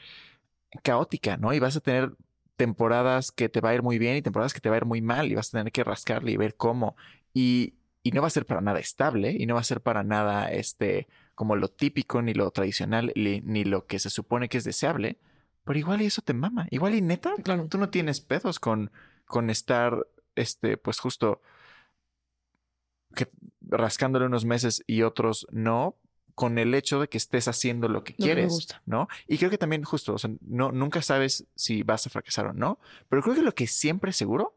caótica, 0.84 1.38
¿no? 1.38 1.54
Y 1.54 1.60
vas 1.60 1.76
a 1.76 1.80
tener 1.80 2.14
temporadas 2.60 3.32
que 3.32 3.48
te 3.48 3.62
va 3.62 3.70
a 3.70 3.74
ir 3.74 3.84
muy 3.84 3.98
bien 3.98 4.18
y 4.18 4.22
temporadas 4.22 4.54
que 4.54 4.60
te 4.60 4.70
va 4.70 4.76
a 4.76 4.80
ir 4.80 4.86
muy 4.86 5.02
mal 5.02 5.32
y 5.32 5.36
vas 5.36 5.48
a 5.48 5.58
tener 5.58 5.72
que 5.72 5.86
rascarle 5.86 6.34
y 6.34 6.38
ver 6.38 6.56
cómo. 6.58 6.98
Y, 7.34 7.76
y 8.04 8.12
no 8.12 8.20
va 8.22 8.28
a 8.28 8.32
ser 8.32 8.46
para 8.46 8.60
nada 8.60 8.80
estable 8.80 9.32
y 9.32 9.46
no 9.46 9.54
va 9.54 9.62
a 9.62 9.64
ser 9.64 9.80
para 9.80 10.04
nada 10.04 10.52
este 10.52 11.08
como 11.36 11.56
lo 11.56 11.70
típico 11.70 12.22
ni 12.22 12.34
lo 12.34 12.52
tradicional 12.52 13.14
ni, 13.16 13.64
lo 13.64 13.88
que 13.88 13.98
se 13.98 14.10
supone 14.10 14.50
que 14.50 14.58
es 14.58 14.66
deseable. 14.66 15.20
Pero 15.64 15.80
igual 15.80 16.02
y 16.02 16.08
eso 16.08 16.22
te 16.22 16.34
mama. 16.34 16.68
Igual 16.70 16.96
y 16.96 17.02
neta, 17.02 17.34
claro. 17.42 17.68
tú 17.70 17.78
no 17.78 17.90
tienes 17.90 18.20
pedos 18.20 18.60
con, 18.60 18.92
con 19.26 19.50
estar, 19.50 20.06
este, 20.36 20.76
pues 20.76 21.00
justo 21.00 21.42
que 23.16 23.30
rascándole 23.62 24.26
unos 24.26 24.44
meses 24.44 24.84
y 24.86 25.04
otros 25.04 25.48
no, 25.50 25.96
con 26.40 26.58
el 26.58 26.74
hecho 26.74 27.02
de 27.02 27.10
que 27.10 27.18
estés 27.18 27.50
haciendo 27.50 27.90
lo 27.90 28.06
que 28.06 28.16
quieres, 28.16 28.70
¿no? 28.86 29.10
Y 29.28 29.38
creo 29.40 29.50
que 29.50 29.58
también 29.58 29.84
justo, 29.84 30.14
o 30.14 30.18
sea, 30.18 30.32
no, 30.40 30.72
nunca 30.72 31.02
sabes 31.02 31.46
si 31.54 31.84
vas 31.84 32.08
a 32.08 32.10
fracasar 32.10 32.46
o 32.46 32.54
no, 32.54 32.80
pero 33.10 33.22
creo 33.22 33.36
que 33.36 33.42
lo 33.42 33.54
que 33.54 33.68
siempre 33.68 34.14
seguro 34.14 34.56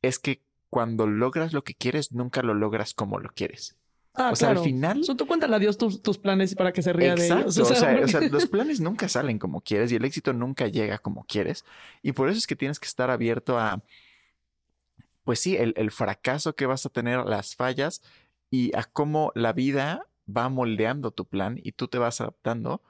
es 0.00 0.18
que 0.18 0.40
cuando 0.70 1.06
logras 1.06 1.52
lo 1.52 1.64
que 1.64 1.74
quieres, 1.74 2.12
nunca 2.12 2.40
lo 2.40 2.54
logras 2.54 2.94
como 2.94 3.18
lo 3.18 3.28
quieres. 3.28 3.76
Ah, 4.14 4.30
o 4.32 4.36
sea, 4.36 4.48
al 4.48 4.60
final. 4.60 5.02
Tú 5.18 5.26
cuéntale 5.26 5.54
a 5.54 5.58
Dios 5.58 5.76
tus, 5.76 6.16
planes 6.16 6.54
para 6.54 6.72
que 6.72 6.80
se 6.80 6.94
ría 6.94 7.14
de 7.14 7.26
ellos. 7.26 7.58
O, 7.58 7.64
sea, 7.66 8.00
o 8.02 8.08
sea, 8.08 8.20
los 8.22 8.46
planes 8.50 8.80
nunca 8.80 9.06
salen 9.06 9.38
como 9.38 9.60
quieres 9.60 9.92
y 9.92 9.96
el 9.96 10.06
éxito 10.06 10.32
nunca 10.32 10.66
llega 10.66 10.96
como 10.96 11.24
quieres. 11.24 11.66
Y 12.02 12.12
por 12.12 12.30
eso 12.30 12.38
es 12.38 12.46
que 12.46 12.56
tienes 12.56 12.80
que 12.80 12.86
estar 12.86 13.10
abierto 13.10 13.58
a, 13.58 13.82
pues 15.24 15.40
sí, 15.40 15.58
el, 15.58 15.74
el 15.76 15.90
fracaso 15.90 16.54
que 16.54 16.64
vas 16.64 16.86
a 16.86 16.88
tener, 16.88 17.26
las 17.26 17.54
fallas 17.54 18.00
y 18.50 18.74
a 18.74 18.84
cómo 18.84 19.30
la 19.34 19.52
vida 19.52 20.06
va 20.28 20.48
moldeando 20.48 21.10
tu 21.10 21.26
plan 21.26 21.58
y 21.62 21.72
tú 21.72 21.88
te 21.88 21.98
vas 21.98 22.20
adaptando. 22.20 22.82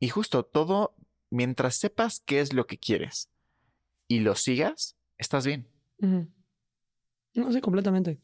Y 0.00 0.08
justo 0.08 0.44
todo, 0.44 0.94
mientras 1.30 1.76
sepas 1.76 2.20
qué 2.20 2.40
es 2.40 2.52
lo 2.52 2.66
que 2.66 2.78
quieres 2.78 3.30
y 4.06 4.20
lo 4.20 4.34
sigas, 4.34 4.96
estás 5.18 5.46
bien. 5.46 5.66
No 7.34 7.52
sé, 7.52 7.60
completamente. 7.60 8.18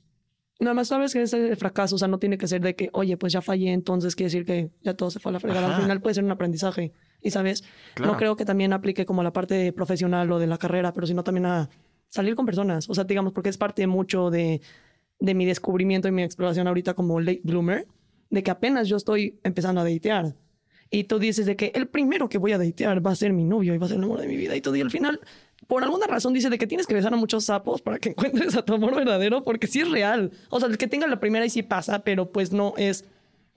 Nada 0.60 0.74
más 0.74 0.88
sabes 0.88 1.12
que 1.12 1.22
ese 1.22 1.56
fracaso, 1.56 1.96
o 1.96 1.98
sea, 1.98 2.06
no 2.06 2.18
tiene 2.18 2.38
que 2.38 2.46
ser 2.46 2.60
de 2.60 2.76
que, 2.76 2.88
oye, 2.92 3.16
pues 3.16 3.32
ya 3.32 3.42
fallé, 3.42 3.72
entonces 3.72 4.14
quiere 4.14 4.28
decir 4.28 4.44
que 4.44 4.70
ya 4.82 4.94
todo 4.94 5.10
se 5.10 5.18
fue 5.18 5.30
a 5.30 5.32
la 5.34 5.40
fregada. 5.40 5.74
Al 5.74 5.82
final 5.82 6.00
puede 6.00 6.14
ser 6.14 6.24
un 6.24 6.30
aprendizaje. 6.30 6.92
Y 7.20 7.30
sabes, 7.30 7.64
no 8.00 8.16
creo 8.16 8.36
que 8.36 8.44
también 8.44 8.72
aplique 8.72 9.04
como 9.04 9.22
la 9.22 9.32
parte 9.32 9.72
profesional 9.72 10.30
o 10.30 10.38
de 10.38 10.46
la 10.46 10.58
carrera, 10.58 10.92
pero 10.92 11.06
sino 11.06 11.24
también 11.24 11.46
a 11.46 11.70
salir 12.08 12.36
con 12.36 12.46
personas. 12.46 12.88
O 12.88 12.94
sea, 12.94 13.04
digamos, 13.04 13.32
porque 13.32 13.48
es 13.48 13.58
parte 13.58 13.86
mucho 13.86 14.30
de, 14.30 14.60
de 15.18 15.34
mi 15.34 15.44
descubrimiento 15.44 16.06
y 16.06 16.12
mi 16.12 16.22
exploración 16.22 16.68
ahorita 16.68 16.94
como 16.94 17.18
late 17.18 17.40
bloomer 17.42 17.88
de 18.34 18.42
que 18.42 18.50
apenas 18.50 18.88
yo 18.88 18.96
estoy 18.96 19.38
empezando 19.44 19.80
a 19.80 19.84
datear. 19.84 20.34
Y 20.90 21.04
tú 21.04 21.18
dices 21.18 21.46
de 21.46 21.56
que 21.56 21.72
el 21.74 21.88
primero 21.88 22.28
que 22.28 22.38
voy 22.38 22.52
a 22.52 22.58
datear 22.58 23.04
va 23.04 23.12
a 23.12 23.16
ser 23.16 23.32
mi 23.32 23.44
novio 23.44 23.74
y 23.74 23.78
va 23.78 23.86
a 23.86 23.88
ser 23.88 23.98
el 23.98 24.04
amor 24.04 24.20
de 24.20 24.28
mi 24.28 24.36
vida. 24.36 24.54
Y 24.54 24.60
tú, 24.60 24.74
y 24.74 24.80
al 24.80 24.90
final, 24.90 25.20
por 25.66 25.82
alguna 25.82 26.06
razón, 26.06 26.34
dice 26.34 26.50
de 26.50 26.58
que 26.58 26.66
tienes 26.66 26.86
que 26.86 26.94
besar 26.94 27.12
a 27.14 27.16
muchos 27.16 27.44
sapos 27.44 27.80
para 27.80 27.98
que 27.98 28.08
encuentres 28.10 28.56
a 28.56 28.64
tu 28.64 28.74
amor 28.74 28.94
verdadero, 28.94 29.42
porque 29.42 29.66
sí 29.66 29.80
es 29.80 29.90
real. 29.90 30.32
O 30.50 30.60
sea, 30.60 30.68
el 30.68 30.78
que 30.78 30.86
tenga 30.86 31.06
la 31.06 31.20
primera 31.20 31.46
y 31.46 31.50
sí 31.50 31.62
pasa, 31.62 32.00
pero 32.00 32.30
pues 32.30 32.52
no 32.52 32.74
es, 32.76 33.04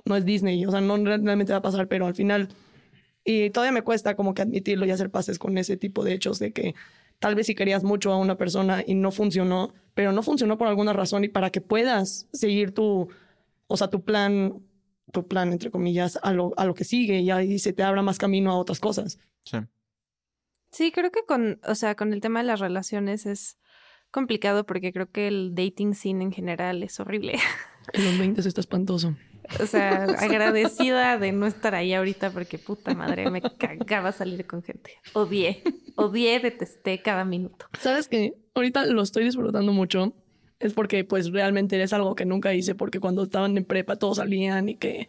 no 0.06 0.16
es 0.16 0.26
Disney. 0.26 0.66
O 0.66 0.72
sea, 0.72 0.82
no 0.82 0.98
realmente 0.98 1.52
va 1.52 1.60
a 1.60 1.62
pasar, 1.62 1.88
pero 1.88 2.06
al 2.06 2.16
final. 2.16 2.50
Y 3.24 3.50
todavía 3.50 3.74
me 3.74 3.82
cuesta 3.82 4.16
como 4.16 4.34
que 4.34 4.44
admitirlo 4.44 4.86
y 4.86 4.92
hacer 4.92 5.10
pases 5.10 5.38
con 5.38 5.58
ese 5.58 5.76
tipo 5.76 6.04
de 6.04 6.14
hechos 6.14 6.40
de 6.40 6.54
que 6.54 6.76
tal 7.20 7.36
vez 7.36 7.48
si 7.48 7.56
querías 7.56 7.84
mucho 7.84 8.12
a 8.12 8.18
una 8.18 8.38
persona 8.38 8.84
y 8.86 8.96
no 8.96 9.12
funcionó, 9.12 9.74
pero 9.94 10.12
no 10.12 10.24
funcionó 10.24 10.58
por 10.58 10.68
alguna 10.68 10.94
razón 10.94 11.24
y 11.24 11.28
para 11.28 11.50
que 11.50 11.62
puedas 11.62 12.28
seguir 12.32 12.74
tu, 12.74 13.10
o 13.68 13.78
sea, 13.78 13.90
tu 13.90 14.04
plan 14.04 14.62
tu 15.18 15.28
plan, 15.28 15.52
entre 15.52 15.72
comillas, 15.72 16.20
a 16.22 16.32
lo, 16.32 16.54
a 16.58 16.66
lo 16.66 16.76
que 16.76 16.84
sigue 16.84 17.22
y 17.22 17.32
ahí 17.32 17.58
se 17.58 17.74
te 17.74 17.82
abra 17.82 18.04
más 18.04 18.20
camino 18.20 18.52
a 18.52 18.58
otras 18.60 18.80
cosas. 18.80 19.18
Sí. 19.44 19.58
Sí, 20.72 20.92
creo 20.92 21.12
que 21.12 21.26
con, 21.26 21.60
o 21.68 21.74
sea, 21.74 21.96
con 21.96 22.14
el 22.14 22.22
tema 22.22 22.42
de 22.42 22.46
las 22.46 22.60
relaciones 22.60 23.26
es 23.26 23.58
complicado 24.12 24.68
porque 24.68 24.94
creo 24.94 25.10
que 25.10 25.28
el 25.28 25.56
dating 25.56 25.96
scene 25.96 26.24
en 26.24 26.32
general 26.32 26.84
es 26.84 27.00
horrible. 27.00 27.34
En 27.94 28.04
los 28.04 28.20
20 28.20 28.42
está 28.42 28.60
espantoso. 28.60 29.16
O 29.62 29.66
sea, 29.66 30.04
agradecida 30.04 31.18
de 31.18 31.32
no 31.32 31.48
estar 31.48 31.74
ahí 31.74 31.94
ahorita 31.94 32.32
porque 32.32 32.60
puta 32.60 32.94
madre, 32.94 33.32
me 33.32 33.42
cagaba 33.42 34.12
salir 34.12 34.46
con 34.46 34.62
gente. 34.62 34.92
Odié, 35.14 35.64
odié, 35.96 36.38
detesté 36.42 37.02
cada 37.02 37.24
minuto. 37.24 37.66
¿Sabes 37.80 38.10
qué? 38.10 38.34
Ahorita 38.56 38.86
lo 38.88 39.02
estoy 39.02 39.24
disfrutando 39.24 39.72
mucho. 39.72 40.14
Es 40.60 40.74
porque 40.74 41.04
pues 41.04 41.32
realmente 41.32 41.82
es 41.82 41.94
algo 41.94 42.16
que 42.16 42.26
nunca 42.26 42.54
hice 42.54 42.76
porque 42.76 43.00
cuando 43.00 43.24
estaban 43.24 43.58
en 43.58 43.66
prepa 43.66 43.96
todos 43.96 44.18
salían 44.18 44.70
y 44.70 44.76
que 44.76 45.08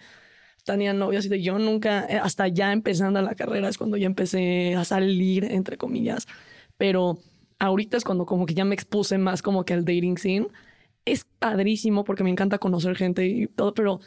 tenían 0.64 0.98
novias 0.98 1.24
y 1.26 1.28
de 1.30 1.42
yo 1.42 1.58
nunca, 1.58 2.06
eh, 2.08 2.20
hasta 2.22 2.46
ya 2.48 2.72
empezando 2.72 3.22
la 3.22 3.34
carrera 3.34 3.68
es 3.68 3.78
cuando 3.78 3.96
ya 3.96 4.06
empecé 4.06 4.74
a 4.74 4.84
salir, 4.84 5.44
entre 5.44 5.78
comillas. 5.78 6.26
Pero 6.76 7.18
ahorita 7.58 7.96
es 7.96 8.04
cuando 8.04 8.26
como 8.26 8.46
que 8.46 8.54
ya 8.54 8.64
me 8.64 8.74
expuse 8.74 9.16
más 9.18 9.42
como 9.42 9.64
que 9.64 9.74
al 9.74 9.84
dating 9.84 10.18
scene. 10.18 10.48
Es 11.04 11.24
padrísimo 11.38 12.04
porque 12.04 12.24
me 12.24 12.30
encanta 12.30 12.58
conocer 12.58 12.96
gente 12.96 13.26
y 13.26 13.46
todo, 13.46 13.74
pero 13.74 14.00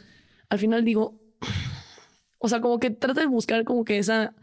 al 0.48 0.58
final 0.58 0.84
digo, 0.84 1.18
o 2.38 2.48
sea, 2.48 2.60
como 2.60 2.78
que 2.78 2.90
trata 2.90 3.22
de 3.22 3.26
buscar 3.26 3.64
como 3.64 3.84
que 3.84 3.98
esa 3.98 4.34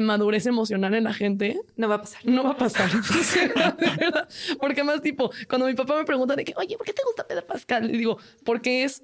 madurez 0.00 0.46
emocional 0.46 0.94
en 0.94 1.04
la 1.04 1.14
gente. 1.14 1.58
No 1.76 1.88
va 1.88 1.96
a 1.96 2.00
pasar. 2.02 2.24
No 2.26 2.44
va 2.44 2.50
a 2.50 2.56
pasar. 2.56 2.90
Porque 4.60 4.84
más 4.84 5.00
tipo, 5.00 5.30
cuando 5.48 5.66
mi 5.66 5.74
papá 5.74 5.96
me 5.96 6.04
pregunta 6.04 6.36
de 6.36 6.44
que, 6.44 6.52
oye, 6.56 6.76
¿por 6.76 6.86
qué 6.86 6.92
te 6.92 7.02
gusta 7.04 7.26
Pedro 7.26 7.46
Pascal? 7.46 7.86
Le 7.86 7.98
digo, 7.98 8.18
porque 8.44 8.84
es 8.84 9.02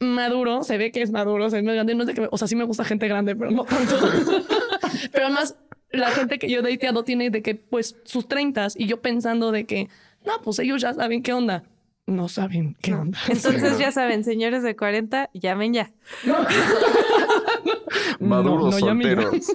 maduro, 0.00 0.64
se 0.64 0.78
ve 0.78 0.92
que 0.92 1.02
es 1.02 1.10
maduro, 1.10 1.48
se 1.50 1.56
ve 1.56 1.62
más 1.62 1.74
grande, 1.74 1.94
no 1.94 2.02
es 2.02 2.08
de 2.08 2.14
que, 2.14 2.28
o 2.30 2.38
sea, 2.38 2.48
sí 2.48 2.56
me 2.56 2.64
gusta 2.64 2.84
gente 2.84 3.08
grande, 3.08 3.34
pero 3.34 3.50
no 3.50 3.64
tanto. 3.64 3.96
pero 5.12 5.26
además, 5.26 5.56
la 5.90 6.10
gente 6.10 6.38
que 6.38 6.48
yo 6.48 6.60
he 6.60 6.62
dateado 6.62 7.04
tiene 7.04 7.30
de 7.30 7.42
que, 7.42 7.54
pues, 7.54 7.96
sus 8.04 8.28
treintas 8.28 8.74
y 8.76 8.86
yo 8.86 9.00
pensando 9.00 9.52
de 9.52 9.64
que, 9.64 9.88
no, 10.24 10.40
pues 10.42 10.58
ellos 10.58 10.82
ya 10.82 10.94
saben 10.94 11.22
qué 11.22 11.32
onda. 11.32 11.64
No 12.06 12.28
saben 12.28 12.76
qué 12.82 12.94
onda. 12.94 13.18
Entonces 13.28 13.78
ya 13.78 13.92
saben, 13.92 14.24
señores 14.24 14.62
de 14.62 14.74
40, 14.76 15.30
llamen 15.34 15.72
ya. 15.74 15.92
Maduros 18.20 18.74
No, 18.74 18.80
no, 18.80 18.86
ya 18.86 18.94
me 18.94 19.04
solteros. 19.04 19.46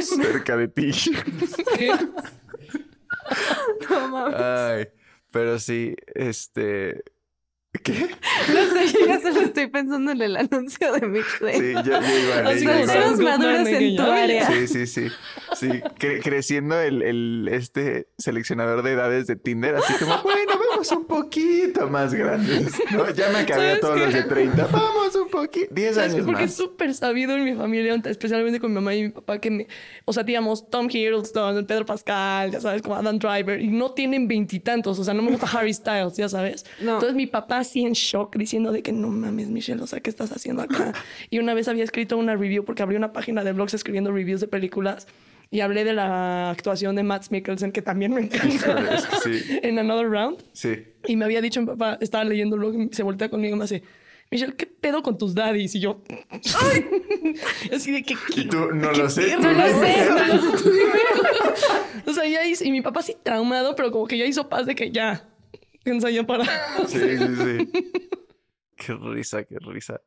Cerca 0.02 0.56
de 0.56 0.68
ti. 0.68 0.90
No 3.90 4.08
mames. 4.08 4.40
Ay, 4.40 4.88
pero 5.32 5.58
sí, 5.58 5.96
este. 6.14 7.02
¿Qué? 7.82 7.92
No 8.54 8.72
sé, 8.72 8.86
yo 8.92 9.06
ya 9.06 9.20
solo 9.20 9.40
estoy 9.40 9.66
pensando 9.66 10.12
en 10.12 10.22
el 10.22 10.36
anuncio 10.36 10.92
de 10.94 11.06
Mixed 11.08 11.46
Sí, 11.52 11.72
yo, 11.74 11.82
yo 11.82 12.18
igual. 12.18 12.46
Así 12.46 12.64
yo 12.64 12.70
como 12.70 12.82
igual. 12.84 13.02
Somos 13.02 13.20
maduros 13.20 13.66
en 13.68 13.96
tu 13.96 14.02
área. 14.02 14.46
Sí, 14.50 14.66
sí, 14.68 14.86
sí. 14.86 15.08
Sí, 15.54 15.68
cre- 15.98 16.22
creciendo 16.22 16.80
el, 16.80 17.02
el, 17.02 17.48
este 17.50 18.08
seleccionador 18.16 18.82
de 18.82 18.92
edades 18.92 19.26
de 19.26 19.36
Tinder, 19.36 19.74
así 19.76 19.92
como, 19.98 20.22
bueno, 20.22 20.55
vamos 20.90 21.02
un 21.02 21.06
poquito 21.06 21.88
más 21.88 22.14
grandes. 22.14 22.72
¿no? 22.92 23.10
Ya 23.10 23.30
me 23.30 23.38
acabé 23.38 23.62
a 23.62 23.66
¿Sabes 23.68 23.80
todos 23.80 23.98
qué? 23.98 24.04
los 24.04 24.14
de 24.14 24.22
30. 24.22 24.66
Vamos 24.68 25.14
un 25.14 25.28
poquito. 25.28 25.66
10 25.74 25.94
¿Sabes 25.94 26.10
qué? 26.10 26.14
años 26.16 26.26
Porque 26.26 26.44
es 26.44 26.54
súper 26.54 26.94
sabido 26.94 27.36
en 27.36 27.44
mi 27.44 27.54
familia, 27.54 28.00
especialmente 28.04 28.60
con 28.60 28.70
mi 28.70 28.76
mamá 28.76 28.94
y 28.94 29.02
mi 29.04 29.08
papá, 29.10 29.38
que 29.38 29.50
me, 29.50 29.66
o 30.04 30.12
sea, 30.12 30.22
digamos, 30.22 30.68
Tom 30.70 30.88
Hiddleston, 30.90 31.66
Pedro 31.66 31.86
Pascal, 31.86 32.50
ya 32.50 32.60
sabes, 32.60 32.82
como 32.82 32.96
Adam 32.96 33.18
Driver, 33.18 33.60
y 33.60 33.68
no 33.68 33.92
tienen 33.92 34.28
veintitantos, 34.28 34.98
o 34.98 35.04
sea, 35.04 35.14
no 35.14 35.22
me 35.22 35.30
gusta 35.30 35.46
Harry 35.52 35.72
Styles, 35.74 36.16
ya 36.16 36.28
sabes. 36.28 36.64
No. 36.80 36.94
Entonces 36.94 37.14
mi 37.14 37.26
papá 37.26 37.58
así 37.58 37.84
en 37.84 37.92
shock, 37.92 38.36
diciendo 38.36 38.72
de 38.72 38.82
que 38.82 38.92
no 38.92 39.08
mames, 39.08 39.48
Michelle, 39.48 39.82
o 39.82 39.86
sea, 39.86 40.00
¿qué 40.00 40.10
estás 40.10 40.32
haciendo 40.32 40.62
acá? 40.62 40.92
Y 41.30 41.38
una 41.38 41.54
vez 41.54 41.68
había 41.68 41.84
escrito 41.84 42.16
una 42.16 42.36
review, 42.36 42.64
porque 42.64 42.82
abrí 42.82 42.96
una 42.96 43.12
página 43.12 43.42
de 43.44 43.52
blogs 43.52 43.74
escribiendo 43.74 44.12
reviews 44.12 44.40
de 44.40 44.48
películas, 44.48 45.06
y 45.50 45.60
hablé 45.60 45.84
de 45.84 45.92
la 45.92 46.50
actuación 46.50 46.96
de 46.96 47.02
Matt 47.02 47.30
Mikkelsen, 47.30 47.72
que 47.72 47.82
también 47.82 48.12
me 48.12 48.22
encanta, 48.22 48.94
Es 48.94 49.06
que 49.06 49.16
sí. 49.40 49.58
en 49.62 49.78
Another 49.78 50.08
Round. 50.08 50.42
Sí. 50.52 50.76
Y 51.06 51.16
me 51.16 51.24
había 51.24 51.40
dicho 51.40 51.60
mi 51.60 51.66
papá, 51.66 51.98
estaba 52.00 52.24
leyendo 52.24 52.56
y 52.72 52.92
se 52.92 53.02
voltea 53.02 53.28
conmigo 53.28 53.54
y 53.54 53.58
me 53.58 53.64
hace, 53.64 53.82
Michelle, 54.30 54.56
¿qué 54.56 54.66
pedo 54.66 55.02
con 55.02 55.16
tus 55.16 55.34
daddies? 55.34 55.74
Y 55.76 55.80
yo, 55.80 56.02
¡ay! 56.10 57.34
Así 57.74 57.92
de 57.92 58.02
que, 58.02 58.16
Y 58.34 58.48
tú, 58.48 58.72
no 58.72 58.92
lo 58.92 59.08
sé. 59.08 59.26
¿Qué 59.26 59.36
tú 59.36 59.42
no 59.42 59.52
lo 59.52 59.66
sé, 59.68 60.08
no 60.08 60.26
lo 60.26 60.58
sé. 60.58 60.68
O 62.06 62.12
sea, 62.12 62.24
ya 62.24 62.46
hizo, 62.46 62.64
y 62.64 62.70
mi 62.70 62.82
papá 62.82 63.02
sí 63.02 63.16
traumado, 63.20 63.74
pero 63.74 63.90
como 63.90 64.06
que 64.06 64.16
ya 64.16 64.24
hizo 64.26 64.48
paz 64.48 64.66
de 64.66 64.74
que 64.76 64.92
ya, 64.92 65.28
ensayó 65.84 66.24
para... 66.26 66.44
Sí, 66.86 67.18
sí, 67.18 67.36
sí. 67.36 67.70
Qué 68.76 68.94
risa, 68.94 69.44
qué 69.44 69.56
risa. 69.58 70.00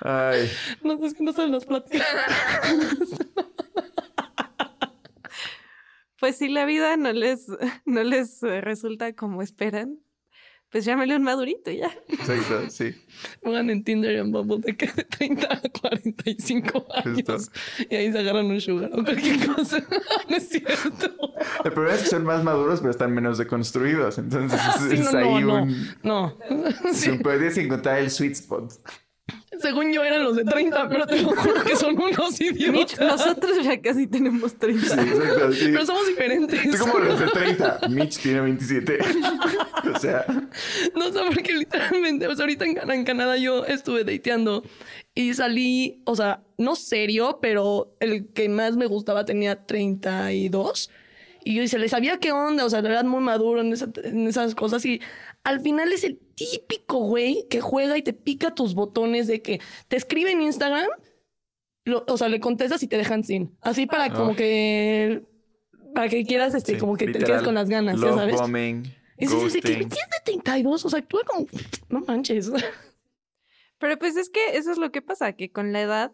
Ay, 0.00 0.50
No 0.82 0.98
sé, 0.98 1.06
es 1.06 1.14
que 1.14 1.22
no 1.22 1.32
se 1.32 1.46
las 1.46 1.64
platico. 1.64 2.04
Pues 6.20 6.36
si 6.36 6.48
la 6.48 6.64
vida 6.64 6.96
no 6.96 7.12
les, 7.12 7.46
no 7.86 8.02
les 8.02 8.42
eh, 8.42 8.60
resulta 8.60 9.12
como 9.14 9.42
esperan, 9.42 9.98
pues 10.70 10.84
llámele 10.84 11.16
un 11.16 11.22
madurito 11.22 11.70
ya. 11.70 11.90
exacto, 12.08 12.68
sí. 12.68 12.94
Pongan 13.42 13.70
en 13.70 13.84
Tinder 13.84 14.12
y 14.16 14.18
en 14.18 14.30
Bumble 14.32 14.58
de 14.58 14.76
que 14.76 14.86
de 14.88 15.04
30 15.04 15.46
a 15.50 15.60
45 15.80 16.86
años. 16.94 17.14
Justo. 17.26 17.36
Y 17.88 17.94
ahí 17.94 18.12
se 18.12 18.18
agarran 18.18 18.46
un 18.46 18.60
sugar 18.60 18.90
o 18.92 19.02
cualquier 19.02 19.46
cosa. 19.46 19.82
no 20.28 20.36
es 20.36 20.48
cierto. 20.48 21.34
El 21.64 21.72
problema 21.72 21.94
es 21.96 22.02
que 22.02 22.08
son 22.08 22.24
más 22.24 22.44
maduros, 22.44 22.80
pero 22.80 22.90
están 22.90 23.14
menos 23.14 23.38
deconstruidos. 23.38 24.18
Entonces 24.18 24.60
es, 24.76 24.82
Sí, 24.90 24.94
es 24.96 25.12
no, 25.12 25.18
ahí 25.18 25.42
no, 25.42 25.46
no. 25.46 25.62
un... 25.62 25.86
No. 26.02 26.38
un- 26.50 27.18
Puedes 27.22 27.56
encontrar 27.56 28.00
el 28.00 28.10
sweet 28.10 28.32
spot. 28.32 28.72
Según 29.60 29.92
yo 29.92 30.04
eran 30.04 30.22
los 30.24 30.36
de 30.36 30.44
30, 30.44 30.88
pero 30.88 31.06
te 31.06 31.20
lo 31.22 31.30
juro 31.30 31.64
que 31.64 31.76
son 31.76 31.98
unos 32.00 32.30
Mitch, 32.40 32.40
idiotas. 32.40 32.98
nosotros 33.00 33.58
ya 33.64 33.80
casi 33.80 34.06
tenemos 34.06 34.54
30. 34.58 34.86
Sí, 34.86 34.92
exacto, 35.00 35.52
sí. 35.52 35.64
Pero 35.72 35.86
somos 35.86 36.06
diferentes. 36.06 36.70
Tú 36.70 36.78
como 36.78 36.98
los 37.00 37.18
de 37.20 37.26
30. 37.26 37.80
Mitch 37.88 38.18
tiene 38.20 38.40
27. 38.42 38.98
o 39.94 39.98
sea, 39.98 40.24
No 40.94 41.12
sé, 41.12 41.18
porque 41.34 41.52
literalmente, 41.52 42.26
o 42.26 42.34
sea, 42.34 42.44
ahorita 42.44 42.64
en, 42.64 42.90
en 42.90 43.04
Canadá 43.04 43.36
yo 43.36 43.64
estuve 43.64 44.04
dateando 44.04 44.62
y 45.14 45.34
salí, 45.34 46.00
o 46.04 46.14
sea, 46.14 46.42
no 46.58 46.76
serio, 46.76 47.38
pero 47.42 47.96
el 48.00 48.28
que 48.32 48.48
más 48.48 48.76
me 48.76 48.86
gustaba 48.86 49.24
tenía 49.24 49.64
32. 49.66 50.90
Y 51.44 51.54
yo 51.54 51.66
se 51.68 51.78
le 51.78 51.88
sabía 51.88 52.18
qué 52.18 52.30
onda, 52.32 52.64
o 52.64 52.70
sea, 52.70 52.82
de 52.82 52.88
verdad 52.88 53.04
muy 53.04 53.20
maduro 53.22 53.60
en, 53.60 53.72
esa- 53.72 53.88
en 54.04 54.26
esas 54.26 54.54
cosas. 54.54 54.84
Y 54.84 55.00
al 55.44 55.60
final 55.60 55.92
es 55.92 56.04
el 56.04 56.18
típico 56.34 56.98
güey 56.98 57.46
que 57.48 57.60
juega 57.60 57.96
y 57.98 58.02
te 58.02 58.12
pica 58.12 58.54
tus 58.54 58.74
botones 58.74 59.26
de 59.26 59.40
que 59.42 59.60
te 59.88 59.96
escribe 59.96 60.30
en 60.32 60.42
Instagram, 60.42 60.88
lo- 61.84 62.04
o 62.06 62.16
sea, 62.18 62.28
le 62.28 62.40
contestas 62.40 62.82
y 62.82 62.88
te 62.88 62.96
dejan 62.98 63.24
sin. 63.24 63.56
Así 63.60 63.86
para 63.86 64.12
como 64.12 64.32
Ah. 64.32 64.36
que. 64.36 65.22
Para 65.94 66.08
que 66.08 66.24
quieras, 66.24 66.54
este, 66.54 66.74
sí, 66.74 66.78
como 66.78 66.96
que 66.96 67.06
te 67.06 67.18
quedes 67.18 67.42
con 67.42 67.54
las 67.54 67.68
ganas, 67.68 67.98
ya 68.00 68.12
sabes. 68.12 68.36
bombing, 68.38 68.84
Y 69.16 69.26
dices, 69.26 69.52
¿de 69.54 69.60
qué 69.60 69.68
ghosting. 69.70 69.88
tienes 69.88 70.10
de 70.10 70.20
32? 70.24 70.84
O 70.84 70.90
sea, 70.90 70.98
actúa 70.98 71.22
como. 71.24 71.46
No 71.88 72.00
manches. 72.00 72.50
Pero 73.78 73.98
pues 73.98 74.16
es 74.16 74.28
que 74.28 74.56
eso 74.56 74.70
es 74.70 74.78
lo 74.78 74.92
que 74.92 75.00
pasa, 75.02 75.32
que 75.32 75.50
con 75.50 75.72
la 75.72 75.80
edad 75.80 76.12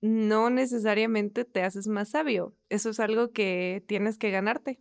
no 0.00 0.50
necesariamente 0.50 1.44
te 1.44 1.62
haces 1.62 1.88
más 1.88 2.10
sabio. 2.10 2.54
Eso 2.68 2.90
es 2.90 3.00
algo 3.00 3.32
que 3.32 3.82
tienes 3.88 4.18
que 4.18 4.30
ganarte. 4.30 4.80